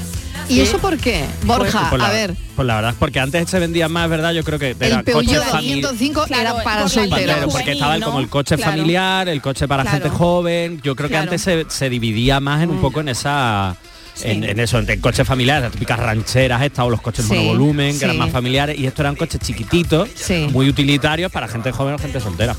¿Y 0.48 0.54
Sí. 0.54 0.60
eso 0.60 0.78
por 0.78 0.96
qué? 0.98 1.24
Borja, 1.44 1.88
Pues 1.90 2.00
la, 2.00 2.08
a 2.08 2.12
ver, 2.12 2.34
Pues 2.54 2.66
la 2.66 2.76
verdad 2.76 2.90
es 2.92 2.96
porque 2.98 3.20
antes 3.20 3.48
se 3.50 3.58
vendía 3.58 3.88
más, 3.88 4.08
¿verdad? 4.08 4.32
Yo 4.32 4.42
creo 4.44 4.58
que 4.58 4.76
era 4.78 4.98
el 4.98 5.04
Peugeot 5.04 5.24
coches 5.42 5.52
famili- 5.52 5.80
205 5.82 6.24
Claro, 6.26 6.42
era 6.54 6.62
para 6.64 6.88
solteros. 6.88 7.52
Porque 7.52 7.72
estaba 7.72 7.96
el- 7.96 8.02
como 8.02 8.18
el 8.20 8.28
coche 8.28 8.56
Claro. 8.56 8.72
familiar, 8.72 9.28
el 9.28 9.42
coche 9.42 9.68
para 9.68 9.82
Claro. 9.82 9.98
gente 9.98 10.10
joven. 10.16 10.80
Yo 10.82 10.96
creo 10.96 11.08
que 11.08 11.12
Claro. 11.14 11.24
antes 11.24 11.42
se, 11.42 11.66
se 11.68 11.88
dividía 11.90 12.40
más 12.40 12.62
en 12.62 12.70
un 12.70 12.80
poco 12.80 13.00
en 13.00 13.08
esa. 13.10 13.76
En, 14.22 14.44
en 14.44 14.58
eso, 14.60 14.78
entre 14.78 14.98
coches 14.98 15.26
familiares, 15.28 15.64
las 15.64 15.72
típicas 15.72 15.98
rancheras 15.98 16.62
estas 16.62 16.86
o 16.86 16.88
los 16.90 17.02
coches 17.02 17.26
Sí, 17.26 17.34
monovolumen, 17.34 17.98
que 17.98 18.06
eran 18.06 18.16
más 18.16 18.30
familiares, 18.30 18.78
y 18.78 18.86
estos 18.86 19.00
eran 19.00 19.14
coches 19.14 19.38
chiquititos, 19.42 20.08
Sí. 20.14 20.48
muy 20.52 20.70
utilitarios 20.70 21.30
para 21.30 21.46
gente 21.48 21.70
joven 21.70 21.96
o 21.96 21.98
gente 21.98 22.18
soltera. 22.18 22.56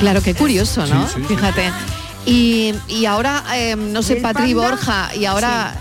Claro, 0.00 0.20
qué 0.20 0.34
curioso, 0.34 0.84
¿no? 0.84 1.06
Sí, 1.06 1.12
sí, 1.14 1.20
sí. 1.28 1.34
Fíjate. 1.36 1.70
Y, 2.26 2.74
y 2.88 3.06
ahora, 3.06 3.44
eh, 3.54 3.76
no 3.76 4.02
sé, 4.02 4.14
¿Y 4.14 4.16
el 4.16 4.22
Patri? 4.22 4.52
Borja, 4.54 5.14
y 5.14 5.26
ahora. 5.26 5.76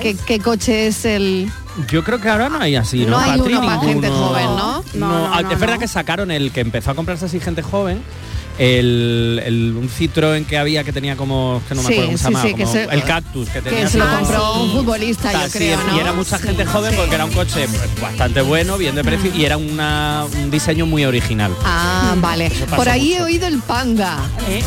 ¿Qué, 0.00 0.16
qué 0.26 0.38
coche 0.40 0.86
es 0.86 1.04
el...? 1.04 1.50
Yo 1.88 2.02
creo 2.04 2.20
que 2.20 2.28
ahora 2.28 2.48
no 2.48 2.58
hay 2.60 2.76
así, 2.76 3.04
No 3.04 3.10
¿no? 3.12 3.18
hay 3.18 3.38
Patri? 3.38 3.54
uno 3.54 3.66
para 3.66 3.80
gente 3.80 4.08
joven, 4.08 4.44
¿no? 4.46 4.56
No, 4.56 4.82
No, 4.94 5.08
no, 5.28 5.34
ah, 5.34 5.42
no, 5.42 5.50
es 5.52 5.58
verdad 5.60 5.74
no. 5.74 5.80
que 5.80 5.88
sacaron 5.88 6.30
el 6.30 6.50
que 6.52 6.60
empezó 6.60 6.90
a 6.90 6.94
comprarse 6.94 7.26
así 7.26 7.38
gente 7.40 7.62
joven. 7.62 8.02
El, 8.58 9.42
el- 9.44 9.74
un 9.76 9.88
Citroën 9.90 10.46
que 10.46 10.56
había 10.56 10.82
que 10.82 10.92
tenía 10.92 11.16
como 11.16 11.62
que 11.68 11.74
no 11.74 11.82
me 11.82 11.88
Sí, 11.88 11.94
acuerdo 11.94 12.06
cómo 12.12 12.18
se 12.18 12.24
sí, 12.24 12.24
llamaba, 12.32 12.48
sí, 12.48 12.54
que 12.54 12.62
como 12.62 12.72
se- 12.74 12.84
el 12.84 13.02
cactus 13.04 13.48
que 13.50 13.62
tenía 13.62 13.80
Que 13.80 13.88
se 13.88 13.98
lo 13.98 14.06
compró 14.08 14.62
un 14.62 14.72
futbolista, 14.72 15.32
yo 15.32 15.50
creo, 15.52 15.78
¿no? 15.84 15.96
Y 15.96 16.00
era 16.00 16.12
mucha 16.12 16.38
gente 16.38 16.64
joven 16.64 16.90
Sí. 16.92 16.96
porque 16.98 17.14
era 17.14 17.24
un 17.26 17.32
coche 17.32 17.66
pues, 17.68 18.00
bastante 18.00 18.40
bueno, 18.40 18.78
bien 18.78 18.94
de 18.94 19.04
precio 19.04 19.30
y 19.34 19.44
era 19.44 19.56
una, 19.58 20.24
un 20.42 20.50
diseño 20.50 20.86
muy 20.86 21.04
original. 21.04 21.52
Ah, 21.64 22.14
vale. 22.18 22.50
Por 22.74 22.88
ahí 22.88 23.14
he 23.14 23.22
oído 23.22 23.46
el 23.46 23.58
panda. 23.60 24.18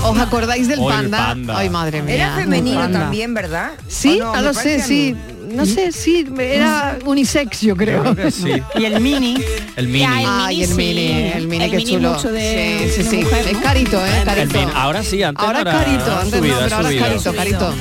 ¿Os 0.04 0.18
acordáis 0.20 0.68
del 0.68 0.80
Oh, 0.80 0.90
el 0.92 0.96
panda? 0.96 1.18
panda. 1.28 1.58
Ay, 1.58 1.70
madre 1.70 2.02
mía. 2.04 2.14
Era 2.16 2.36
femenino 2.36 2.80
Panda. 2.82 3.00
también, 3.02 3.34
¿verdad? 3.34 3.72
Sí, 3.88 4.20
¿O 4.22 4.36
no, 4.36 4.42
lo 4.42 4.54
sé, 4.54 4.82
sí. 4.84 5.16
No 5.52 5.66
sé, 5.66 5.92
sí, 5.92 6.26
era 6.40 6.98
unisex, 7.06 7.62
yo 7.62 7.76
creo. 7.76 8.04
Yo 8.04 8.14
creo 8.14 8.26
que 8.26 8.32
sí. 8.32 8.52
Y 8.76 8.86
el 8.86 9.00
Mini, 9.02 9.36
El 9.76 9.88
mini. 9.88 10.04
El 10.06 10.10
Ay, 10.28 10.64
el 10.64 10.70
mini, 10.76 10.94
sí. 10.94 11.32
el 11.36 11.48
mini, 11.48 11.64
El 11.66 11.72
mini 11.72 11.86
chulo. 11.92 12.14
mucho 12.14 12.32
de- 12.32 12.92
sí, 12.96 13.04
sí, 13.04 13.10
sí. 13.10 13.18
mujer, 13.24 13.46
Es 13.48 13.54
¿no? 13.54 13.62
carito, 13.62 13.98
¿eh? 14.06 14.10
El 14.20 14.26
Carito. 14.26 14.60
mini. 14.60 14.72
Ahora 14.76 15.04
sí, 15.04 15.24
antes 15.24 15.46
Ahora 15.46 15.64
no 15.64 15.70
es 15.70 15.76
era- 15.76 15.86
carito, 15.86 16.16
antes 16.20 16.40
subido, 16.40 16.56
no, 16.56 16.62
pero 16.64 16.76
ahora 16.76 16.90
es 16.90 16.96
subido. 16.96 17.06
carito, 17.06 17.34
carito. 17.34 17.74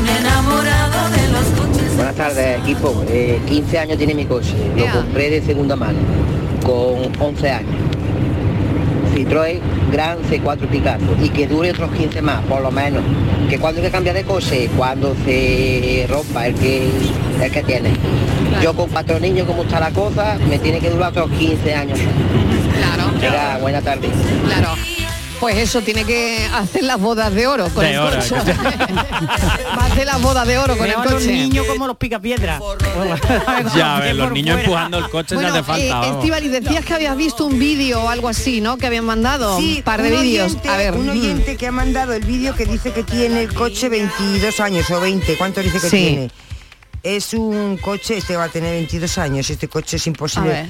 Un 0.00 0.08
enamorado 0.08 1.10
de 1.10 1.28
los 1.32 1.44
coches. 1.58 1.96
Buenas 1.96 2.14
tardes, 2.14 2.58
equipo. 2.62 3.04
Eh, 3.08 3.40
15 3.48 3.78
años 3.78 3.98
tiene 3.98 4.14
mi 4.14 4.24
coche. 4.24 4.54
Lo 4.76 4.86
compré 4.92 5.30
de 5.30 5.42
segunda 5.42 5.76
mano, 5.76 5.98
con 6.64 7.10
11 7.20 7.50
años. 7.50 7.70
Citroën 9.24 9.58
Gran 9.90 10.18
C4 10.22 10.68
Picasso 10.68 11.16
y 11.22 11.28
que 11.30 11.46
dure 11.46 11.70
otros 11.70 11.90
15 11.92 12.20
más, 12.22 12.44
por 12.44 12.60
lo 12.60 12.70
menos. 12.70 13.02
Que 13.48 13.58
cuando 13.58 13.80
hay 13.80 13.86
que 13.86 13.92
cambiar 13.92 14.16
de 14.16 14.24
coche, 14.24 14.68
cuando 14.76 15.14
se 15.24 16.06
rompa 16.08 16.46
el 16.46 16.54
que, 16.54 16.88
el 17.42 17.50
que 17.50 17.62
tiene. 17.62 17.90
Yo 18.62 18.74
con 18.74 18.88
cuatro 18.90 19.18
niños, 19.18 19.46
como 19.46 19.62
está 19.62 19.80
la 19.80 19.90
cosa, 19.90 20.36
me 20.48 20.58
tiene 20.58 20.80
que 20.80 20.90
durar 20.90 21.10
otros 21.10 21.30
15 21.30 21.74
años. 21.74 21.98
Claro. 23.20 23.60
Buena 23.60 23.80
tarde. 23.80 24.08
Claro. 24.46 24.93
Pues 25.44 25.58
eso 25.58 25.82
tiene 25.82 26.04
que 26.06 26.48
hacer 26.54 26.84
las 26.84 26.98
bodas 26.98 27.30
de 27.34 27.46
oro 27.46 27.68
con 27.68 27.84
De 27.84 27.92
el 27.92 27.98
oro, 27.98 28.16
coche. 28.16 28.34
Va 29.78 29.82
a 29.82 29.86
hacer 29.86 30.06
las 30.06 30.22
bodas 30.22 30.46
de 30.46 30.56
oro 30.56 30.74
con 30.78 30.86
el 30.86 30.94
a 30.94 31.04
los 31.04 31.12
coche. 31.12 31.32
niños 31.32 31.66
como 31.66 31.86
los 31.86 31.98
picapiedras. 31.98 32.62
Ya 33.76 34.00
ves, 34.00 34.14
los 34.16 34.32
niños 34.32 34.58
empujando 34.60 34.96
el 34.98 35.10
coche 35.10 35.34
Bueno, 35.34 35.50
hace 35.50 35.62
falta. 35.62 36.06
eh. 36.06 36.10
Estíbaliz, 36.12 36.50
decías 36.50 36.82
que 36.84 36.94
habías 36.94 37.14
visto 37.16 37.44
un 37.44 37.58
vídeo 37.58 38.02
o 38.04 38.08
algo 38.08 38.28
así, 38.30 38.62
¿no? 38.62 38.78
Que 38.78 38.86
habían 38.86 39.04
mandado 39.04 39.58
Sí, 39.58 39.76
un 39.78 39.82
par 39.82 40.00
de 40.02 40.14
un 40.14 40.22
vídeos. 40.22 40.46
oyente- 40.52 40.68
A 40.70 40.76
ver, 40.78 40.94
un 40.94 41.06
mm. 41.08 41.10
oyente 41.10 41.56
que 41.58 41.66
ha 41.66 41.72
mandado 41.72 42.14
el 42.14 42.24
vídeo 42.24 42.54
que 42.54 42.64
dice 42.64 42.92
que 42.92 43.02
tiene 43.02 43.42
el 43.42 43.52
coche 43.52 43.90
22 43.90 44.60
años 44.60 44.90
o 44.90 44.98
20. 45.00 45.36
¿Cuánto 45.36 45.60
dice 45.60 45.78
que 45.78 45.90
Sí. 45.90 45.96
tiene? 45.98 46.30
Es 47.04 47.34
un 47.34 47.76
coche, 47.76 48.16
este 48.16 48.34
va 48.34 48.44
a 48.44 48.48
tener 48.48 48.72
22 48.72 49.18
años, 49.18 49.50
este 49.50 49.68
coche 49.68 49.98
es 49.98 50.06
imposible. 50.06 50.66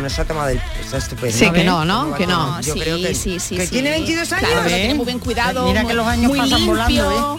Nos 0.00 0.16
ha 0.16 0.24
tomado 0.24 0.50
el... 0.50 0.60
Está 0.80 0.98
estupendo. 0.98 1.36
Sí, 1.36 1.50
que 1.50 1.64
no, 1.64 1.84
¿no? 1.84 2.14
Que 2.14 2.24
no. 2.24 2.60
Yo 2.60 2.74
sí, 2.74 2.80
creo 2.80 2.98
que, 2.98 3.16
sí, 3.16 3.40
sí, 3.40 3.56
que 3.56 3.66
sí. 3.66 3.72
tiene 3.72 3.90
22 3.90 4.32
años. 4.32 4.48
Claro, 4.48 4.62
lo 4.62 4.68
tiene 4.68 4.94
muy 4.94 5.06
bien 5.06 5.18
cuidado. 5.18 5.66
Mira 5.66 5.84
que 5.84 5.94
los 5.94 6.06
años 6.06 6.30
pasan 6.36 6.66
volando, 6.66 7.36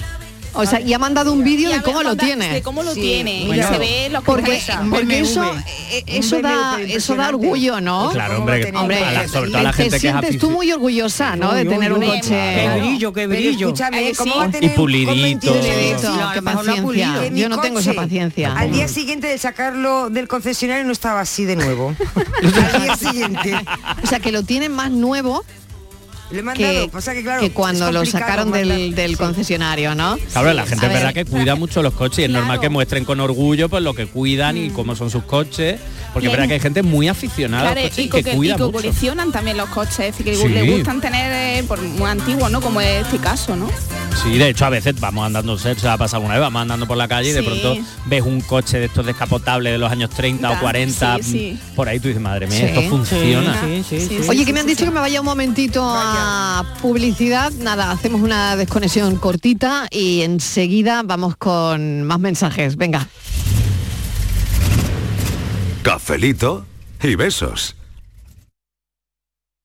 O 0.53 0.65
sea, 0.65 0.81
y 0.81 0.93
ha 0.93 0.99
mandado 0.99 1.31
un 1.33 1.43
vídeo 1.43 1.69
de 1.69 1.75
a 1.75 1.81
cómo 1.81 2.03
lo 2.03 2.15
tiene. 2.15 2.49
De 2.53 2.61
cómo 2.61 2.83
lo 2.83 2.93
Sí, 2.93 3.01
tiene. 3.01 3.47
se 3.67 3.77
ve 3.77 4.09
los 4.11 4.23
Porque, 4.23 4.61
porque 4.89 5.19
eso, 5.19 5.43
eh, 5.91 6.03
eso 6.07 6.35
Un 6.37 6.41
da, 6.41 6.77
eso 6.81 7.15
da 7.15 7.29
orgullo, 7.29 7.79
¿no? 7.79 8.09
Claro, 8.11 8.35
¿Cómo 8.35 8.41
hombre? 8.51 8.71
Hombre, 8.75 9.03
a 9.03 9.11
la- 9.11 9.27
sobre 9.27 9.49
todo 9.49 9.59
a 9.59 9.63
la 9.63 9.71
te 9.71 9.89
que 9.89 9.99
sientes 9.99 10.37
tú 10.37 10.51
muy 10.51 10.71
orgullosa, 10.71 11.35
¿no? 11.35 11.53
De 11.53 11.65
tener 11.65 11.93
un 11.93 12.01
coche. 12.01 12.21
Qué 12.29 12.61
Claro. 12.63 12.81
brillo, 12.81 13.13
qué 13.13 13.27
brillo. 13.27 13.67
escúchame, 13.67 14.11
¿cómo 14.17 14.33
sí. 14.33 14.39
va 14.39 14.45
a 14.45 14.51
tener 14.51 14.71
Y 14.71 14.75
pulidito. 14.75 15.11
22 15.21 15.55
años? 15.55 15.65
Pulidito, 15.75 15.99
Sí, 16.01 16.07
a 16.21 16.29
qué 16.31 16.35
lo 16.35 16.41
mejor 16.41 16.65
no 16.65 16.71
paciencia. 16.87 17.27
Yo 17.33 17.49
no 17.49 17.57
tengo 17.61 17.79
esa 17.79 17.93
paciencia. 17.93 18.53
Al 18.55 18.71
día 18.71 18.87
siguiente 18.87 19.27
de 19.27 19.37
sacarlo 19.37 20.09
del 20.09 20.27
concesionario 20.27 20.83
no 20.85 20.91
estaba 20.91 21.21
así 21.21 21.45
de 21.45 21.55
nuevo. 21.55 21.95
al 22.73 22.83
día 22.83 22.95
siguiente. 22.97 23.53
O 24.03 24.07
sea, 24.07 24.19
que 24.19 24.31
lo 24.31 24.43
tienen 24.43 24.71
más 24.73 24.91
nuevo 24.91 25.43
Le 26.31 26.39
he 26.39 26.43
mandado, 26.43 26.85
que, 26.85 26.91
pasa 26.91 27.13
que 27.13 27.23
claro, 27.23 27.41
que 27.41 27.51
cuando 27.51 27.91
lo 27.91 28.05
sacaron 28.05 28.51
del, 28.51 28.69
mandar- 28.69 28.95
del 28.95 29.11
sí. 29.11 29.17
concesionario, 29.17 29.95
¿no? 29.95 30.17
Claro, 30.31 30.53
la 30.53 30.65
gente 30.65 30.85
es 30.85 30.93
verdad 30.93 31.13
ver. 31.13 31.25
que 31.25 31.31
cuida 31.31 31.55
mucho 31.55 31.83
los 31.83 31.93
coches 31.93 32.19
y 32.19 32.23
es 32.23 32.29
normal 32.29 32.59
que 32.59 32.69
muestren 32.69 33.03
con 33.05 33.19
orgullo 33.19 33.67
pues 33.69 33.83
lo 33.83 33.93
que 33.93 34.05
cuidan 34.07 34.57
y 34.57 34.69
cómo 34.69 34.95
son 34.95 35.09
sus 35.09 35.23
coches, 35.23 35.79
porque 36.13 36.27
es 36.27 36.31
verdad 36.31 36.47
que 36.47 36.53
hay 36.55 36.59
gente 36.59 36.83
muy 36.83 37.07
aficionada 37.09 37.71
Claro, 37.73 37.79
a 37.79 37.83
los 37.83 37.89
coches 37.91 38.05
y, 38.05 38.07
y 38.07 38.09
que 38.09 38.23
que, 38.23 38.31
y 38.33 38.35
cuida 38.35 38.55
que 38.55 38.63
mucho. 38.63 38.71
coleccionan 38.73 39.31
también 39.31 39.57
los 39.57 39.69
coches, 39.69 39.99
es 39.99 40.17
decir, 40.17 40.25
que 40.25 40.35
Sí. 40.35 40.47
les 40.47 40.71
gustan 40.77 41.01
tener 41.01 41.31
eh, 41.59 41.63
por 41.67 41.81
muy 41.81 42.09
antiguos, 42.09 42.49
¿no? 42.51 42.61
Como 42.61 42.79
es 42.81 43.05
este 43.05 43.17
caso, 43.17 43.55
¿no? 43.55 43.69
Sí, 44.15 44.37
de 44.37 44.49
hecho 44.49 44.65
a 44.65 44.69
veces 44.69 44.99
vamos 44.99 45.25
andando, 45.25 45.57
se 45.57 45.71
ha 45.87 45.97
pasado 45.97 46.21
una 46.23 46.35
vez, 46.35 46.41
vamos 46.41 46.61
andando 46.61 46.85
por 46.85 46.95
la 46.95 47.07
calle 47.07 47.29
y 47.29 47.33
de 47.33 47.41
pronto 47.41 47.75
ves 48.05 48.21
un 48.21 48.41
coche 48.41 48.77
de 48.77 48.85
estos 48.85 49.03
descapotables 49.05 49.71
de 49.73 49.79
los 49.79 49.91
años 49.91 50.11
30 50.11 50.47
o 50.47 50.53
Da, 50.53 50.59
40 50.59 51.17
sí, 51.17 51.23
sí. 51.23 51.59
mm, 51.71 51.75
por 51.75 51.87
ahí 51.89 51.99
tú 51.99 52.07
dices, 52.09 52.21
madre 52.21 52.45
mía, 52.45 52.57
Sí. 52.59 52.65
esto 52.65 52.81
funciona. 52.89 53.59
Sí, 53.61 53.83
sí, 53.87 53.99
sí. 54.07 54.19
Oye, 54.29 54.45
que 54.45 54.53
me 54.53 54.59
han 54.59 54.67
dicho 54.67 54.85
que 54.85 54.91
me 54.91 54.99
vaya 54.99 55.21
un 55.21 55.25
momentito 55.25 55.81
a 55.83 56.63
publicidad. 56.81 57.51
Nada, 57.53 57.89
hacemos 57.91 58.21
una 58.21 58.55
desconexión 58.55 59.15
cortita 59.15 59.87
y 59.89 60.21
enseguida 60.21 61.01
vamos 61.03 61.35
con 61.37 62.03
más 62.03 62.19
mensajes. 62.19 62.75
Venga. 62.75 63.07
Cafelito 65.83 66.65
y 67.01 67.15
besos. 67.15 67.75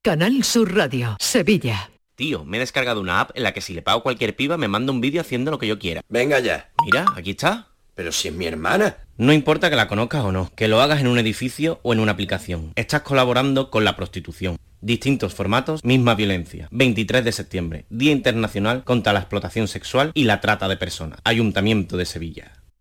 Canal 0.03 0.43
Sur 0.45 0.75
Radio, 0.75 1.17
Sevilla. 1.21 1.91
Tío, 2.17 2.47
me 2.47 2.57
he 2.57 2.61
descargado 2.61 3.03
una 3.03 3.21
app 3.21 3.33
en 3.35 3.43
la 3.43 3.53
que 3.53 3.61
si 3.61 3.75
le 3.75 3.83
pago 3.83 4.03
cualquier 4.03 4.35
piba 4.35 4.57
me 4.57 4.69
manda 4.69 4.91
un 4.91 5.03
vídeo 5.03 5.21
haciendo 5.21 5.51
lo 5.51 5.59
que 5.59 5.67
yo 5.67 5.79
quiera. 5.79 6.01
Venga 6.09 6.41
ya. 6.41 6.71
Mira, 6.83 7.05
aquí 7.15 7.33
está. 7.33 7.69
Pero 7.95 8.11
si 8.11 8.29
es 8.29 8.35
mi 8.35 8.47
hermana. 8.47 8.97
No 9.19 9.35
importa 9.35 9.69
que 9.69 9.77
la 9.77 9.87
conozcas 9.87 10.25
o 10.25 10.33
no, 10.33 10.51
que 10.57 10.67
lo 10.67 10.81
hagas 10.81 11.01
en 11.01 11.09
un 11.09 11.19
edificio 11.19 11.79
o 11.83 11.93
en 11.93 12.01
una 12.01 12.13
aplicación. 12.13 12.73
Estás 12.75 13.03
colaborando 13.03 13.71
con 13.71 13.85
la 13.85 13.97
prostitución. 13.97 14.57
Distintos 14.81 15.35
formatos, 15.35 15.85
misma 15.85 16.15
violencia. 16.15 16.69
23 16.71 17.23
de 17.23 17.33
septiembre, 17.33 17.85
Día 17.91 18.13
Internacional 18.13 18.83
contra 18.85 19.13
la 19.13 19.21
Explotación 19.21 19.69
Sexual 19.69 20.11
y 20.15 20.25
la 20.25 20.41
Trata 20.41 20.69
de 20.69 20.77
Personas. 20.79 21.21
Ayuntamiento 21.25 21.99
de 21.99 22.07
Sevilla. 22.07 22.56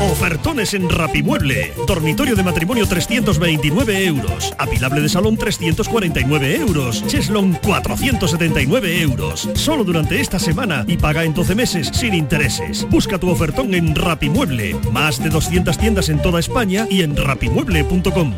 Ofertones 0.00 0.72
en 0.72 0.88
Rapimueble. 0.88 1.74
Dormitorio 1.86 2.34
de 2.34 2.42
matrimonio 2.42 2.86
329 2.86 4.06
euros. 4.06 4.54
Apilable 4.56 5.02
de 5.02 5.10
salón 5.10 5.36
349 5.36 6.56
euros. 6.56 7.06
Cheslon 7.06 7.52
479 7.62 9.02
euros. 9.02 9.48
Solo 9.54 9.84
durante 9.84 10.20
esta 10.20 10.38
semana 10.38 10.84
y 10.86 10.96
paga 10.96 11.24
en 11.24 11.34
12 11.34 11.54
meses 11.54 11.90
sin 11.92 12.14
intereses. 12.14 12.86
Busca 12.88 13.18
tu 13.18 13.28
ofertón 13.28 13.74
en 13.74 13.94
Rapimueble. 13.94 14.74
Más 14.90 15.22
de 15.22 15.28
200 15.28 15.76
tiendas 15.76 16.08
en 16.08 16.22
toda 16.22 16.40
España 16.40 16.86
y 16.88 17.02
en 17.02 17.14
rapimueble.com. 17.14 18.32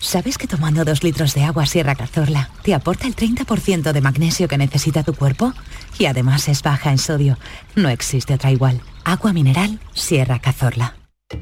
¿Sabes 0.00 0.38
que 0.38 0.46
tomando 0.46 0.82
dos 0.86 1.04
litros 1.04 1.34
de 1.34 1.44
agua 1.44 1.66
Sierra 1.66 1.94
Cazorla 1.94 2.48
te 2.62 2.74
aporta 2.74 3.06
el 3.06 3.14
30% 3.14 3.92
de 3.92 4.00
magnesio 4.00 4.48
que 4.48 4.56
necesita 4.56 5.02
tu 5.02 5.12
cuerpo? 5.12 5.52
Y 5.98 6.06
además 6.06 6.48
es 6.48 6.62
baja 6.62 6.90
en 6.90 6.96
sodio. 6.96 7.38
No 7.76 7.90
existe 7.90 8.32
otra 8.32 8.50
igual. 8.50 8.80
Agua 9.04 9.34
mineral 9.34 9.78
Sierra 9.92 10.38
Cazorla. 10.38 10.96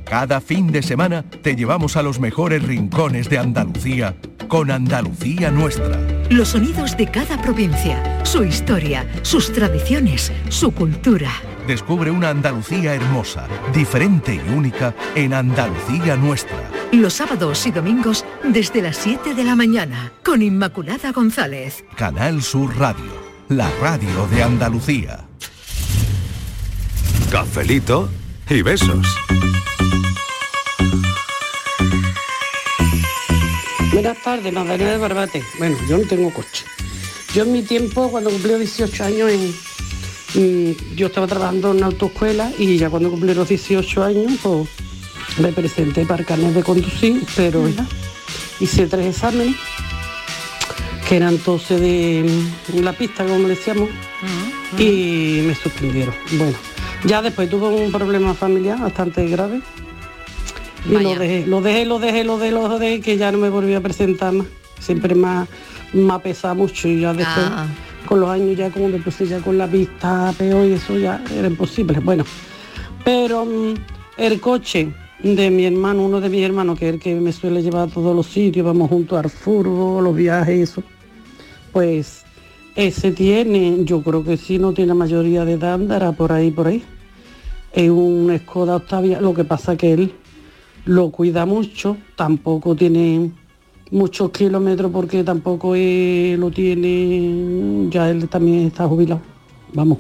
Cada 0.05 0.41
fin 0.41 0.73
de 0.73 0.83
semana 0.83 1.23
te 1.23 1.55
llevamos 1.55 1.97
a 1.97 2.03
los 2.03 2.19
mejores 2.19 2.65
rincones 2.65 3.31
de 3.31 3.39
Andalucía 3.39 4.17
con 4.49 4.73
Andalucía 4.73 5.53
Nuestra. 5.53 5.97
Los 6.29 6.49
sonidos 6.49 6.97
de 6.97 7.07
cada 7.07 7.41
provincia, 7.41 8.25
su 8.25 8.43
historia, 8.43 9.09
sus 9.23 9.53
tradiciones, 9.53 10.33
su 10.49 10.73
cultura. 10.73 11.31
Descubre 11.69 12.11
una 12.11 12.31
Andalucía 12.31 12.95
hermosa, 12.95 13.47
diferente 13.75 14.35
y 14.35 14.39
única 14.39 14.95
en 15.15 15.35
Andalucía 15.35 16.17
Nuestra. 16.17 16.57
Los 16.93 17.13
sábados 17.13 17.67
y 17.67 17.71
domingos 17.71 18.25
desde 18.43 18.81
las 18.81 18.97
7 18.97 19.35
de 19.35 19.45
la 19.45 19.55
mañana 19.55 20.11
con 20.25 20.41
Inmaculada 20.41 21.13
González. 21.13 21.85
Canal 21.95 22.43
Sur 22.43 22.75
Radio, 22.79 23.13
la 23.51 23.71
radio 23.83 24.27
de 24.29 24.43
Andalucía. 24.43 25.27
Cafelito 27.31 28.09
y 28.49 28.63
besos. 28.63 29.07
Buenas 33.93 34.23
tardes, 34.23 34.55
Magdalena 34.55 34.93
de 34.93 34.97
Barbate. 34.97 35.45
Bueno, 35.59 35.77
yo 35.87 35.99
no 35.99 36.07
tengo 36.07 36.33
coche. 36.33 36.65
Yo 37.35 37.43
en 37.43 37.53
mi 37.53 37.63
tiempo, 37.63 38.11
cuando 38.11 38.31
cumplí 38.31 38.55
18 38.55 39.05
años, 39.05 39.31
en, 39.31 39.68
yo 40.35 41.07
estaba 41.07 41.27
trabajando 41.27 41.71
en 41.71 41.79
una 41.79 41.87
autoescuela 41.87 42.53
y 42.59 42.77
ya 42.77 42.91
cuando 42.91 43.11
cumplí 43.11 43.35
los 43.35 43.49
18 43.49 44.05
años, 44.05 44.33
pues 44.43 44.69
me 45.41 45.53
presenté 45.53 46.05
para 46.05 46.25
carnet 46.25 46.53
de 46.53 46.63
conducir, 46.63 47.23
pero 47.37 47.69
ya 47.69 47.87
hice 48.61 48.87
tres 48.87 49.07
exámenes, 49.17 49.55
que 51.09 51.17
eran 51.17 51.35
entonces 51.35 51.81
de 51.81 52.25
mm, 52.75 52.79
la 52.81 52.93
pista, 52.93 53.25
como 53.25 53.49
decíamos, 53.49 53.89
y 54.79 55.43
me 55.47 55.55
suspendieron. 55.55 56.15
Bueno, 56.33 56.57
ya 57.05 57.23
después 57.23 57.49
tuve 57.49 57.69
un 57.69 57.91
problema 57.91 58.35
familiar 58.35 58.79
bastante 58.81 59.27
grave 59.27 59.61
y 60.89 60.93
lo 60.93 61.15
dejé, 61.15 61.47
lo 61.47 61.61
dejé, 61.61 61.85
lo 61.85 61.99
dejé, 61.99 62.25
lo 62.25 62.39
dejé, 62.39 62.53
lo 62.53 62.79
dejé, 62.79 63.01
que 63.01 63.17
ya 63.17 63.33
no 63.33 63.39
me 63.39 63.49
volví 63.49 63.75
a 63.75 63.81
presentar 63.81 64.33
más. 64.33 64.47
Siempre 64.81 65.15
ha, 65.25 65.47
me 65.93 66.13
ha 66.13 66.19
pesado 66.19 66.55
mucho 66.55 66.89
y 66.89 67.01
ya 67.01 67.13
después, 67.15 67.47
Ah. 67.51 67.67
Con 68.09 68.21
los 68.21 68.31
años 68.31 68.57
ya 68.57 68.71
como 68.71 68.89
me 68.89 68.99
puse 68.99 69.27
ya 69.27 69.39
con 69.41 69.59
la 69.59 69.67
vista 69.67 70.33
peor 70.39 70.67
y 70.67 70.73
eso 70.73 70.97
ya 70.97 71.23
era 71.31 71.47
imposible. 71.47 72.01
Bueno, 72.01 72.25
pero 73.05 73.45
mm, 73.45 73.75
el 74.17 74.41
coche 74.41 74.95
de 75.23 75.51
mi 75.51 75.67
hermano, 75.67 76.07
uno 76.07 76.19
de 76.19 76.31
mis 76.31 76.43
hermanos, 76.43 76.79
que 76.79 76.89
es 76.89 76.95
el 76.95 77.01
que 77.01 77.15
me 77.15 77.33
suele 77.33 77.63
llevar 77.63 77.89
a 77.89 77.93
todos 77.93 78.17
los 78.17 78.27
sitios, 78.27 78.65
vamos 78.65 78.89
juntos 78.89 79.23
al 79.23 79.29
furbo, 79.29 80.01
los 80.01 80.17
viajes 80.17 80.71
eso, 80.71 80.83
pues 81.71 82.25
ese 82.75 83.13
tiene, 83.13 83.85
yo 83.85 84.03
creo 84.03 84.25
que 84.25 84.39
sí, 84.39 84.59
no 84.59 84.73
tiene 84.73 84.95
mayoría 84.95 85.45
de 85.45 85.53
edad, 85.53 85.75
andará 85.75 86.13
por 86.13 86.33
ahí, 86.33 86.51
por 86.51 86.69
ahí. 86.69 86.83
Es 87.73 87.91
un 87.91 88.35
Skoda 88.39 88.77
Octavia, 88.77 89.21
lo 89.21 89.35
que 89.35 89.45
pasa 89.45 89.77
que 89.77 89.93
él 89.93 90.13
lo 90.87 91.11
cuida 91.11 91.45
mucho, 91.45 91.99
tampoco 92.17 92.75
tiene 92.75 93.33
muchos 93.91 94.31
kilómetros 94.31 94.91
porque 94.91 95.25
tampoco 95.25 95.75
eh, 95.75 96.37
lo 96.39 96.51
tiene, 96.51 97.89
ya 97.91 98.11
él 98.11 98.29
también 98.29 98.67
está 98.67 98.87
jubilado, 98.87 99.21
vamos. 99.73 99.99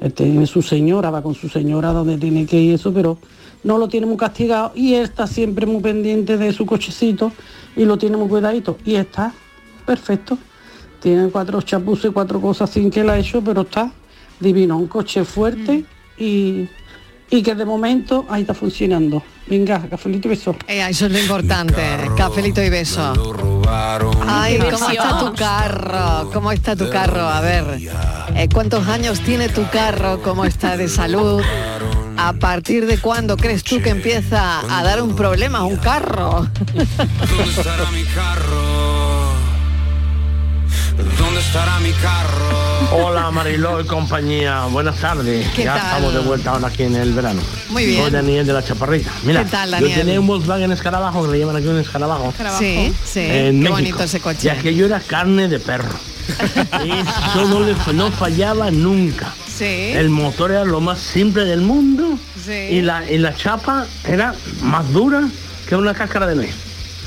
Él 0.00 0.12
tiene 0.12 0.46
su 0.46 0.60
señora, 0.60 1.10
va 1.10 1.22
con 1.22 1.34
su 1.34 1.48
señora 1.48 1.92
donde 1.92 2.18
tiene 2.18 2.46
que 2.46 2.60
ir 2.60 2.74
eso, 2.74 2.92
pero 2.92 3.18
no 3.62 3.78
lo 3.78 3.88
tiene 3.88 4.06
muy 4.06 4.16
castigado 4.16 4.72
y 4.74 4.94
él 4.94 5.04
está 5.04 5.26
siempre 5.26 5.66
muy 5.66 5.80
pendiente 5.80 6.36
de 6.36 6.52
su 6.52 6.66
cochecito 6.66 7.32
y 7.76 7.84
lo 7.84 7.96
tiene 7.96 8.16
muy 8.16 8.28
cuidadito 8.28 8.76
y 8.84 8.96
está 8.96 9.32
perfecto. 9.86 10.38
Tiene 11.00 11.28
cuatro 11.28 11.60
chapuces, 11.62 12.10
cuatro 12.12 12.40
cosas 12.40 12.70
sin 12.70 12.90
que 12.90 13.04
la 13.04 13.14
ha 13.14 13.18
hecho, 13.18 13.42
pero 13.42 13.62
está 13.62 13.90
divino, 14.40 14.76
un 14.76 14.86
coche 14.86 15.24
fuerte 15.24 15.84
y, 16.18 16.68
y 17.30 17.42
que 17.42 17.54
de 17.54 17.64
momento 17.64 18.26
ahí 18.28 18.42
está 18.42 18.54
funcionando. 18.54 19.22
Venga, 19.46 19.86
cafelito 19.90 20.28
y 20.28 20.30
beso. 20.30 20.56
Eh, 20.66 20.86
eso 20.88 21.06
es 21.06 21.12
lo 21.12 21.18
importante, 21.18 21.82
cafelito 22.16 22.62
y 22.62 22.70
beso. 22.70 23.12
Ay, 24.26 24.58
¿cómo 24.58 24.88
está 24.88 25.18
tu 25.18 25.34
carro? 25.34 26.30
¿Cómo 26.32 26.52
está 26.52 26.76
tu 26.76 26.88
carro? 26.88 27.28
A 27.28 27.40
ver, 27.40 27.64
eh, 28.34 28.48
¿cuántos 28.52 28.86
años 28.88 29.20
tiene 29.20 29.48
tu 29.48 29.68
carro? 29.68 30.22
¿Cómo 30.22 30.44
está 30.44 30.76
de 30.76 30.88
salud? 30.88 31.42
¿A 32.16 32.32
partir 32.34 32.86
de 32.86 32.98
cuándo 32.98 33.36
crees 33.36 33.64
tú 33.64 33.82
que 33.82 33.90
empieza 33.90 34.60
a 34.60 34.82
dar 34.82 35.02
un 35.02 35.14
problema 35.14 35.64
un 35.64 35.76
carro? 35.76 36.46
¿Dónde 36.72 37.50
estará 37.50 37.90
mi 37.90 38.04
carro? 38.04 38.83
¿Dónde 40.96 41.40
estará 41.40 41.78
mi 41.80 41.90
carro? 41.92 42.92
Hola 42.92 43.30
Mariló 43.30 43.80
y 43.80 43.84
compañía, 43.84 44.64
buenas 44.66 44.96
tardes. 44.96 45.48
¿Qué 45.54 45.64
ya 45.64 45.74
tal? 45.74 45.86
estamos 45.86 46.14
de 46.14 46.20
vuelta 46.20 46.50
ahora 46.52 46.68
aquí 46.68 46.84
en 46.84 46.94
el 46.96 47.12
verano. 47.12 47.40
Muy 47.70 47.86
bien. 47.86 48.02
Soy 48.02 48.10
Daniel 48.12 48.46
de 48.46 48.52
la 48.52 48.62
Chaparrita. 48.62 49.10
Mira, 49.24 49.44
¿Qué 49.44 49.50
tal, 49.50 49.70
yo 49.70 49.76
Daniel? 49.76 49.98
tenía 49.98 50.20
un 50.20 50.26
Volkswagen 50.26 50.70
Escarabajo, 50.72 51.24
que 51.24 51.32
le 51.32 51.38
llaman 51.40 51.56
aquí 51.56 51.66
un 51.66 51.78
Escarabajo. 51.78 52.32
Sí, 52.58 52.92
sí, 53.04 53.20
en 53.20 53.26
qué 53.26 53.52
México. 53.52 53.72
bonito 53.72 54.02
ese 54.04 54.18
Y 54.18 54.20
coche. 54.20 54.50
aquello 54.50 54.86
era 54.86 55.00
carne 55.00 55.48
de 55.48 55.58
perro. 55.58 55.88
Eso 56.54 57.48
no, 57.48 57.60
le, 57.60 57.74
no 57.92 58.10
fallaba 58.12 58.70
nunca. 58.70 59.32
Sí. 59.46 59.64
El 59.94 60.10
motor 60.10 60.52
era 60.52 60.64
lo 60.64 60.80
más 60.80 60.98
simple 61.00 61.44
del 61.44 61.60
mundo 61.60 62.18
Sí. 62.44 62.52
y, 62.52 62.82
la, 62.82 63.08
y 63.10 63.18
la 63.18 63.34
chapa 63.34 63.86
era 64.06 64.34
más 64.62 64.90
dura 64.92 65.22
que 65.68 65.76
una 65.76 65.94
cáscara 65.94 66.26
de 66.26 66.34
nuez. 66.36 66.54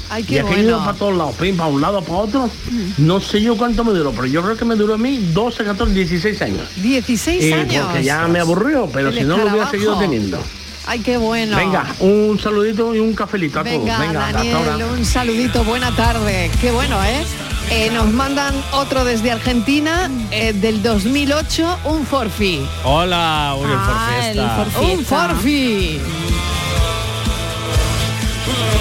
Ay, 0.10 0.24
y 0.30 0.38
aquello 0.38 0.45
bueno. 0.47 0.70
iba 0.70 0.86
para 0.86 0.97
todos 0.97 1.18
lados, 1.18 1.36
pim, 1.36 1.58
para 1.58 1.70
un 1.70 1.82
lado, 1.82 2.01
para 2.01 2.20
otro. 2.20 2.49
No 2.97 3.20
sé 3.20 3.41
yo 3.41 3.58
cuánto 3.58 3.84
me 3.84 3.91
duró, 3.91 4.12
pero 4.12 4.26
yo 4.26 4.41
creo 4.41 4.55
que 4.58 4.66
me 4.66 4.76
duró 4.76 4.93
a 4.93 4.97
mí 4.97 5.18
12, 5.34 5.64
14, 5.66 5.93
16 5.93 6.41
años. 6.41 6.62
16 6.78 7.43
Y 7.43 7.53
años. 7.53 7.86
porque 7.88 8.03
ya 8.03 8.28
me 8.28 8.39
aburrió, 8.39 8.89
pero 8.91 9.10
El 9.10 9.18
si 9.18 9.24
no 9.24 9.38
lo 9.38 9.47
hubiera 9.47 9.70
seguido 9.70 9.97
teniendo. 9.99 10.39
Ay, 10.89 10.99
qué 10.99 11.18
bueno. 11.18 11.58
Venga, 11.58 11.86
un 11.99 12.39
saludito 12.41 12.95
y 12.95 12.99
un 12.99 13.14
cafelito 13.14 13.60
a 13.60 13.64
Venga, 13.64 13.95
todos. 13.97 14.08
Venga, 14.08 14.26
hasta 14.28 14.38
Daniel, 14.38 14.55
ahora. 14.55 14.86
un 14.88 15.03
saludito, 15.05 15.64
buena 15.66 15.91
tarde. 15.97 16.49
Qué 16.62 16.72
bueno, 16.72 17.03
¿eh? 17.03 17.26
Eh, 17.70 17.89
nos 17.93 18.10
mandan 18.14 18.55
otro 18.72 19.03
desde 19.03 19.30
Argentina, 19.30 20.10
eh, 20.32 20.53
del 20.53 20.82
2008, 20.82 21.80
un 21.84 22.05
Forfi. 22.05 22.66
Hola, 22.86 23.55
uy, 23.60 23.66
el 23.70 23.78
Forfiesta. 23.78 24.82
Un 24.82 25.03
Forfi. 25.03 25.99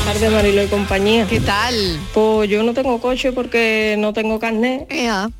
Tardes, 0.06 0.30
Marilo 0.30 0.62
y 0.62 0.66
compañía. 0.68 1.26
¿Qué 1.28 1.40
tal? 1.40 1.74
Pues 2.14 2.48
yo 2.48 2.62
no 2.62 2.72
tengo 2.74 3.00
coche 3.00 3.32
porque 3.32 3.96
no 3.98 4.12
tengo 4.12 4.38
carnet 4.38 4.86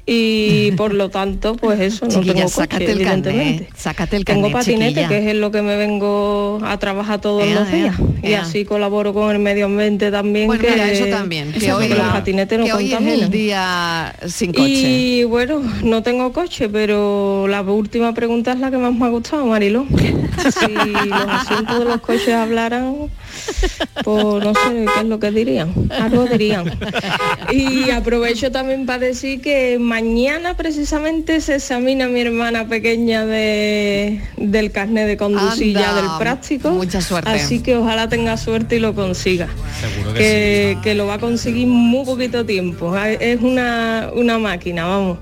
y 0.07 0.73
por 0.73 0.93
lo 0.93 1.09
tanto, 1.09 1.55
pues 1.55 1.79
eso, 1.79 2.07
no 2.07 2.11
Chiquilla, 2.11 2.33
tengo 2.35 2.47
coche, 2.49 2.57
sácate 2.63 2.85
el 2.85 2.91
evidentemente. 2.91 3.65
carnet, 3.67 3.77
sácate 3.79 4.17
el 4.17 4.25
tengo 4.25 4.41
carnet, 4.43 4.57
patinete, 4.59 4.89
chiquilla. 4.89 5.09
que 5.09 5.19
es 5.19 5.27
en 5.29 5.41
lo 5.41 5.53
que 5.53 5.63
me 5.63 5.77
vengo 5.77 6.59
a 6.65 6.79
trabajar 6.79 7.21
todos 7.21 7.47
los 7.49 7.71
días. 7.71 7.95
Y 8.25 8.33
así 8.35 8.65
colaboro 8.65 9.15
con 9.15 9.31
el 9.31 9.39
medio 9.39 9.67
ambiente 9.67 10.11
también. 10.11 10.49
Bueno, 10.49 10.65
que 10.65 10.71
mira, 10.73 10.91
eso 10.91 11.07
también. 11.07 11.53
Que 11.53 11.59
Eso 11.67 11.77
hoy, 11.77 11.89
los 11.89 11.99
patinetes 12.01 12.59
no 12.59 12.65
que 12.65 12.73
hoy 12.73 12.87
es 12.87 12.95
contaminan. 12.97 13.25
el 13.27 13.31
día 13.31 14.17
sin 14.27 14.53
coche. 14.53 14.67
Y 14.67 15.25
bueno, 15.25 15.63
no 15.85 16.03
tengo 16.03 16.33
coche, 16.33 16.69
pero 16.69 17.47
la 17.49 17.63
última 17.63 18.13
pregunta 18.15 18.53
es 18.53 18.59
la 18.59 18.73
que 18.73 18.79
más 18.79 18.93
me 18.93 19.07
ha 19.07 19.11
gustado, 19.11 19.47
Mariló. 19.47 19.87
Si 20.37 20.73
los 21.09 21.29
asientos 21.29 21.79
de 21.79 21.85
los 21.87 22.01
coches 22.03 22.29
hablaran, 22.35 23.09
pues 24.05 24.25
no 24.25 24.53
sé 24.55 24.85
qué 24.95 25.01
es 25.01 25.07
lo 25.07 25.19
que 25.19 25.31
dirían. 25.31 25.73
Algo 25.91 26.27
dirían. 26.27 26.71
Y 27.51 27.91
aprovecho 27.91 28.51
también 28.51 28.87
para 28.87 28.99
decir 29.01 29.41
que 29.41 29.79
mañana 29.79 30.57
precisamente 30.57 31.41
se 31.41 31.57
examina 31.57 32.09
mi 32.09 32.21
hermana 32.21 32.67
pequeña 32.69 33.25
de, 33.27 34.21
del 34.37 34.71
carnet 34.73 35.07
de 35.07 35.17
conducir 35.17 35.75
ya 35.77 35.91
Anda, 35.91 36.03
del 36.03 36.11
práctico. 36.19 36.71
mucha 36.71 37.01
suerte. 37.01 37.31
Así 37.31 37.61
que 37.61 37.77
ojalá 37.77 38.09
tenga 38.09 38.37
suerte 38.37 38.77
y 38.77 38.79
lo 38.81 38.95
consiga 38.95 39.49
Seguro 39.81 40.13
que 40.15 40.19
que, 40.27 40.79
que 40.83 40.95
lo 40.95 41.07
va 41.07 41.15
a 41.15 41.19
conseguir 41.19 41.67
muy 41.67 42.05
poquito 42.05 42.45
tiempo. 42.45 42.95
Ah, 42.95 43.11
Es 43.11 43.41
una, 43.41 44.11
una 44.15 44.39
máquina, 44.39 44.85
vamos. 44.87 45.19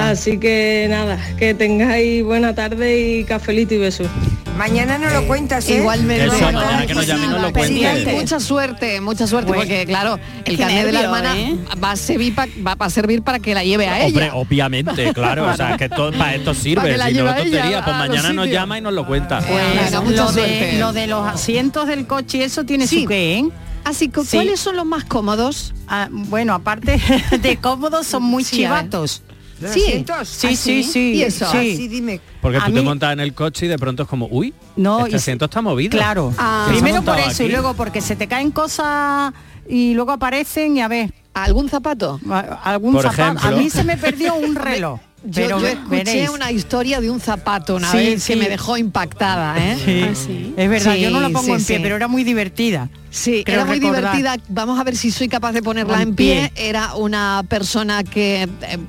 Así 0.00 0.38
que 0.38 0.86
nada, 0.88 1.18
que 1.38 1.54
tengáis 1.54 2.22
buena 2.24 2.54
tarde 2.54 2.98
y 3.18 3.24
cafelito 3.24 3.74
y 3.74 3.78
besos. 3.78 4.08
Mañana 4.56 4.98
no 4.98 5.10
lo 5.10 5.26
cuentas, 5.26 5.68
¿eh? 5.68 5.78
Igualmente. 5.78 6.26
Eso, 6.26 6.40
mañana 6.52 6.86
que 6.86 6.94
nos 6.94 7.06
llame 7.06 7.24
y 7.24 7.28
nos 7.28 7.42
lo 7.42 7.52
Pendiente. 7.52 8.02
cuente. 8.04 8.20
Mucha 8.20 8.40
suerte, 8.40 9.00
mucha 9.00 9.26
suerte, 9.26 9.48
Bueno. 9.48 9.62
porque 9.62 9.84
claro, 9.84 10.18
el 10.44 10.56
carnet 10.56 10.86
de 10.86 10.92
la 10.92 11.00
hermana 11.02 11.36
¿eh? 11.36 11.56
va 11.82 11.90
a 11.92 11.96
servir 11.96 12.34
pa- 12.34 12.46
va 12.64 12.76
a 12.78 12.90
servir 12.90 13.22
para 13.22 13.40
que 13.40 13.52
la 13.52 13.64
lleve 13.64 13.88
a 13.88 14.06
Hombre, 14.06 14.26
ella. 14.26 14.34
obviamente, 14.36 15.12
claro, 15.14 15.48
o 15.50 15.56
sea, 15.56 15.76
que 15.76 15.88
todo, 15.88 16.12
para 16.12 16.34
esto 16.36 16.52
Para 16.52 16.62
sirve, 16.62 16.90
que 16.92 16.96
la 16.96 17.08
si 17.08 17.14
no 17.14 17.24
tontería, 17.34 17.84
pues 17.84 17.96
mañana 17.96 18.32
nos 18.32 18.48
llama 18.48 18.78
y 18.78 18.80
nos 18.80 18.92
lo 18.92 19.06
cuenta. 19.06 19.40
Lo 19.92 20.02
mucha 20.02 20.26
de, 20.26 20.32
suerte. 20.32 20.78
lo 20.78 20.92
de 20.92 21.06
los 21.08 21.26
asientos 21.26 21.88
del 21.88 22.06
coche 22.06 22.38
y 22.38 22.42
eso 22.42 22.64
tiene 22.64 22.86
Sí. 22.86 23.02
su 23.02 23.08
qué, 23.08 23.38
¿eh? 23.38 23.48
Así 23.84 24.08
que, 24.08 24.22
Sí. 24.24 24.36
¿cuáles 24.36 24.60
son 24.60 24.76
los 24.76 24.86
más 24.86 25.04
cómodos? 25.04 25.74
Ah, 25.88 26.08
bueno, 26.10 26.54
aparte 26.54 27.00
de 27.42 27.56
cómodos 27.58 28.06
son 28.06 28.22
muy 28.22 28.44
Sí, 28.44 28.60
ver. 28.66 28.68
Chivatos. 29.54 29.62
¿Los 29.62 29.72
Sí. 29.72 29.82
asientos? 29.84 30.28
Sí, 30.28 30.46
¿Ah, 30.46 30.50
sí, 30.50 30.56
sí? 30.56 30.92
sí. 30.92 31.12
¿Y 31.14 31.22
eso? 31.22 31.50
sí. 31.52 31.76
Sí, 31.76 31.88
dime. 31.88 32.20
Porque 32.40 32.58
tú 32.66 32.72
te 32.72 32.82
montas 32.82 33.12
en 33.12 33.20
el 33.20 33.34
coche 33.34 33.66
y 33.66 33.68
de 33.68 33.78
pronto 33.78 34.02
es 34.04 34.08
como, 34.08 34.26
uy, 34.30 34.52
No, 34.76 35.00
este 35.00 35.12
y- 35.12 35.14
asiento 35.16 35.44
está 35.46 35.62
movido. 35.62 35.90
Claro. 35.90 36.32
Ah. 36.38 36.66
¿Quién 36.68 36.74
se 36.76 36.80
ha 36.80 36.82
Primero 36.84 37.04
por 37.04 37.18
eso 37.18 37.42
y 37.44 37.48
luego 37.48 37.74
porque 37.74 38.00
se 38.00 38.16
te 38.16 38.26
caen 38.28 38.50
cosas 38.50 39.32
y 39.68 39.94
luego 39.94 40.12
aparecen 40.12 40.76
y 40.76 40.80
a 40.82 40.88
ver, 40.88 41.12
¿Algún 41.34 41.68
zapato? 41.68 42.20
algún 42.62 42.92
Por 42.92 43.02
zapato. 43.02 43.22
ejemplo. 43.22 43.48
A 43.48 43.50
mí 43.60 43.68
se 43.68 43.82
me 43.82 43.96
perdió 43.96 44.36
un 44.36 44.54
reloj. 44.54 45.00
Yo, 45.26 45.30
pero 45.32 45.58
yo 45.60 45.66
escuché 45.68 45.88
veréis. 46.04 46.28
una 46.28 46.52
historia 46.52 47.00
de 47.00 47.08
un 47.10 47.18
zapato 47.18 47.76
una 47.76 47.90
Sí, 47.90 47.96
vez 47.96 48.26
que 48.26 48.36
me 48.36 48.48
dejó 48.48 48.76
impactada, 48.76 49.56
¿eh? 49.58 49.78
Sí. 49.82 50.02
Ah, 50.04 50.14
sí. 50.14 50.54
Es 50.56 50.68
verdad, 50.68 50.94
yo 50.96 51.10
no 51.10 51.20
la 51.20 51.30
pongo 51.30 51.56
en 51.56 51.64
pie, 51.64 51.80
pero 51.80 51.96
era 51.96 52.08
muy 52.08 52.24
divertida. 52.24 52.90
Sí, 53.10 53.42
Creo 53.44 53.56
era 53.60 53.64
muy 53.64 53.78
recordar. 53.80 54.16
divertida. 54.16 54.36
Vamos 54.48 54.78
a 54.78 54.84
ver 54.84 54.96
si 54.96 55.10
soy 55.10 55.28
capaz 55.28 55.52
de 55.52 55.62
ponerla 55.62 56.02
En 56.02 56.14
pie. 56.14 56.50
pie. 56.54 56.68
Era 56.68 56.94
una 56.96 57.42
persona 57.48 58.04
que 58.04 58.42
eh, 58.42 58.48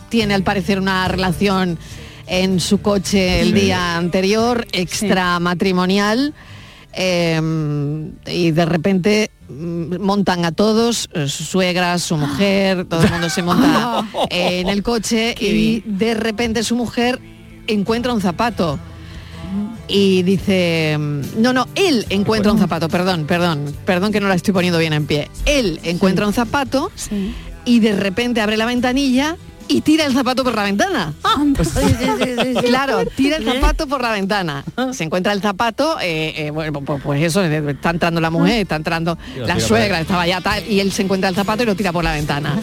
tiene 0.09 0.33
al 0.33 0.43
parecer 0.43 0.79
una 0.79 1.07
relación 1.07 1.77
en 2.27 2.59
su 2.59 2.81
coche 2.81 3.39
el 3.41 3.53
día 3.53 3.95
anterior, 3.97 4.65
extramatrimonial. 4.73 6.33
Eh, 6.95 7.41
y 8.27 8.51
de 8.51 8.65
repente 8.65 9.31
mm, 9.49 9.99
montan 9.99 10.45
a 10.45 10.51
todos, 10.51 11.09
eh, 11.13 11.27
su 11.27 11.43
suegra, 11.43 11.99
su 11.99 12.15
mujer, 12.15 12.85
todo 12.85 13.03
el 13.03 13.11
mundo 13.11 13.29
se 13.29 13.43
monta 13.43 14.07
eh, 14.29 14.61
en 14.61 14.69
el 14.69 14.81
coche 14.81 15.35
y 15.39 15.81
de 15.85 16.13
repente 16.13 16.63
su 16.63 16.75
mujer 16.75 17.19
encuentra 17.67 18.13
un 18.13 18.21
zapato 18.21 18.79
y 19.87 20.23
dice, 20.23 20.97
mm, 20.97 21.41
no, 21.41 21.51
no, 21.51 21.67
él 21.75 22.05
encuentra 22.09 22.51
un 22.51 22.59
zapato, 22.59 22.87
perdón, 22.87 23.25
perdón, 23.25 23.75
perdón 23.85 24.11
que 24.11 24.21
no 24.21 24.29
la 24.29 24.35
estoy 24.35 24.53
poniendo 24.53 24.79
bien 24.79 24.93
en 24.93 25.05
pie. 25.05 25.29
Él 25.45 25.79
encuentra 25.83 26.25
un 26.25 26.33
zapato 26.33 26.91
y 27.65 27.79
de 27.79 27.95
repente 27.95 28.41
abre 28.41 28.57
la 28.57 28.65
ventanilla 28.65 29.37
y 29.67 29.81
tira 29.81 30.05
el 30.05 30.13
zapato 30.13 30.43
por 30.43 30.55
la 30.55 30.63
ventana. 30.63 31.13
claro, 32.61 33.05
tira 33.15 33.37
el 33.37 33.45
zapato 33.45 33.87
por 33.87 34.01
la 34.01 34.11
ventana. 34.11 34.63
Se 34.91 35.03
encuentra 35.03 35.33
el 35.33 35.41
zapato, 35.41 35.97
eh, 35.99 36.47
eh, 36.47 36.51
bueno, 36.51 36.81
pues, 36.81 37.01
pues 37.01 37.23
eso, 37.23 37.43
eh, 37.43 37.63
está 37.71 37.89
entrando 37.89 38.21
la 38.21 38.29
mujer, 38.29 38.61
está 38.61 38.75
entrando 38.75 39.17
la 39.37 39.59
suegra, 39.59 39.99
estaba 39.99 40.27
ya 40.27 40.41
tal, 40.41 40.67
y 40.69 40.79
él 40.79 40.91
se 40.91 41.03
encuentra 41.03 41.29
el 41.29 41.35
zapato 41.35 41.63
y 41.63 41.65
lo 41.65 41.75
tira 41.75 41.91
por 41.91 42.03
la 42.03 42.13
ventana. 42.13 42.59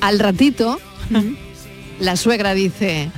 Al 0.00 0.18
ratito, 0.18 0.78
la 2.00 2.16
suegra 2.16 2.54
dice, 2.54 3.10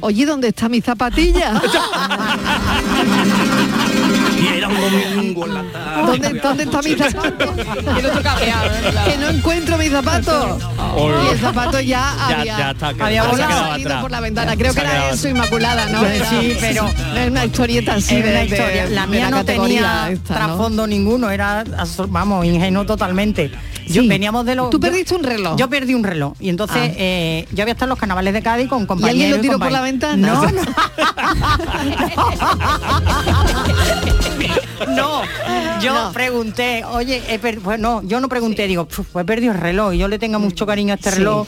oye, 0.00 0.26
¿dónde 0.26 0.48
está 0.48 0.68
mi 0.68 0.80
zapatilla? 0.80 1.60
Y 4.44 4.58
era 4.58 4.68
un 4.68 4.74
domingo 4.80 5.46
en 5.46 5.54
la 5.54 5.62
tarde. 5.72 6.02
¿Dónde, 6.06 6.40
dónde 6.40 6.62
está 6.64 6.82
mi 6.82 6.94
zapato? 6.94 7.54
que 9.06 9.16
no 9.18 9.28
encuentro 9.28 9.78
mi 9.78 9.88
zapato. 9.88 10.58
Y 10.98 11.28
el 11.32 11.38
zapato 11.38 11.80
ya, 11.80 12.14
Ya- 12.28 12.40
había, 12.40 12.58
ya 12.58 12.70
está, 12.72 12.88
había 12.88 13.08
se 13.08 13.18
ha 13.18 13.30
volado, 13.30 13.48
quedado 13.48 13.66
salido 13.70 13.88
atrás. 13.88 14.02
por 14.02 14.10
la 14.10 14.20
ventana. 14.20 14.56
Creo 14.56 14.72
se 14.72 14.80
que 14.80 14.86
ha 14.86 14.90
era 15.06 15.10
eso. 15.10 15.28
Inmaculada, 15.28 15.86
¿no? 15.86 16.00
Pues 16.00 16.14
Era- 16.20 16.30
sí, 16.30 16.56
pero 16.60 16.90
es 17.16 17.30
una 17.30 17.44
historieta 17.44 17.94
así 17.94 18.16
de, 18.16 18.30
de- 18.30 18.44
historia. 18.44 18.86
la 18.90 19.06
mía 19.06 19.30
no 19.30 19.44
tenía 19.44 20.10
esta, 20.10 20.34
¿no? 20.34 20.46
trasfondo 20.46 20.86
ninguno, 20.86 21.30
era 21.30 21.64
vamos, 22.08 22.44
ingenuo 22.44 22.84
totalmente. 22.86 23.50
Yo 23.86 24.00
Sí. 24.00 24.08
veníamos 24.08 24.46
de 24.46 24.54
los. 24.54 24.70
¿Tú 24.70 24.78
yo- 24.78 24.80
perdiste 24.80 25.14
un 25.14 25.22
reloj? 25.24 25.56
Yo 25.58 25.68
perdí 25.68 25.92
un 25.92 26.04
reloj. 26.04 26.32
Y 26.40 26.48
entonces 26.48 26.78
Ah. 26.90 26.94
eh, 26.96 27.46
yo 27.52 27.62
había 27.62 27.72
estado 27.72 27.86
en 27.86 27.90
los 27.90 27.98
carnavales 27.98 28.32
de 28.32 28.40
Cádiz 28.42 28.66
con 28.68 28.86
compañeros. 28.86 29.10
alguien 29.12 29.30
lo 29.32 29.36
y 29.36 29.40
tiró 29.42 29.58
por 29.58 29.70
la 29.70 29.82
ventana? 29.82 30.26
No. 30.26 30.42
no, 30.42 30.62
yo 35.82 36.10
pregunté, 36.12 36.84
oye, 36.84 37.22
he 37.28 37.38
per- 37.38 37.58
pues 37.60 37.78
no, 37.78 38.02
yo 38.02 38.20
no 38.20 38.28
pregunté, 38.28 38.66
digo, 38.66 38.86
"Puf, 38.86 39.06
pues 39.12 39.22
he 39.22 39.26
perdido 39.26 39.52
el 39.52 39.60
reloj 39.60 39.94
y 39.94 39.98
yo 39.98 40.08
le 40.08 40.18
tengo 40.18 40.38
mucho 40.38 40.66
cariño 40.66 40.92
a 40.92 40.96
este 40.96 41.10
Sí. 41.10 41.18
reloj 41.18 41.46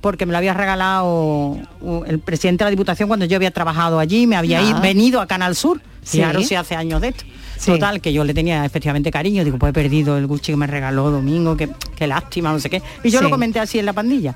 porque 0.00 0.26
me 0.26 0.32
lo 0.32 0.38
había 0.38 0.54
regalado 0.54 1.56
uh, 1.80 2.04
el 2.06 2.18
presidente 2.20 2.62
de 2.64 2.66
la 2.66 2.70
Diputación 2.70 3.08
cuando 3.08 3.26
yo 3.26 3.36
había 3.36 3.50
trabajado 3.50 3.98
allí, 3.98 4.26
me 4.26 4.36
había 4.36 4.60
Ah. 4.60 4.62
ido- 4.62 4.80
venido 4.80 5.20
a 5.20 5.26
Canal 5.26 5.56
Sur. 5.56 5.80
Sí. 6.02 6.18
Claro, 6.18 6.42
si 6.42 6.54
hace 6.54 6.74
años 6.74 7.00
de 7.02 7.08
esto. 7.08 7.24
Sí. 7.58 7.72
Total, 7.72 8.00
que 8.00 8.12
yo 8.12 8.22
le 8.24 8.32
tenía 8.32 8.64
efectivamente 8.64 9.10
cariño, 9.10 9.44
digo, 9.44 9.58
pues 9.58 9.70
he 9.70 9.72
perdido 9.74 10.16
el 10.16 10.26
Gucci 10.26 10.52
que 10.52 10.56
me 10.56 10.66
regaló 10.66 11.10
Domingo, 11.10 11.56
que, 11.56 11.68
qué 11.96 12.06
lástima, 12.06 12.52
no 12.52 12.60
sé 12.60 12.70
qué. 12.70 12.80
Y 13.02 13.10
yo 13.10 13.18
Sí. 13.18 13.24
lo 13.24 13.30
comenté 13.30 13.58
así 13.58 13.78
en 13.80 13.86
la 13.86 13.92
pandilla. 13.92 14.34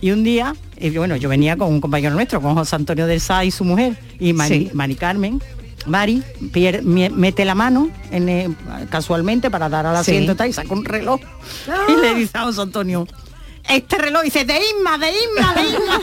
Y 0.00 0.10
un 0.10 0.24
día, 0.24 0.54
y 0.80 0.90
bueno, 0.90 1.14
yo 1.16 1.28
venía 1.28 1.56
con 1.56 1.68
un 1.68 1.80
compañero 1.80 2.14
nuestro, 2.14 2.40
con 2.40 2.54
José 2.54 2.74
Antonio 2.74 3.06
del 3.06 3.20
Sá 3.20 3.44
y 3.44 3.50
su 3.52 3.64
mujer, 3.64 3.96
y 4.18 4.32
Mari. 4.32 4.70
Mari 4.72 4.94
Carmen, 4.96 5.40
Mari 5.86 6.22
pier- 6.52 6.82
mie- 6.82 7.10
mete 7.10 7.44
la 7.44 7.54
mano 7.54 7.90
en 8.10 8.28
el- 8.28 8.56
casualmente 8.90 9.50
para 9.50 9.68
dar 9.68 9.86
al 9.86 9.96
Sí. 9.96 10.12
asiento 10.12 10.36
tal, 10.36 10.48
y 10.48 10.52
saca 10.52 10.72
un 10.72 10.84
reloj 10.84 11.20
y 11.88 11.96
le 12.00 12.14
dice 12.14 12.38
a 12.38 12.42
José 12.44 12.60
Antonio, 12.62 13.06
este 13.68 13.98
reloj 13.98 14.22
dice 14.22 14.44
de 14.44 14.58
Isma, 14.58 14.98
de 14.98 15.10
Isma, 15.10 15.54
de 15.54 15.62
Isma. 15.68 16.00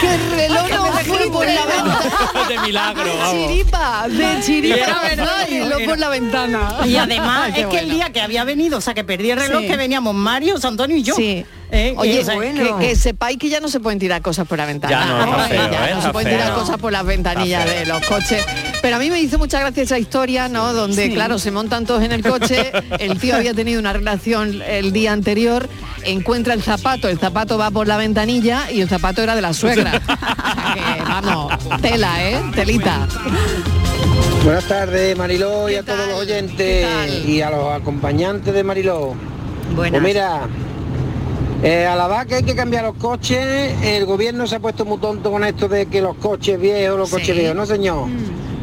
Que 0.00 0.14
el 0.14 0.30
reloj 0.30 0.68
no 0.70 0.86
fue 0.92 1.30
por 1.30 1.46
la 1.46 1.66
ventana. 1.66 1.98
de 2.48 2.58
milagro, 2.60 3.04
vamos. 3.18 3.48
Chiripa, 3.48 4.08
de 4.08 4.40
chiripa, 4.42 4.76
Era 4.84 5.00
verdad, 5.02 5.48
y 5.48 5.58
lo 5.60 5.78
por 5.84 5.98
la 5.98 6.08
ventana. 6.08 6.70
Y 6.86 6.96
además 6.96 7.50
Qué 7.54 7.60
es 7.62 7.66
que 7.66 7.78
el 7.80 7.90
día 7.90 8.10
que 8.12 8.20
había 8.20 8.44
venido, 8.44 8.78
o 8.78 8.80
sea 8.80 8.94
que 8.94 9.04
perdí 9.04 9.30
el 9.30 9.38
reloj 9.40 9.62
Sí. 9.62 9.68
que 9.68 9.76
veníamos 9.76 10.14
Mario, 10.14 10.56
Antonio 10.62 10.96
y 10.96 11.02
yo. 11.02 11.14
Sí. 11.14 11.44
Eh, 11.70 11.94
Oye, 11.98 12.14
y, 12.14 12.18
o 12.20 12.24
sea, 12.24 12.38
que, 12.38 12.74
que 12.80 12.96
sepáis 12.96 13.36
que 13.36 13.48
ya 13.50 13.60
no 13.60 13.68
se 13.68 13.78
pueden 13.78 13.98
tirar 13.98 14.22
cosas 14.22 14.46
por 14.48 14.56
la 14.56 14.64
ventana. 14.64 14.90
Ya 14.90 15.06
no, 15.06 15.20
está 15.42 15.48
feo, 15.48 15.70
ya 15.70 15.94
no 15.94 16.02
se 16.02 16.08
pueden 16.10 16.28
tirar 16.30 16.54
cosas 16.54 16.78
por 16.78 16.92
las 16.92 17.04
ventanillas 17.04 17.64
de 17.68 17.84
los 17.86 18.00
coches. 18.06 18.44
Pero 18.80 18.96
a 18.96 18.98
mí 18.98 19.10
me 19.10 19.20
hizo 19.20 19.38
mucha 19.38 19.60
gracia 19.60 19.82
esa 19.82 19.98
historia, 19.98 20.48
¿no? 20.48 20.72
Donde, 20.72 21.06
Sí. 21.08 21.12
claro, 21.14 21.38
se 21.38 21.50
montan 21.50 21.84
todos 21.84 22.02
en 22.02 22.12
el 22.12 22.22
coche, 22.22 22.72
el 22.98 23.18
tío 23.18 23.36
había 23.36 23.52
tenido 23.52 23.80
una 23.80 23.92
relación 23.92 24.62
el 24.62 24.92
día 24.92 25.12
anterior, 25.12 25.68
encuentra 26.04 26.54
el 26.54 26.62
zapato, 26.62 27.08
el 27.08 27.18
zapato 27.18 27.58
va 27.58 27.70
por 27.70 27.86
la 27.86 27.96
ventanilla 27.98 28.70
y 28.70 28.80
el 28.80 28.88
zapato 28.88 29.22
era 29.22 29.34
de 29.34 29.42
la 29.42 29.52
suegra. 29.52 30.00
O 30.00 30.06
sea 30.06 30.74
que, 30.96 31.02
vamos, 31.02 31.52
tela, 31.82 32.22
¿eh? 32.24 32.40
Telita. 32.54 33.06
Buenas 34.44 34.64
tardes, 34.64 35.16
Mariló, 35.18 35.68
y 35.68 35.74
a 35.74 35.82
todos 35.82 35.98
los 35.98 36.06
¿Qué 36.08 36.14
oyentes 36.14 36.86
y 37.26 37.42
a 37.42 37.50
los 37.50 37.72
acompañantes 37.74 38.54
de 38.54 38.64
Mariló. 38.64 39.14
Buenas. 39.74 40.00
Pues 40.00 40.14
mira, 40.14 40.40
eh, 41.62 41.86
a 41.86 41.96
la 41.96 42.06
vez 42.06 42.26
que 42.26 42.34
hay 42.36 42.42
que 42.44 42.54
cambiar 42.54 42.84
los 42.84 42.94
coches, 42.94 43.74
el 43.82 44.04
gobierno 44.06 44.46
se 44.46 44.56
ha 44.56 44.60
puesto 44.60 44.84
muy 44.84 44.98
tonto 44.98 45.30
con 45.30 45.42
esto 45.44 45.68
de 45.68 45.86
que 45.86 46.00
los 46.00 46.16
coches 46.16 46.60
viejos, 46.60 46.98
los 46.98 47.08
Sí. 47.08 47.16
coches 47.16 47.36
viejos. 47.36 47.56
No, 47.56 47.66
señor. 47.66 48.06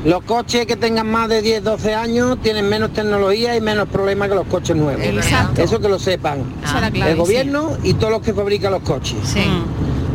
Los 0.06 0.24
coches 0.24 0.68
que 0.68 0.76
tengan 0.76 1.10
más 1.10 1.28
de 1.30 1.42
10, 1.42 1.64
12 1.64 1.96
años 1.96 2.38
tienen 2.42 2.70
menos 2.70 2.94
tecnología 2.94 3.56
y 3.56 3.62
menos 3.62 3.90
problemas 3.90 4.30
que 4.30 4.36
los 4.36 4.46
coches 4.48 4.76
nuevos. 4.76 5.04
Exacto. 5.04 5.62
Eso 5.62 5.80
que 5.80 5.90
lo 5.90 5.98
sepan. 6.00 6.44
Clave, 6.94 7.12
el 7.12 7.18
gobierno 7.18 7.72
y 7.84 7.96
todos 7.96 8.12
los 8.12 8.22
que 8.22 8.34
fabrican 8.34 8.72
los 8.72 8.84
coches. 8.84 9.18
Sí. 9.24 9.44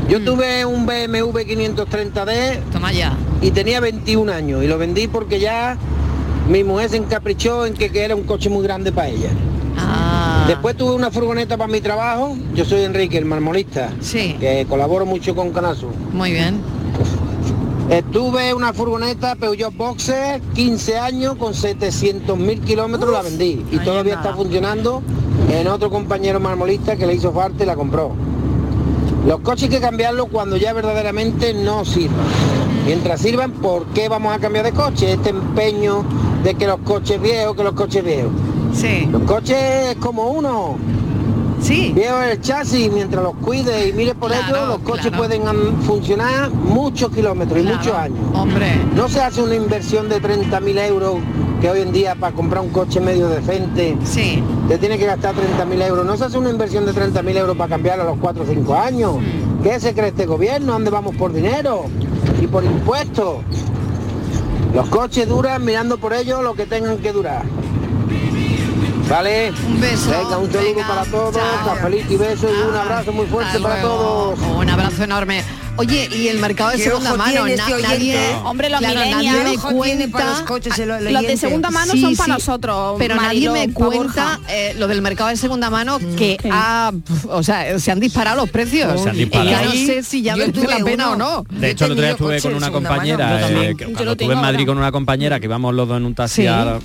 Yo 0.08 0.22
tuve 0.24 0.64
un 0.64 0.86
BMW 0.86 1.38
530D 1.44 2.60
Toma 2.72 2.92
ya. 2.92 3.16
y 3.42 3.50
tenía 3.50 3.80
21 3.80 4.32
años 4.32 4.62
y 4.64 4.68
lo 4.68 4.78
vendí 4.78 5.06
porque 5.08 5.38
ya 5.40 5.76
mi 6.48 6.64
mujer 6.64 6.90
se 6.90 6.96
encaprichó 6.96 7.66
en 7.66 7.74
que, 7.74 7.90
que 7.90 8.04
era 8.04 8.14
un 8.16 8.22
coche 8.24 8.48
muy 8.48 8.62
grande 8.62 8.92
para 8.92 9.08
ella. 9.08 9.30
Después 10.50 10.76
tuve 10.76 10.94
una 10.96 11.12
furgoneta 11.12 11.56
para 11.56 11.70
mi 11.70 11.80
trabajo, 11.80 12.36
yo 12.56 12.64
soy 12.64 12.80
Enrique, 12.82 13.16
el 13.16 13.24
marmolista, 13.24 13.90
Sí. 14.00 14.34
que 14.40 14.66
colaboro 14.68 15.06
mucho 15.06 15.32
con 15.36 15.50
Canasu. 15.50 15.86
Muy 16.12 16.32
bien. 16.32 16.60
Estuve 17.88 18.52
una 18.52 18.72
furgoneta 18.72 19.36
Peugeot 19.36 19.72
Boxer, 19.76 20.40
15 20.54 20.98
años, 20.98 21.36
con 21.36 21.54
700 21.54 22.36
mil 22.36 22.60
kilómetros 22.62 23.12
la 23.12 23.22
vendí 23.22 23.64
y 23.70 23.78
todavía 23.78 24.14
está 24.14 24.34
funcionando 24.34 25.02
en 25.52 25.68
otro 25.68 25.88
compañero 25.88 26.40
marmolista 26.40 26.96
que 26.96 27.06
le 27.06 27.14
hizo 27.14 27.30
falta 27.30 27.62
y 27.62 27.66
la 27.68 27.76
compró. 27.76 28.10
Los 29.28 29.38
coches 29.42 29.64
hay 29.64 29.76
que 29.76 29.80
cambiarlos 29.80 30.30
cuando 30.32 30.56
ya 30.56 30.72
verdaderamente 30.72 31.54
no 31.54 31.84
sirvan. 31.84 32.26
Mientras 32.86 33.20
sirvan, 33.20 33.52
¿por 33.52 33.84
qué 33.94 34.08
vamos 34.08 34.34
a 34.34 34.40
cambiar 34.40 34.64
de 34.64 34.72
coche? 34.72 35.12
Este 35.12 35.30
empeño 35.30 36.04
de 36.42 36.56
que 36.56 36.66
los 36.66 36.78
coches 36.80 37.22
viejos, 37.22 37.54
que 37.54 37.62
los 37.62 37.74
coches 37.74 38.02
viejos. 38.04 38.32
Sí. 38.72 39.08
Los 39.10 39.22
coches 39.22 39.56
es 39.90 39.96
como 39.96 40.30
uno. 40.30 40.76
Sí. 41.60 41.92
Viejo 41.94 42.22
el 42.22 42.40
chasis, 42.40 42.90
mientras 42.90 43.22
los 43.22 43.34
cuide 43.34 43.88
y 43.88 43.92
mire 43.92 44.14
por 44.14 44.30
Claro, 44.30 44.56
ello, 44.56 44.66
los 44.66 44.78
coches 44.78 45.08
claro. 45.08 45.18
pueden 45.18 45.42
funcionar 45.82 46.50
muchos 46.50 47.10
kilómetros 47.10 47.60
y 47.60 47.62
muchos 47.64 47.92
años. 47.94 48.18
Hombre. 48.34 48.66
No 48.96 49.08
se 49.08 49.20
hace 49.20 49.42
una 49.42 49.54
inversión 49.56 50.08
de 50.08 50.22
30.000 50.22 50.78
euros 50.88 51.16
que 51.60 51.68
hoy 51.68 51.80
en 51.82 51.92
día 51.92 52.14
para 52.14 52.34
comprar 52.34 52.62
un 52.62 52.70
coche 52.70 52.98
medio 53.00 53.28
decente 53.28 53.94
Sí. 54.04 54.42
te 54.68 54.78
tiene 54.78 54.96
que 54.96 55.04
gastar 55.04 55.34
30.000 55.34 55.82
euros. 55.82 56.06
No 56.06 56.16
se 56.16 56.24
hace 56.24 56.38
una 56.38 56.48
inversión 56.48 56.86
de 56.86 56.92
30.000 56.94 57.36
euros 57.36 57.56
para 57.58 57.68
cambiarlo 57.68 58.04
a 58.04 58.06
los 58.06 58.18
4 58.18 58.42
o 58.42 58.46
5 58.46 58.74
años. 58.74 59.16
Mm. 59.18 59.62
¿Qué 59.62 59.78
se 59.80 59.92
cree 59.92 60.08
este 60.08 60.24
gobierno? 60.24 60.72
¿Dónde 60.72 60.90
vamos 60.90 61.14
por 61.16 61.30
dinero? 61.30 61.84
Y 62.40 62.46
por 62.46 62.64
impuestos. 62.64 63.36
Los 64.74 64.88
coches 64.88 65.28
duran 65.28 65.62
mirando 65.62 65.98
por 65.98 66.14
ellos 66.14 66.42
lo 66.42 66.54
que 66.54 66.64
tengan 66.64 66.96
que 66.98 67.12
durar. 67.12 67.42
¿Vale? 69.10 69.52
Un 69.66 69.80
beso. 69.80 70.08
Venga, 70.08 70.38
un 70.38 70.52
saludo 70.52 70.80
para 70.86 71.04
todos, 71.04 71.36
cafelito 71.64 72.12
y 72.12 72.16
besos 72.16 72.50
y 72.56 72.62
un 72.68 72.76
abrazo 72.76 73.12
muy 73.12 73.26
fuerte 73.26 73.56
Hasta 73.56 73.62
para 73.68 73.82
luego. 73.82 74.34
todos. 74.36 74.38
Un 74.56 74.70
abrazo 74.70 75.02
enorme. 75.02 75.44
Oye, 75.80 76.08
y 76.14 76.28
el 76.28 76.38
mercado 76.38 76.70
de 76.70 76.76
¿Qué 76.76 76.84
segunda 76.84 77.16
mano, 77.16 77.44
na- 77.46 77.52
este 77.52 77.82
nadie, 77.82 78.18
Hombre, 78.44 78.68
los 78.70 78.80
claro, 78.80 79.00
nadie 79.00 79.32
me 79.32 79.50
¿Qué 79.52 79.56
ojo 79.56 79.82
tiene 79.82 80.08
para 80.08 80.24
los 80.26 80.32
cuenta, 80.42 80.48
coches 80.48 80.78
el 80.78 81.12
Los 81.12 81.22
de 81.22 81.36
segunda 81.36 81.70
mano 81.70 81.92
Sí, 81.92 82.00
son 82.02 82.16
para 82.16 82.34
nosotros. 82.34 82.96
pero 82.98 83.16
nadie 83.16 83.50
me 83.50 83.72
cuenta 83.72 84.38
eh, 84.48 84.74
lo 84.78 84.86
del 84.88 85.00
mercado 85.02 85.30
de 85.30 85.36
segunda 85.36 85.70
mano 85.70 85.98
Mm. 85.98 86.14
que 86.16 86.36
ha, 86.50 86.92
o 87.28 87.42
sea, 87.42 87.78
se 87.78 87.90
han 87.90 87.98
disparado 88.00 88.36
los 88.42 88.50
precios. 88.50 89.00
Se 89.02 89.08
han 89.10 89.16
Y 89.16 89.20
disparado. 89.20 89.50
ya 89.50 89.62
no 89.64 89.70
sé 89.72 90.02
si 90.02 90.22
ya 90.22 90.36
merece 90.36 90.52
tuve 90.60 90.68
la 90.78 90.84
pena 90.84 91.10
uno. 91.10 91.28
o 91.40 91.42
no. 91.42 91.58
De 91.58 91.70
hecho, 91.70 91.86
el 91.86 91.92
otro 91.92 92.02
día 92.02 92.12
estuve 92.12 92.40
con 92.40 92.54
una 92.54 92.70
compañera, 92.70 93.48
eh, 93.50 93.74
cuando 93.94 94.12
estuve 94.12 94.32
en 94.34 94.40
Madrid 94.40 94.66
con 94.66 94.78
una 94.78 94.92
compañera 94.92 95.40
que 95.40 95.46
íbamos 95.46 95.74
los 95.74 95.88
dos 95.88 95.96
en 95.96 96.04
un 96.06 96.14
taxi 96.14 96.46
al, 96.46 96.80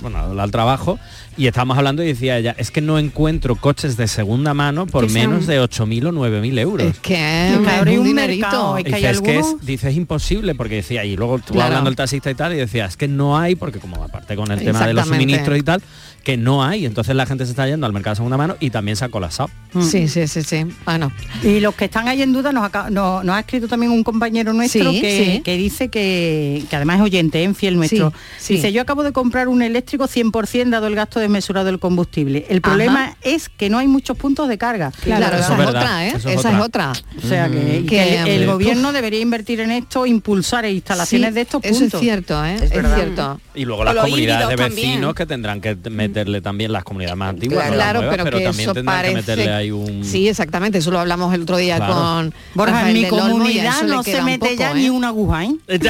trabajo 0.50 0.98
y 1.36 1.46
estábamos 1.46 1.76
hablando 1.76 2.02
y 2.02 2.06
decía 2.08 2.38
ella, 2.38 2.54
es 2.58 2.70
que 2.70 2.80
no 2.80 2.98
encuentro 2.98 3.56
coches 3.56 3.96
de 3.96 4.08
segunda 4.08 4.54
mano 4.54 4.86
por 4.86 5.10
menos 5.10 5.46
de 5.46 5.60
8.000 5.60 6.06
o 6.06 6.12
9.000 6.12 6.58
euros. 6.58 6.86
Es 6.86 6.98
que 7.00 7.48
es 7.50 7.56
un 7.56 7.66
un 7.98 8.04
dinerito. 8.04 8.46
mercado, 8.46 8.78
que 8.92 9.00
Y 9.00 9.04
hay 9.04 9.12
dice, 9.12 9.12
es 9.12 9.20
que 9.22 9.38
es, 9.38 9.56
dice, 9.66 9.88
es 9.90 9.96
imposible 9.96 10.54
porque 10.54 10.76
decía, 10.76 11.04
y 11.04 11.16
luego 11.16 11.36
estuvo 11.36 11.54
Claro. 11.54 11.68
hablando 11.68 11.90
el 11.90 11.96
taxista 11.96 12.30
y 12.30 12.34
tal, 12.34 12.52
y 12.54 12.56
decía, 12.56 12.86
es 12.86 12.96
que 12.96 13.08
no 13.08 13.38
hay, 13.38 13.54
porque 13.54 13.78
como 13.78 14.02
aparte 14.02 14.36
con 14.36 14.50
el 14.50 14.58
tema 14.62 14.86
de 14.86 14.94
los 14.94 15.06
suministros 15.08 15.58
y 15.58 15.62
tal, 15.62 15.82
que 16.24 16.36
no 16.36 16.64
hay. 16.64 16.86
Entonces 16.86 17.14
la 17.14 17.24
gente 17.24 17.44
se 17.44 17.52
está 17.52 17.68
yendo 17.68 17.86
al 17.86 17.92
mercado 17.92 18.12
de 18.14 18.16
segunda 18.16 18.36
mano 18.36 18.56
y 18.58 18.70
también 18.70 18.96
se 18.96 19.04
ha 19.04 19.08
colapsado. 19.10 19.48
Sí, 19.80 20.08
sí, 20.08 20.26
sí, 20.26 20.42
sí. 20.42 20.66
Bueno. 20.84 21.12
Y 21.44 21.60
los 21.60 21.74
que 21.76 21.84
están 21.84 22.08
ahí 22.08 22.20
en 22.20 22.32
duda 22.32 22.50
nos, 22.50 22.64
aca- 22.64 22.90
nos, 22.90 23.24
nos 23.24 23.36
ha 23.36 23.40
escrito 23.40 23.68
también 23.68 23.92
un 23.92 24.02
compañero 24.02 24.52
nuestro 24.52 24.90
Sí, 24.90 25.00
que, 25.00 25.34
sí. 25.36 25.40
que 25.42 25.56
dice 25.56 25.88
que, 25.88 26.64
que 26.68 26.74
además 26.74 26.96
es 26.96 27.02
oyente, 27.02 27.44
en 27.44 27.54
fiel 27.54 27.76
nuestro. 27.76 28.10
Sí, 28.38 28.44
sí. 28.46 28.54
Dice, 28.54 28.72
yo 28.72 28.82
acabo 28.82 29.04
de 29.04 29.12
comprar 29.12 29.46
un 29.46 29.62
eléctrico 29.62 30.08
100% 30.08 30.70
dado 30.70 30.88
el 30.88 30.96
gasto 30.96 31.20
desmesurado 31.20 31.66
del 31.66 31.78
combustible. 31.78 32.44
El 32.48 32.60
problema 32.60 33.16
es 33.22 33.48
que 33.48 33.70
no 33.70 33.78
hay 33.78 33.86
muchos 33.86 34.16
puntos 34.18 34.48
de 34.48 34.58
carga. 34.58 34.90
Claro, 35.04 35.36
esa 35.36 35.62
es 35.62 35.68
otra, 35.68 36.06
¿eh? 36.08 36.12
Esa 36.16 36.32
es 36.58 36.60
otra. 36.60 36.92
O 37.22 37.26
sea 37.28 37.48
que, 37.48 37.80
y 37.82 37.86
Que, 37.86 37.96
que 37.96 38.20
el, 38.22 38.42
el 38.42 38.48
uf. 38.48 38.54
Gobierno 38.76 38.92
debería 38.92 39.20
invertir 39.20 39.60
en 39.60 39.70
esto, 39.70 40.06
impulsar 40.06 40.64
instalaciones 40.66 41.28
Sí, 41.30 41.34
de 41.34 41.40
estos 41.40 41.64
eso 41.64 41.78
puntos. 41.80 41.94
es 41.94 42.00
cierto, 42.00 42.44
¿eh? 42.44 42.54
Es 42.60 42.70
cierto. 42.70 43.40
Y 43.54 43.64
luego 43.64 43.84
las 43.84 43.94
comunidades 43.94 44.48
de 44.48 44.56
vecinos 44.56 44.84
también. 44.92 45.14
que 45.14 45.26
tendrán 45.26 45.60
que 45.60 45.76
meterle 45.90 46.40
también 46.40 46.72
las 46.72 46.84
comunidades 46.84 47.16
más 47.16 47.30
antiguas, 47.30 47.66
Claro, 47.68 47.70
no 47.70 47.76
las 47.76 47.84
claro, 47.84 47.98
nuevas, 48.00 48.16
pero, 48.16 48.24
pero, 48.24 48.38
que 48.38 48.44
también 48.44 48.64
eso 48.68 48.74
tendrán 48.74 48.96
parece... 48.98 49.14
que 49.14 49.20
meterle 49.20 49.52
ahí 49.54 49.70
un... 49.70 50.04
Sí, 50.04 50.28
exactamente, 50.28 50.78
eso 50.78 50.90
lo 50.90 51.00
hablamos 51.00 51.32
el 51.34 51.42
otro 51.42 51.56
día 51.56 51.76
Claro. 51.76 51.94
con 51.94 52.34
Borja, 52.54 52.88
en 52.90 52.94
mi 52.94 53.08
comunidad 53.08 53.76
eso 53.78 53.86
no 53.86 54.02
se 54.02 54.22
mete 54.22 54.38
poco, 54.50 54.58
ya 54.58 54.70
¿eh? 54.72 54.74
ni 54.74 54.90
una 54.90 55.08
aguja, 55.08 55.44
¿eh? 55.44 55.56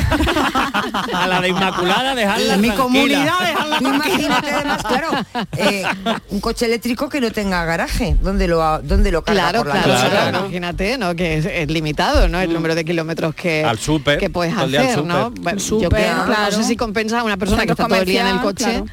a 1.12 1.26
la 1.26 1.40
de 1.40 1.48
Inmaculada 1.48 2.14
dejarla 2.14 2.54
En 2.54 2.60
mi 2.60 2.70
comunidad 2.70 3.40
dejarla 3.40 3.78
imagínate 3.80 4.50
además, 4.50 4.82
claro, 4.82 5.08
eh, 5.56 5.84
un 6.30 6.40
coche 6.40 6.66
eléctrico 6.66 7.08
que 7.08 7.20
no 7.20 7.30
tenga 7.30 7.64
garaje, 7.64 8.16
¿dónde 8.22 8.48
lo, 8.48 8.80
dónde 8.82 9.10
lo 9.10 9.22
carga 9.22 9.42
Claro, 9.50 9.58
por 9.64 9.74
la 9.74 9.82
claro, 9.82 10.38
imagínate, 10.40 10.98
¿no? 10.98 11.14
Que 11.14 11.38
es, 11.38 11.46
es 11.46 11.70
limitado, 11.70 12.28
¿no? 12.28 12.40
El 12.40 12.52
número 12.66 12.74
de 12.74 12.84
kilómetros 12.84 13.34
que, 13.34 13.64
Al 13.64 13.78
súper, 13.78 14.18
que 14.18 14.28
puedes 14.28 14.52
al 14.56 14.74
hacer, 14.74 15.04
¿no? 15.04 15.30
Bueno, 15.30 15.58
yo 15.58 15.88
creo, 15.88 16.16
no 16.16 16.24
claro. 16.24 16.56
sé 16.56 16.64
si 16.64 16.76
compensa 16.76 17.20
a 17.20 17.22
una 17.22 17.36
persona 17.36 17.64
que 17.64 17.72
está 17.72 17.86
todo 17.86 18.00
el 18.00 18.06
día 18.06 18.28
en 18.28 18.36
el 18.36 18.42
coche. 18.42 18.64
claro. 18.64 18.86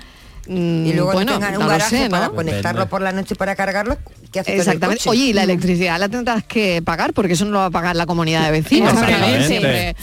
Mm, 0.46 0.86
Y 0.88 0.94
luego 0.94 1.14
bueno, 1.14 1.32
tengan 1.34 1.56
un 1.58 1.68
garaje 1.68 1.98
sé, 2.04 2.10
para 2.10 2.30
conectarlo 2.30 2.88
por 2.88 3.02
la 3.02 3.14
noche 3.14 3.34
para 3.36 3.56
cargarlo, 3.56 3.98
¿qué 4.32 4.42
hace 4.42 4.52
con 4.52 4.56
el 4.56 4.60
Exactamente. 4.60 4.98
coche? 5.00 5.10
Oye, 5.10 5.24
y 5.28 5.34
la 5.34 5.44
electricidad 5.44 5.98
la 5.98 6.10
tendrás 6.10 6.44
que 6.44 6.82
pagar 6.82 7.14
porque 7.14 7.34
eso 7.34 7.46
no 7.46 7.52
lo 7.52 7.60
va 7.60 7.66
a 7.68 7.72
pagar 7.72 7.96
la 7.96 8.06
comunidad 8.06 8.44
de 8.44 8.52
vecinos. 8.52 8.92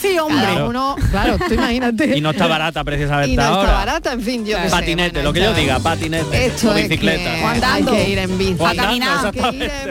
Sí, 0.01 0.19
hombre. 0.19 0.43
cada 0.47 0.65
uno, 0.67 0.97
claro, 1.11 1.37
tú 1.47 1.53
imagínate. 1.55 2.17
Y 2.17 2.21
no 2.23 2.31
está 2.31 2.47
barata 2.47 2.83
precisamente 2.85 3.33
Y 3.33 3.37
no 3.37 3.43
ahora. 3.43 3.61
está 3.63 3.73
barata, 3.75 4.13
en 4.15 4.23
fin, 4.23 4.47
yo 4.47 4.57
sé, 4.57 4.71
Patinete, 4.71 5.11
bueno, 5.13 5.29
lo 5.29 5.33
que 5.35 5.41
yo 5.41 5.53
diga, 5.55 5.79
patinete 5.79 6.47
Esto 6.47 6.71
o 6.71 6.75
es 6.75 6.89
bicicleta. 6.89 7.35
que 7.35 7.45
andando. 7.45 7.93
Hay 7.93 7.99
que 8.05 8.11
ir 8.11 8.19
en 8.19 8.39
bici. 8.39 8.57
O 8.59 8.65
caminar. 8.77 9.33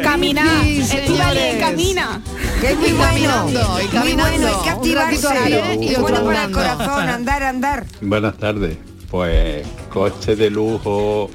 Caminar, 0.04 0.66
señores. 0.84 1.58
camina. 1.60 2.22
Que 2.60 2.72
es 2.72 2.78
muy 2.78 2.90
Y 2.90 2.92
bueno, 2.94 3.08
caminando, 3.14 3.60
y 3.60 3.84
muy 3.84 3.88
caminando. 3.88 4.32
bueno, 4.40 4.48
hay 4.58 4.64
que 4.64 4.70
activarse. 4.72 5.78
y 5.82 5.90
otro 5.96 6.02
bueno 6.02 6.26
para 6.26 6.44
el 6.46 6.52
corazón, 6.52 7.10
andar, 7.10 7.44
andar. 7.44 7.86
Buenas 8.02 8.38
tardes. 8.38 8.78
Pues 9.10 9.68
coche 9.90 10.36
de 10.36 10.50
lujo 10.50 11.30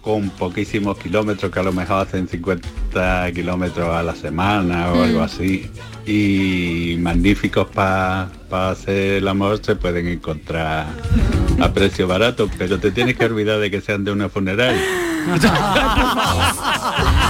con 0.00 0.30
poquísimos 0.30 0.96
kilómetros, 0.98 1.52
que 1.52 1.60
a 1.60 1.62
lo 1.62 1.72
mejor 1.72 2.06
hacen 2.06 2.28
50 2.28 3.30
kilómetros 3.32 3.90
a 3.90 4.02
la 4.02 4.14
semana 4.14 4.92
o 4.92 5.02
algo 5.02 5.20
así. 5.20 5.70
Y 6.06 6.96
magníficos 7.00 7.68
para 7.68 8.30
hacer 8.50 9.14
el 9.14 9.28
amor 9.28 9.60
se 9.62 9.76
pueden 9.76 10.08
encontrar 10.08 10.86
a 11.60 11.72
precio 11.72 12.08
barato, 12.08 12.48
pero 12.56 12.78
te 12.78 12.90
tienes 12.90 13.16
que 13.16 13.26
olvidar 13.26 13.60
de 13.60 13.70
que 13.70 13.80
sean 13.80 14.04
de 14.04 14.12
una 14.12 14.28
funeraria. 14.28 14.80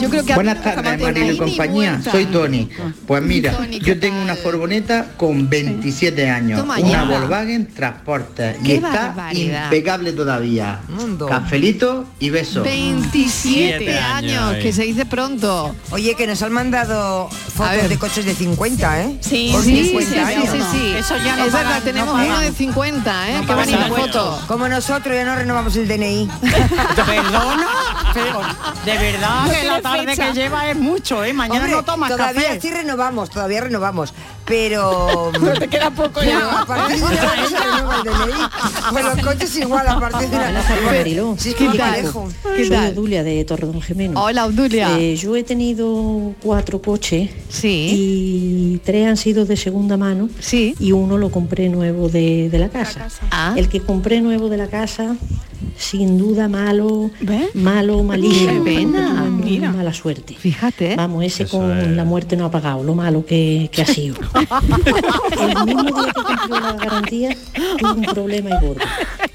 Yo 0.00 0.10
creo 0.10 0.24
que 0.24 0.34
Buenas 0.34 0.62
tardes, 0.62 1.00
Marilo 1.00 1.32
y 1.32 1.38
compañía. 1.38 2.00
Soy 2.10 2.26
Tony. 2.26 2.68
Pues 3.06 3.22
mira, 3.22 3.52
Tony, 3.52 3.78
¿qué 3.78 3.86
yo 3.86 4.00
tengo 4.00 4.20
una 4.20 4.34
furgoneta 4.36 5.12
con 5.16 5.48
27 5.48 6.30
años, 6.30 6.62
una. 6.62 7.04
Volkswagen 7.04 7.66
Transporter 7.66 8.56
y 8.62 8.72
está 8.72 9.14
impecable 9.32 10.12
todavía. 10.12 10.80
Cafelito 11.28 12.06
y 12.18 12.30
besos. 12.30 12.64
27 12.64 13.34
Siete 13.54 13.98
años, 13.98 14.56
que 14.56 14.72
se 14.72 14.82
dice 14.84 15.06
pronto. 15.06 15.74
Oye, 15.90 16.14
que 16.14 16.26
nos 16.26 16.42
han 16.42 16.52
mandado 16.52 17.28
fotos 17.28 17.88
de 17.88 17.98
coches 17.98 18.24
de 18.24 18.34
50, 18.34 19.02
¿eh? 19.02 19.18
Sí, 19.20 19.50
Por 19.52 19.62
Sí, 19.62 19.76
sí, 19.76 19.84
50 19.88 20.10
sí, 20.10 20.18
años. 20.18 20.48
sí, 20.50 20.58
sí. 20.72 20.94
Eso 20.96 21.16
ya 21.24 21.36
no 21.36 21.44
es 21.44 21.52
verdad, 21.52 21.68
pagan, 21.68 21.84
tenemos 21.84 22.14
uno 22.14 22.40
de 22.40 22.52
50, 22.52 23.30
¿eh? 23.30 23.42
Qué 23.46 23.54
bonita 23.54 23.88
foto. 23.88 24.42
Como 24.46 24.68
nosotros 24.68 25.14
ya 25.14 25.24
no 25.24 25.34
renovamos 25.36 25.76
el 25.76 25.88
DNI. 25.88 26.28
Perdona, 26.44 27.66
pero 28.12 28.40
de 28.84 28.98
verdad 28.98 29.44
No 29.46 29.50
que 29.52 29.64
la 29.64 29.82
tarde 29.82 30.06
fecha. 30.06 30.26
que 30.28 30.32
lleva 30.34 30.70
es 30.70 30.76
mucho, 30.76 31.24
¿eh? 31.24 31.32
Mañana 31.32 31.60
Hombre, 31.60 31.72
no 31.76 31.84
tomas 31.84 32.10
todavía 32.10 32.48
café. 32.48 32.60
sí 32.60 32.70
renovamos, 32.70 33.30
todavía 33.30 33.60
renovamos, 33.62 34.12
pero... 34.44 35.30
Pero 35.40 35.58
te 35.58 35.68
queda 35.68 35.90
poco 35.90 36.20
Pero 36.20 36.30
ya. 36.38 36.60
a 36.60 36.66
partir 36.66 36.96
de 37.00 37.06
renueva 37.06 37.96
el 37.96 38.04
DNI. 38.04 38.42
Pues 38.92 39.04
los 39.04 39.18
coches 39.26 39.56
igual, 39.56 39.86
a 39.88 39.98
partir 40.00 40.28
de 40.28 40.36
una... 40.36 40.62
Mariló. 40.84 41.34
Sí, 41.38 41.50
es 41.50 41.54
¿Qué 41.54 41.68
que 41.70 41.78
tal? 41.78 41.94
¿Qué 42.56 42.66
Soy 42.66 43.10
de 43.14 43.44
Torredón 43.44 43.80
Gemeno. 43.82 44.22
Hola, 44.22 44.46
Obdulia. 44.46 44.98
Eh, 44.98 45.16
yo 45.16 45.34
he 45.36 45.42
tenido 45.44 46.34
cuatro 46.42 46.80
coches 46.80 47.30
Sí. 47.48 47.90
y 47.92 48.78
tres 48.84 49.06
han 49.08 49.16
sido 49.16 49.44
de 49.44 49.56
segunda 49.56 49.96
mano 49.96 50.28
Sí. 50.40 50.74
y 50.78 50.92
uno 50.92 51.18
lo 51.18 51.30
compré 51.30 51.68
nuevo 51.68 52.08
de, 52.08 52.48
de 52.50 52.58
la 52.58 52.68
casa. 52.68 53.08
Ah. 53.30 53.54
El 53.56 53.68
que 53.68 53.80
compré 53.80 54.20
nuevo 54.20 54.48
de 54.48 54.56
la 54.56 54.68
casa, 54.68 55.16
sin 55.76 56.18
duda 56.18 56.48
malo, 56.48 57.10
¿Ves? 57.20 57.54
malo, 57.54 58.02
malísimo. 58.02 58.64
Qué 58.64 58.76
pena, 58.76 59.08
tuve 59.18 59.30
muy 59.30 59.50
mira. 59.50 59.70
mala 59.72 59.92
suerte. 59.92 60.34
Fíjate. 60.34 60.96
Vamos, 60.96 61.24
ese 61.24 61.44
Eso 61.44 61.58
con 61.58 61.78
es. 61.78 61.88
la 61.88 62.04
muerte 62.04 62.36
no 62.36 62.44
ha 62.46 62.50
pagado, 62.50 62.82
lo 62.82 62.94
malo 62.94 63.24
que, 63.26 63.68
que 63.72 63.82
ha 63.82 63.86
sido. 63.86 64.16
El 65.40 65.64
mismo 65.66 66.02
día 66.02 66.12
que 66.12 66.22
cumplió 66.22 66.60
la 66.60 66.72
garantía, 66.74 67.36
tuve 67.78 67.92
un 67.92 68.02
problema 68.14 68.50
y 68.50 68.66
gordo. 68.66 68.80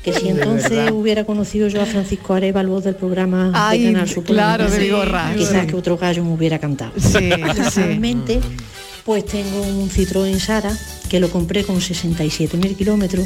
Que 0.03 0.13
si 0.13 0.29
entonces 0.29 0.91
hubiera 0.91 1.25
conocido 1.25 1.67
yo 1.67 1.81
a 1.81 1.85
Francisco 1.85 2.33
Arevalo 2.33 2.79
del 2.81 2.95
programa 2.95 3.51
Ay, 3.53 3.83
de 3.83 3.91
Canal 3.93 4.09
Sur 4.09 4.23
claro, 4.23 4.63
de 4.69 4.69
Programa, 4.87 5.31
Vigorra, 5.31 5.33
quizás 5.37 5.61
sí. 5.61 5.67
que 5.67 5.75
otro 5.75 5.97
gallo 5.97 6.23
me 6.23 6.31
hubiera 6.33 6.59
cantado. 6.59 6.91
Sí, 6.97 7.17
sí. 7.17 7.31
Actualmente, 7.33 8.39
pues 9.05 9.25
tengo 9.25 9.61
un 9.61 9.89
Citroën 9.89 10.37
Sara 10.39 10.71
que 11.09 11.19
lo 11.19 11.29
compré 11.29 11.63
con 11.63 11.77
67.000 11.77 12.75
kilómetros. 12.75 13.25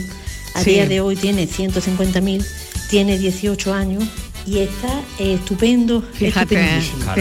A 0.56 0.62
Sí. 0.62 0.72
día 0.72 0.88
de 0.88 1.02
hoy 1.02 1.16
tiene 1.16 1.48
150.000, 1.48 2.46
tiene 2.94 3.18
18 3.18 3.74
años 3.74 4.04
y 4.46 4.60
está 4.60 5.02
estupendo, 5.18 6.04
Fíjate. 6.14 6.56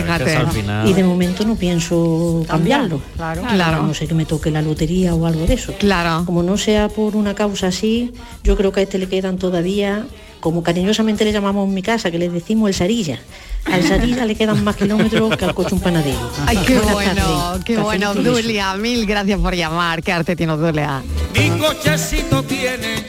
Claro, 0.02 0.26
final- 0.50 0.86
Y 0.86 0.92
de 0.92 1.02
momento 1.02 1.46
no 1.46 1.56
pienso 1.56 2.44
cambiarlo. 2.46 3.00
Claro. 3.16 3.40
Claro. 3.40 3.82
No 3.84 3.94
sé 3.94 4.06
que 4.06 4.12
me 4.12 4.26
toque 4.26 4.50
la 4.50 4.60
lotería 4.60 5.14
o 5.14 5.24
algo 5.24 5.46
de 5.46 5.54
eso. 5.54 5.72
Claro. 5.78 6.24
Como 6.26 6.42
no 6.42 6.58
sea 6.58 6.90
por 6.90 7.16
una 7.16 7.34
causa 7.34 7.68
así, 7.68 8.12
yo 8.44 8.54
creo 8.54 8.70
que 8.70 8.80
a 8.80 8.82
este 8.82 8.98
le 8.98 9.08
quedan 9.08 9.38
todavía, 9.38 10.04
como 10.40 10.62
cariñosamente 10.62 11.24
le 11.24 11.32
llamamos 11.32 11.66
en 11.66 11.72
mi 11.72 11.80
casa, 11.80 12.10
que 12.10 12.18
le 12.18 12.28
decimos 12.28 12.68
el 12.68 12.74
Sarilla. 12.74 13.18
Al 13.64 13.82
Sarilla 13.88 14.26
le 14.26 14.34
quedan 14.34 14.62
más 14.62 14.76
kilómetros 14.76 15.34
que 15.38 15.44
al 15.46 15.54
coche 15.54 15.74
un 15.74 15.80
panadero. 15.80 16.30
Ay, 16.44 16.58
qué 16.66 16.74
Buenas 16.76 16.92
bueno, 16.92 17.14
tardes. 17.14 17.64
qué 17.64 17.78
bueno. 17.78 18.10
Obdulia. 18.10 18.74
Mil 18.76 19.06
gracias 19.06 19.40
por 19.40 19.54
llamar. 19.54 20.02
Qué 20.02 20.12
arte 20.12 20.36
tiene 20.36 20.52
Obdulia. 20.52 21.02
Mi 21.34 21.48
cochecito 21.58 22.42
tiene 22.42 23.06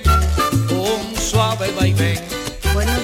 un 0.72 1.14
suave 1.22 1.74
vaivén. 1.78 2.20
Buenas, 2.74 3.00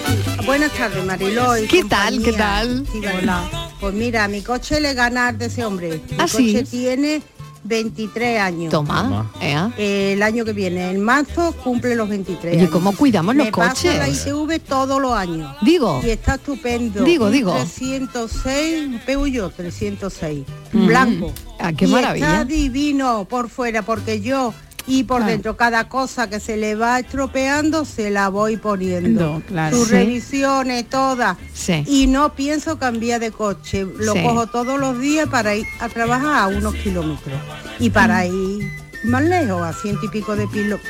buenas 0.45 0.71
tardes, 0.73 1.05
Mariló. 1.05 1.57
y 1.57 1.67
¿Qué 1.67 1.83
tal, 1.83 2.21
qué 2.23 2.33
tal? 2.33 2.85
Sí, 2.91 3.01
Hola. 3.21 3.49
Pues 3.79 3.93
mira, 3.93 4.27
mi 4.27 4.41
coche 4.41 4.79
le 4.79 4.93
gana 4.93 5.31
de 5.31 5.45
ese 5.45 5.63
hombre. 5.65 6.01
Mi 6.09 6.17
¿Ah, 6.17 6.27
sí? 6.27 6.53
coche 6.53 6.65
tiene 6.65 7.21
23 7.63 8.39
años. 8.41 8.71
Toma. 8.71 9.31
Ea. 9.41 9.71
El 9.77 10.21
año 10.23 10.43
que 10.43 10.53
viene, 10.53 10.89
en 10.89 11.01
marzo, 11.01 11.53
cumple 11.63 11.95
los 11.95 12.09
23 12.09 12.53
Oye, 12.53 12.61
años. 12.61 12.71
¿cómo 12.71 12.93
cuidamos 12.95 13.35
los 13.35 13.45
Me 13.45 13.51
paso 13.51 13.87
la 13.87 14.05
coches? 14.05 14.25
ITV 14.25 14.59
todos 14.59 14.99
los 15.01 15.13
años. 15.13 15.55
Digo. 15.61 16.01
Y 16.03 16.09
está 16.09 16.35
estupendo. 16.35 17.03
Digo, 17.03 17.25
Un 17.27 17.31
digo. 17.31 17.53
306, 17.53 19.01
Peugeot 19.05 19.55
306, 19.55 20.45
Mm. 20.73 20.85
blanco. 20.87 21.33
Ah, 21.59 21.71
qué 21.73 21.85
Y 21.85 21.89
maravilla. 21.89 22.25
Está 22.31 22.45
divino 22.45 23.25
por 23.29 23.49
fuera 23.49 23.81
porque 23.83 24.19
yo 24.21 24.53
y 24.89 25.03
por 25.03 25.23
dentro 25.23 25.55
cada 25.55 25.87
cosa 25.87 26.29
que 26.29 26.39
se 26.39 26.57
le 26.57 26.73
va 26.75 26.99
estropeando 26.99 27.85
se 27.85 28.09
la 28.09 28.27
voy 28.29 28.57
poniendo. 28.57 29.33
No, 29.33 29.41
claro. 29.41 29.77
Sus 29.77 29.87
Sí. 29.87 29.93
revisiones 29.93 30.89
todas. 30.89 31.37
Sí. 31.53 31.83
Y 31.87 32.07
no 32.07 32.33
pienso 32.33 32.79
cambiar 32.79 33.19
de 33.19 33.31
coche. 33.31 33.85
Lo 33.97 34.13
Sí. 34.13 34.23
cojo 34.23 34.47
todos 34.47 34.79
los 34.79 34.99
días 34.99 35.27
para 35.29 35.55
ir 35.55 35.65
a 35.79 35.89
trabajar 35.89 36.43
a 36.43 36.47
unos 36.47 36.73
kilómetros. 36.75 37.39
Y 37.79 37.91
para 37.91 38.23
Mm. 38.23 38.33
ir 38.59 38.71
más 39.03 39.23
lejos, 39.23 39.61
a 39.61 39.73
ciento 39.73 40.05
y 40.05 40.09
pico 40.09 40.35
de 40.35 40.47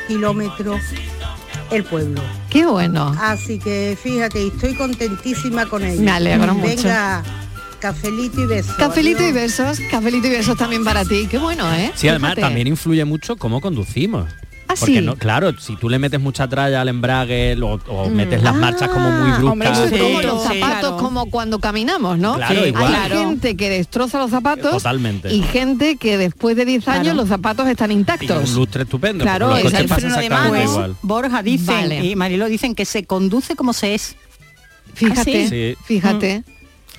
kilómetros, 0.08 0.80
el 1.72 1.84
pueblo. 1.84 2.22
Qué 2.50 2.66
bueno. 2.66 3.14
Así 3.22 3.60
que 3.60 3.98
fíjate, 4.02 4.48
estoy 4.48 4.76
contentísima 4.76 5.66
con 5.68 5.84
ella. 5.84 6.02
Me 6.02 6.12
alegro 6.12 6.56
mucho. 6.56 6.88
Cafelito 7.80 8.42
y 8.42 8.46
besos. 8.46 8.76
Cafelito 8.76 9.24
y 9.24 9.32
besos, 9.32 9.80
cafelito 9.90 10.28
y 10.28 10.32
besos 10.32 10.58
también 10.58 10.84
para 10.84 11.06
ti. 11.06 11.28
Qué 11.30 11.38
bueno, 11.38 11.72
¿eh? 11.74 11.92
Sí, 11.96 12.08
además 12.10 12.32
Fíjate. 12.32 12.42
también 12.42 12.68
influye 12.68 13.06
mucho 13.06 13.38
cómo 13.38 13.62
conducimos. 13.62 14.26
Ah, 14.72 14.76
Porque 14.80 15.00
sí. 15.00 15.02
no, 15.02 15.16
claro, 15.16 15.58
si 15.60 15.76
tú 15.78 15.90
le 15.90 15.98
metes 15.98 16.20
mucha 16.20 16.48
tralla 16.48 16.82
al 16.82 16.90
embrague 16.90 17.56
lo- 17.56 17.80
o, 17.88 18.08
Mm. 18.08 18.14
metes 18.14 18.44
las 18.44 18.54
marchas 18.54 18.90
como 18.90 19.10
muy 19.10 19.32
Ah, 19.32 19.40
hombre, 19.44 19.68
bruscas. 19.70 19.78
eso 19.92 19.96
es 19.96 20.02
como 20.04 20.22
los 20.22 20.42
Sí. 20.44 20.48
zapatos, 20.60 20.80
Claro. 20.92 20.98
como 20.98 21.26
cuando 21.32 21.58
caminamos, 21.60 22.20
¿no? 22.20 22.36
Claro, 22.36 22.62
Hay 22.62 23.10
gente 23.10 23.58
que 23.58 23.68
destroza 23.70 24.20
los 24.20 24.30
zapatos 24.30 24.72
Totalmente. 24.74 25.34
y 25.34 25.42
gente 25.42 25.96
que 25.96 26.20
después 26.20 26.56
de 26.56 26.66
10 26.66 26.88
años 26.88 27.16
los 27.16 27.30
zapatos 27.30 27.68
están 27.68 27.90
Y 27.92 27.96
intactos. 27.96 28.48
un 28.52 28.56
lustre 28.58 28.84
estupendo. 28.84 29.24
Claro, 29.24 29.56
es 29.58 29.74
el 29.74 29.90
freno 29.90 30.18
de 30.18 30.30
mano. 30.30 30.62
igual. 30.62 30.96
Borja 31.02 31.42
Vale. 31.66 32.06
y 32.06 32.16
Marilo 32.16 32.46
dicen 32.48 32.76
que 32.76 32.86
se 32.86 33.06
conduce 33.06 33.56
como 33.56 33.74
se 33.74 33.96
es. 33.96 34.16
Fíjate, 34.94 35.48
Sí. 35.50 35.76
fíjate. 35.86 36.44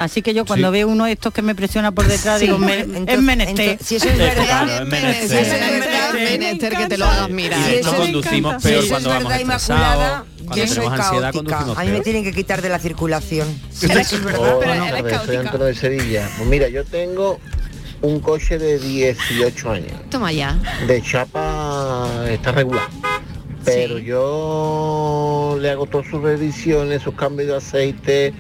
Así 0.01 0.23
que 0.23 0.33
yo 0.33 0.47
cuando 0.47 0.69
Sí. 0.69 0.73
veo 0.73 0.89
uno 0.89 1.05
de 1.05 1.13
estos 1.13 1.31
que 1.35 1.43
me 1.43 1.55
presiona 1.55 1.93
por 1.93 2.07
detrás 2.07 2.41
Sí. 2.41 2.47
digo, 2.47 2.57
me- 2.59 2.81
Entonces- 2.81 3.15
es 3.15 3.21
menester. 3.21 3.61
entonces, 3.69 3.87
si 3.87 3.97
eso 3.97 4.07
es 4.07 4.13
Sí, 4.15 4.19
verdad, 4.19 4.45
claro, 4.47 4.73
es 4.73 4.89
menester. 4.89 5.39
Es 5.45 5.51
menester, 5.51 6.15
menester 6.15 6.77
que 6.77 6.87
te 6.87 6.97
lo 6.97 7.05
hagas 7.05 7.29
mirar. 7.31 7.61
Si 7.69 7.75
me 7.77 7.81
conducimos 7.83 8.63
peor 8.63 8.83
Si 8.83 8.89
cuando 8.89 9.11
es 9.15 9.25
vamos 9.25 9.33
estresados, 9.41 10.23
cuando 10.39 10.57
yo 10.57 10.67
soy 10.67 10.75
tenemos 10.77 11.01
ansiedad 11.01 11.33
caótica. 11.35 11.81
A 11.81 11.85
mí 11.85 11.91
me 11.91 12.01
tienen 12.01 12.25
que 12.25 12.33
quitar 12.33 12.63
de 12.63 12.69
la 12.71 12.79
circulación. 12.79 13.47
Sí, 13.71 13.87
Eres- 13.91 14.07
eso 14.07 14.17
es 14.17 14.25
verdad. 14.25 14.41
Pero 14.41 14.57
Buenas 14.57 14.89
eres 14.89 15.03
tardes, 15.13 15.27
soy. 15.27 15.37
Antonio 15.37 15.67
de 15.67 15.75
Sevilla. 15.75 16.31
Pues 16.39 16.49
mira, 16.49 16.69
yo 16.69 16.83
tengo 16.87 17.39
un 18.01 18.21
coche 18.21 18.57
de 18.59 18.79
18 18.79 19.71
años. 19.71 19.93
Toma 20.09 20.33
ya. 20.33 20.59
De 20.87 21.03
chapa 21.03 22.09
está 22.31 22.53
regular. 22.53 22.89
Pero 23.65 23.99
yo 23.99 25.57
le 25.61 25.71
hago 25.71 25.87
todas 25.87 26.09
sus 26.09 26.23
revisiones, 26.23 27.03
sus 27.03 27.15
cambios 27.15 27.49
de 27.49 27.57
aceite, 27.57 28.35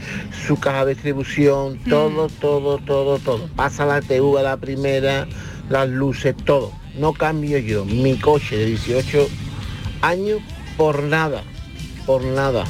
su 0.46 0.58
caja 0.58 0.84
de 0.84 0.94
distribución, 0.94 1.78
todo, 1.88 2.28
todo, 2.40 2.78
todo, 2.78 3.18
todo. 3.18 3.48
Pasa 3.56 3.84
la 3.84 4.00
TV 4.00 4.38
a 4.38 4.42
la 4.42 4.56
primera, 4.56 5.26
las 5.68 5.88
luces, 5.88 6.34
todo. 6.44 6.72
No 6.98 7.12
cambio 7.12 7.58
yo 7.58 7.84
mi 7.84 8.18
coche 8.18 8.56
de 8.56 8.66
18 8.66 9.28
años 10.02 10.40
por 10.76 11.02
nada, 11.02 11.42
por 12.06 12.24
nada, 12.24 12.64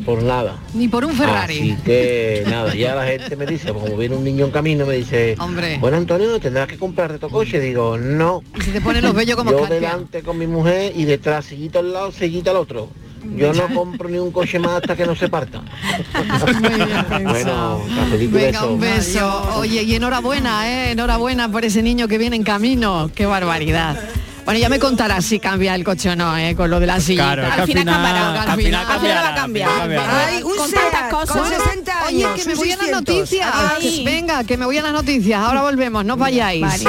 por 0.00 0.22
nada. 0.22 0.58
Ni 0.74 0.88
por 0.88 1.04
un 1.04 1.12
Ferrari. 1.12 1.72
Así 1.72 1.82
que 1.84 2.44
nada, 2.48 2.74
ya 2.74 2.94
la 2.94 3.06
gente 3.06 3.36
me 3.36 3.46
dice, 3.46 3.72
como 3.72 3.96
viene 3.96 4.16
un 4.16 4.24
niño 4.24 4.46
en 4.46 4.50
camino, 4.50 4.86
me 4.86 4.96
dice, 4.96 5.36
Hombre. 5.38 5.78
bueno 5.78 5.96
Antonio, 5.96 6.38
tendrás 6.40 6.68
que 6.68 6.76
comprarte 6.78 7.18
tu 7.18 7.28
coche. 7.28 7.60
Digo, 7.60 7.96
no. 7.98 8.42
Y 8.58 8.62
se 8.62 8.72
te 8.72 8.80
ponen 8.80 9.04
los 9.04 9.14
vellos 9.14 9.36
como 9.36 9.50
Yo 9.50 9.58
escarpia. 9.58 9.80
delante 9.80 10.22
con 10.22 10.38
mi 10.38 10.46
mujer 10.46 10.92
y 10.96 11.04
detrás, 11.04 11.44
seguita 11.46 11.78
al 11.80 11.92
lado, 11.92 12.12
seguita 12.12 12.50
al 12.50 12.56
otro. 12.56 12.88
Yo 13.36 13.52
no 13.52 13.68
compro 13.74 14.08
ni 14.08 14.18
un 14.18 14.32
coche 14.32 14.58
más 14.58 14.72
hasta 14.76 14.96
que 14.96 15.04
no 15.04 15.14
se 15.14 15.28
parta. 15.28 15.60
bueno, 17.22 17.82
Venga, 18.30 18.64
un 18.64 18.80
beso. 18.80 19.56
Oye, 19.56 19.82
y 19.82 19.94
enhorabuena, 19.94 20.68
¿eh? 20.70 20.92
Enhorabuena 20.92 21.50
por 21.50 21.64
ese 21.64 21.82
niño 21.82 22.08
que 22.08 22.16
viene 22.16 22.36
en 22.36 22.44
camino. 22.44 23.10
Qué 23.14 23.26
barbaridad. 23.26 23.98
Bueno, 24.44 24.58
ya 24.58 24.68
me 24.68 24.78
contarás 24.80 25.24
si 25.24 25.38
cambia 25.38 25.74
el 25.74 25.84
coche 25.84 26.10
o 26.10 26.16
no, 26.16 26.36
¿eh? 26.36 26.54
Con 26.56 26.70
lo 26.70 26.80
de 26.80 26.86
la 26.86 26.98
silla. 27.00 27.22
Claro, 27.34 27.42
que 27.54 27.60
al 27.60 27.66
final- 27.66 27.84
cambiará, 27.94 28.42
al 28.42 28.60
final 28.60 28.86
cambiará, 28.86 29.22
va 29.22 29.28
a 29.28 29.34
cambiar. 29.34 29.68
al. 29.70 30.10
Ay, 30.28 30.42
un 30.42 30.56
Con 30.56 30.68
Seat, 30.70 30.82
tantas 30.90 31.10
cosas. 31.10 31.36
con 31.36 31.48
60 31.48 31.92
Oye, 32.06 32.26
que 32.36 32.44
me 32.46 32.54
voy 32.54 32.72
a 32.72 32.76
las 32.76 32.86
600. 32.86 32.90
noticias. 33.16 33.54
Ay. 33.54 34.02
Venga, 34.04 34.44
que 34.44 34.56
me 34.56 34.64
voy 34.64 34.78
a 34.78 34.82
las 34.82 34.92
noticias. 34.92 35.40
Ahora 35.40 35.62
volvemos, 35.62 36.04
no 36.04 36.16
vayáis. 36.16 36.62
Vale. 36.62 36.84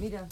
Mira. 0.00 0.26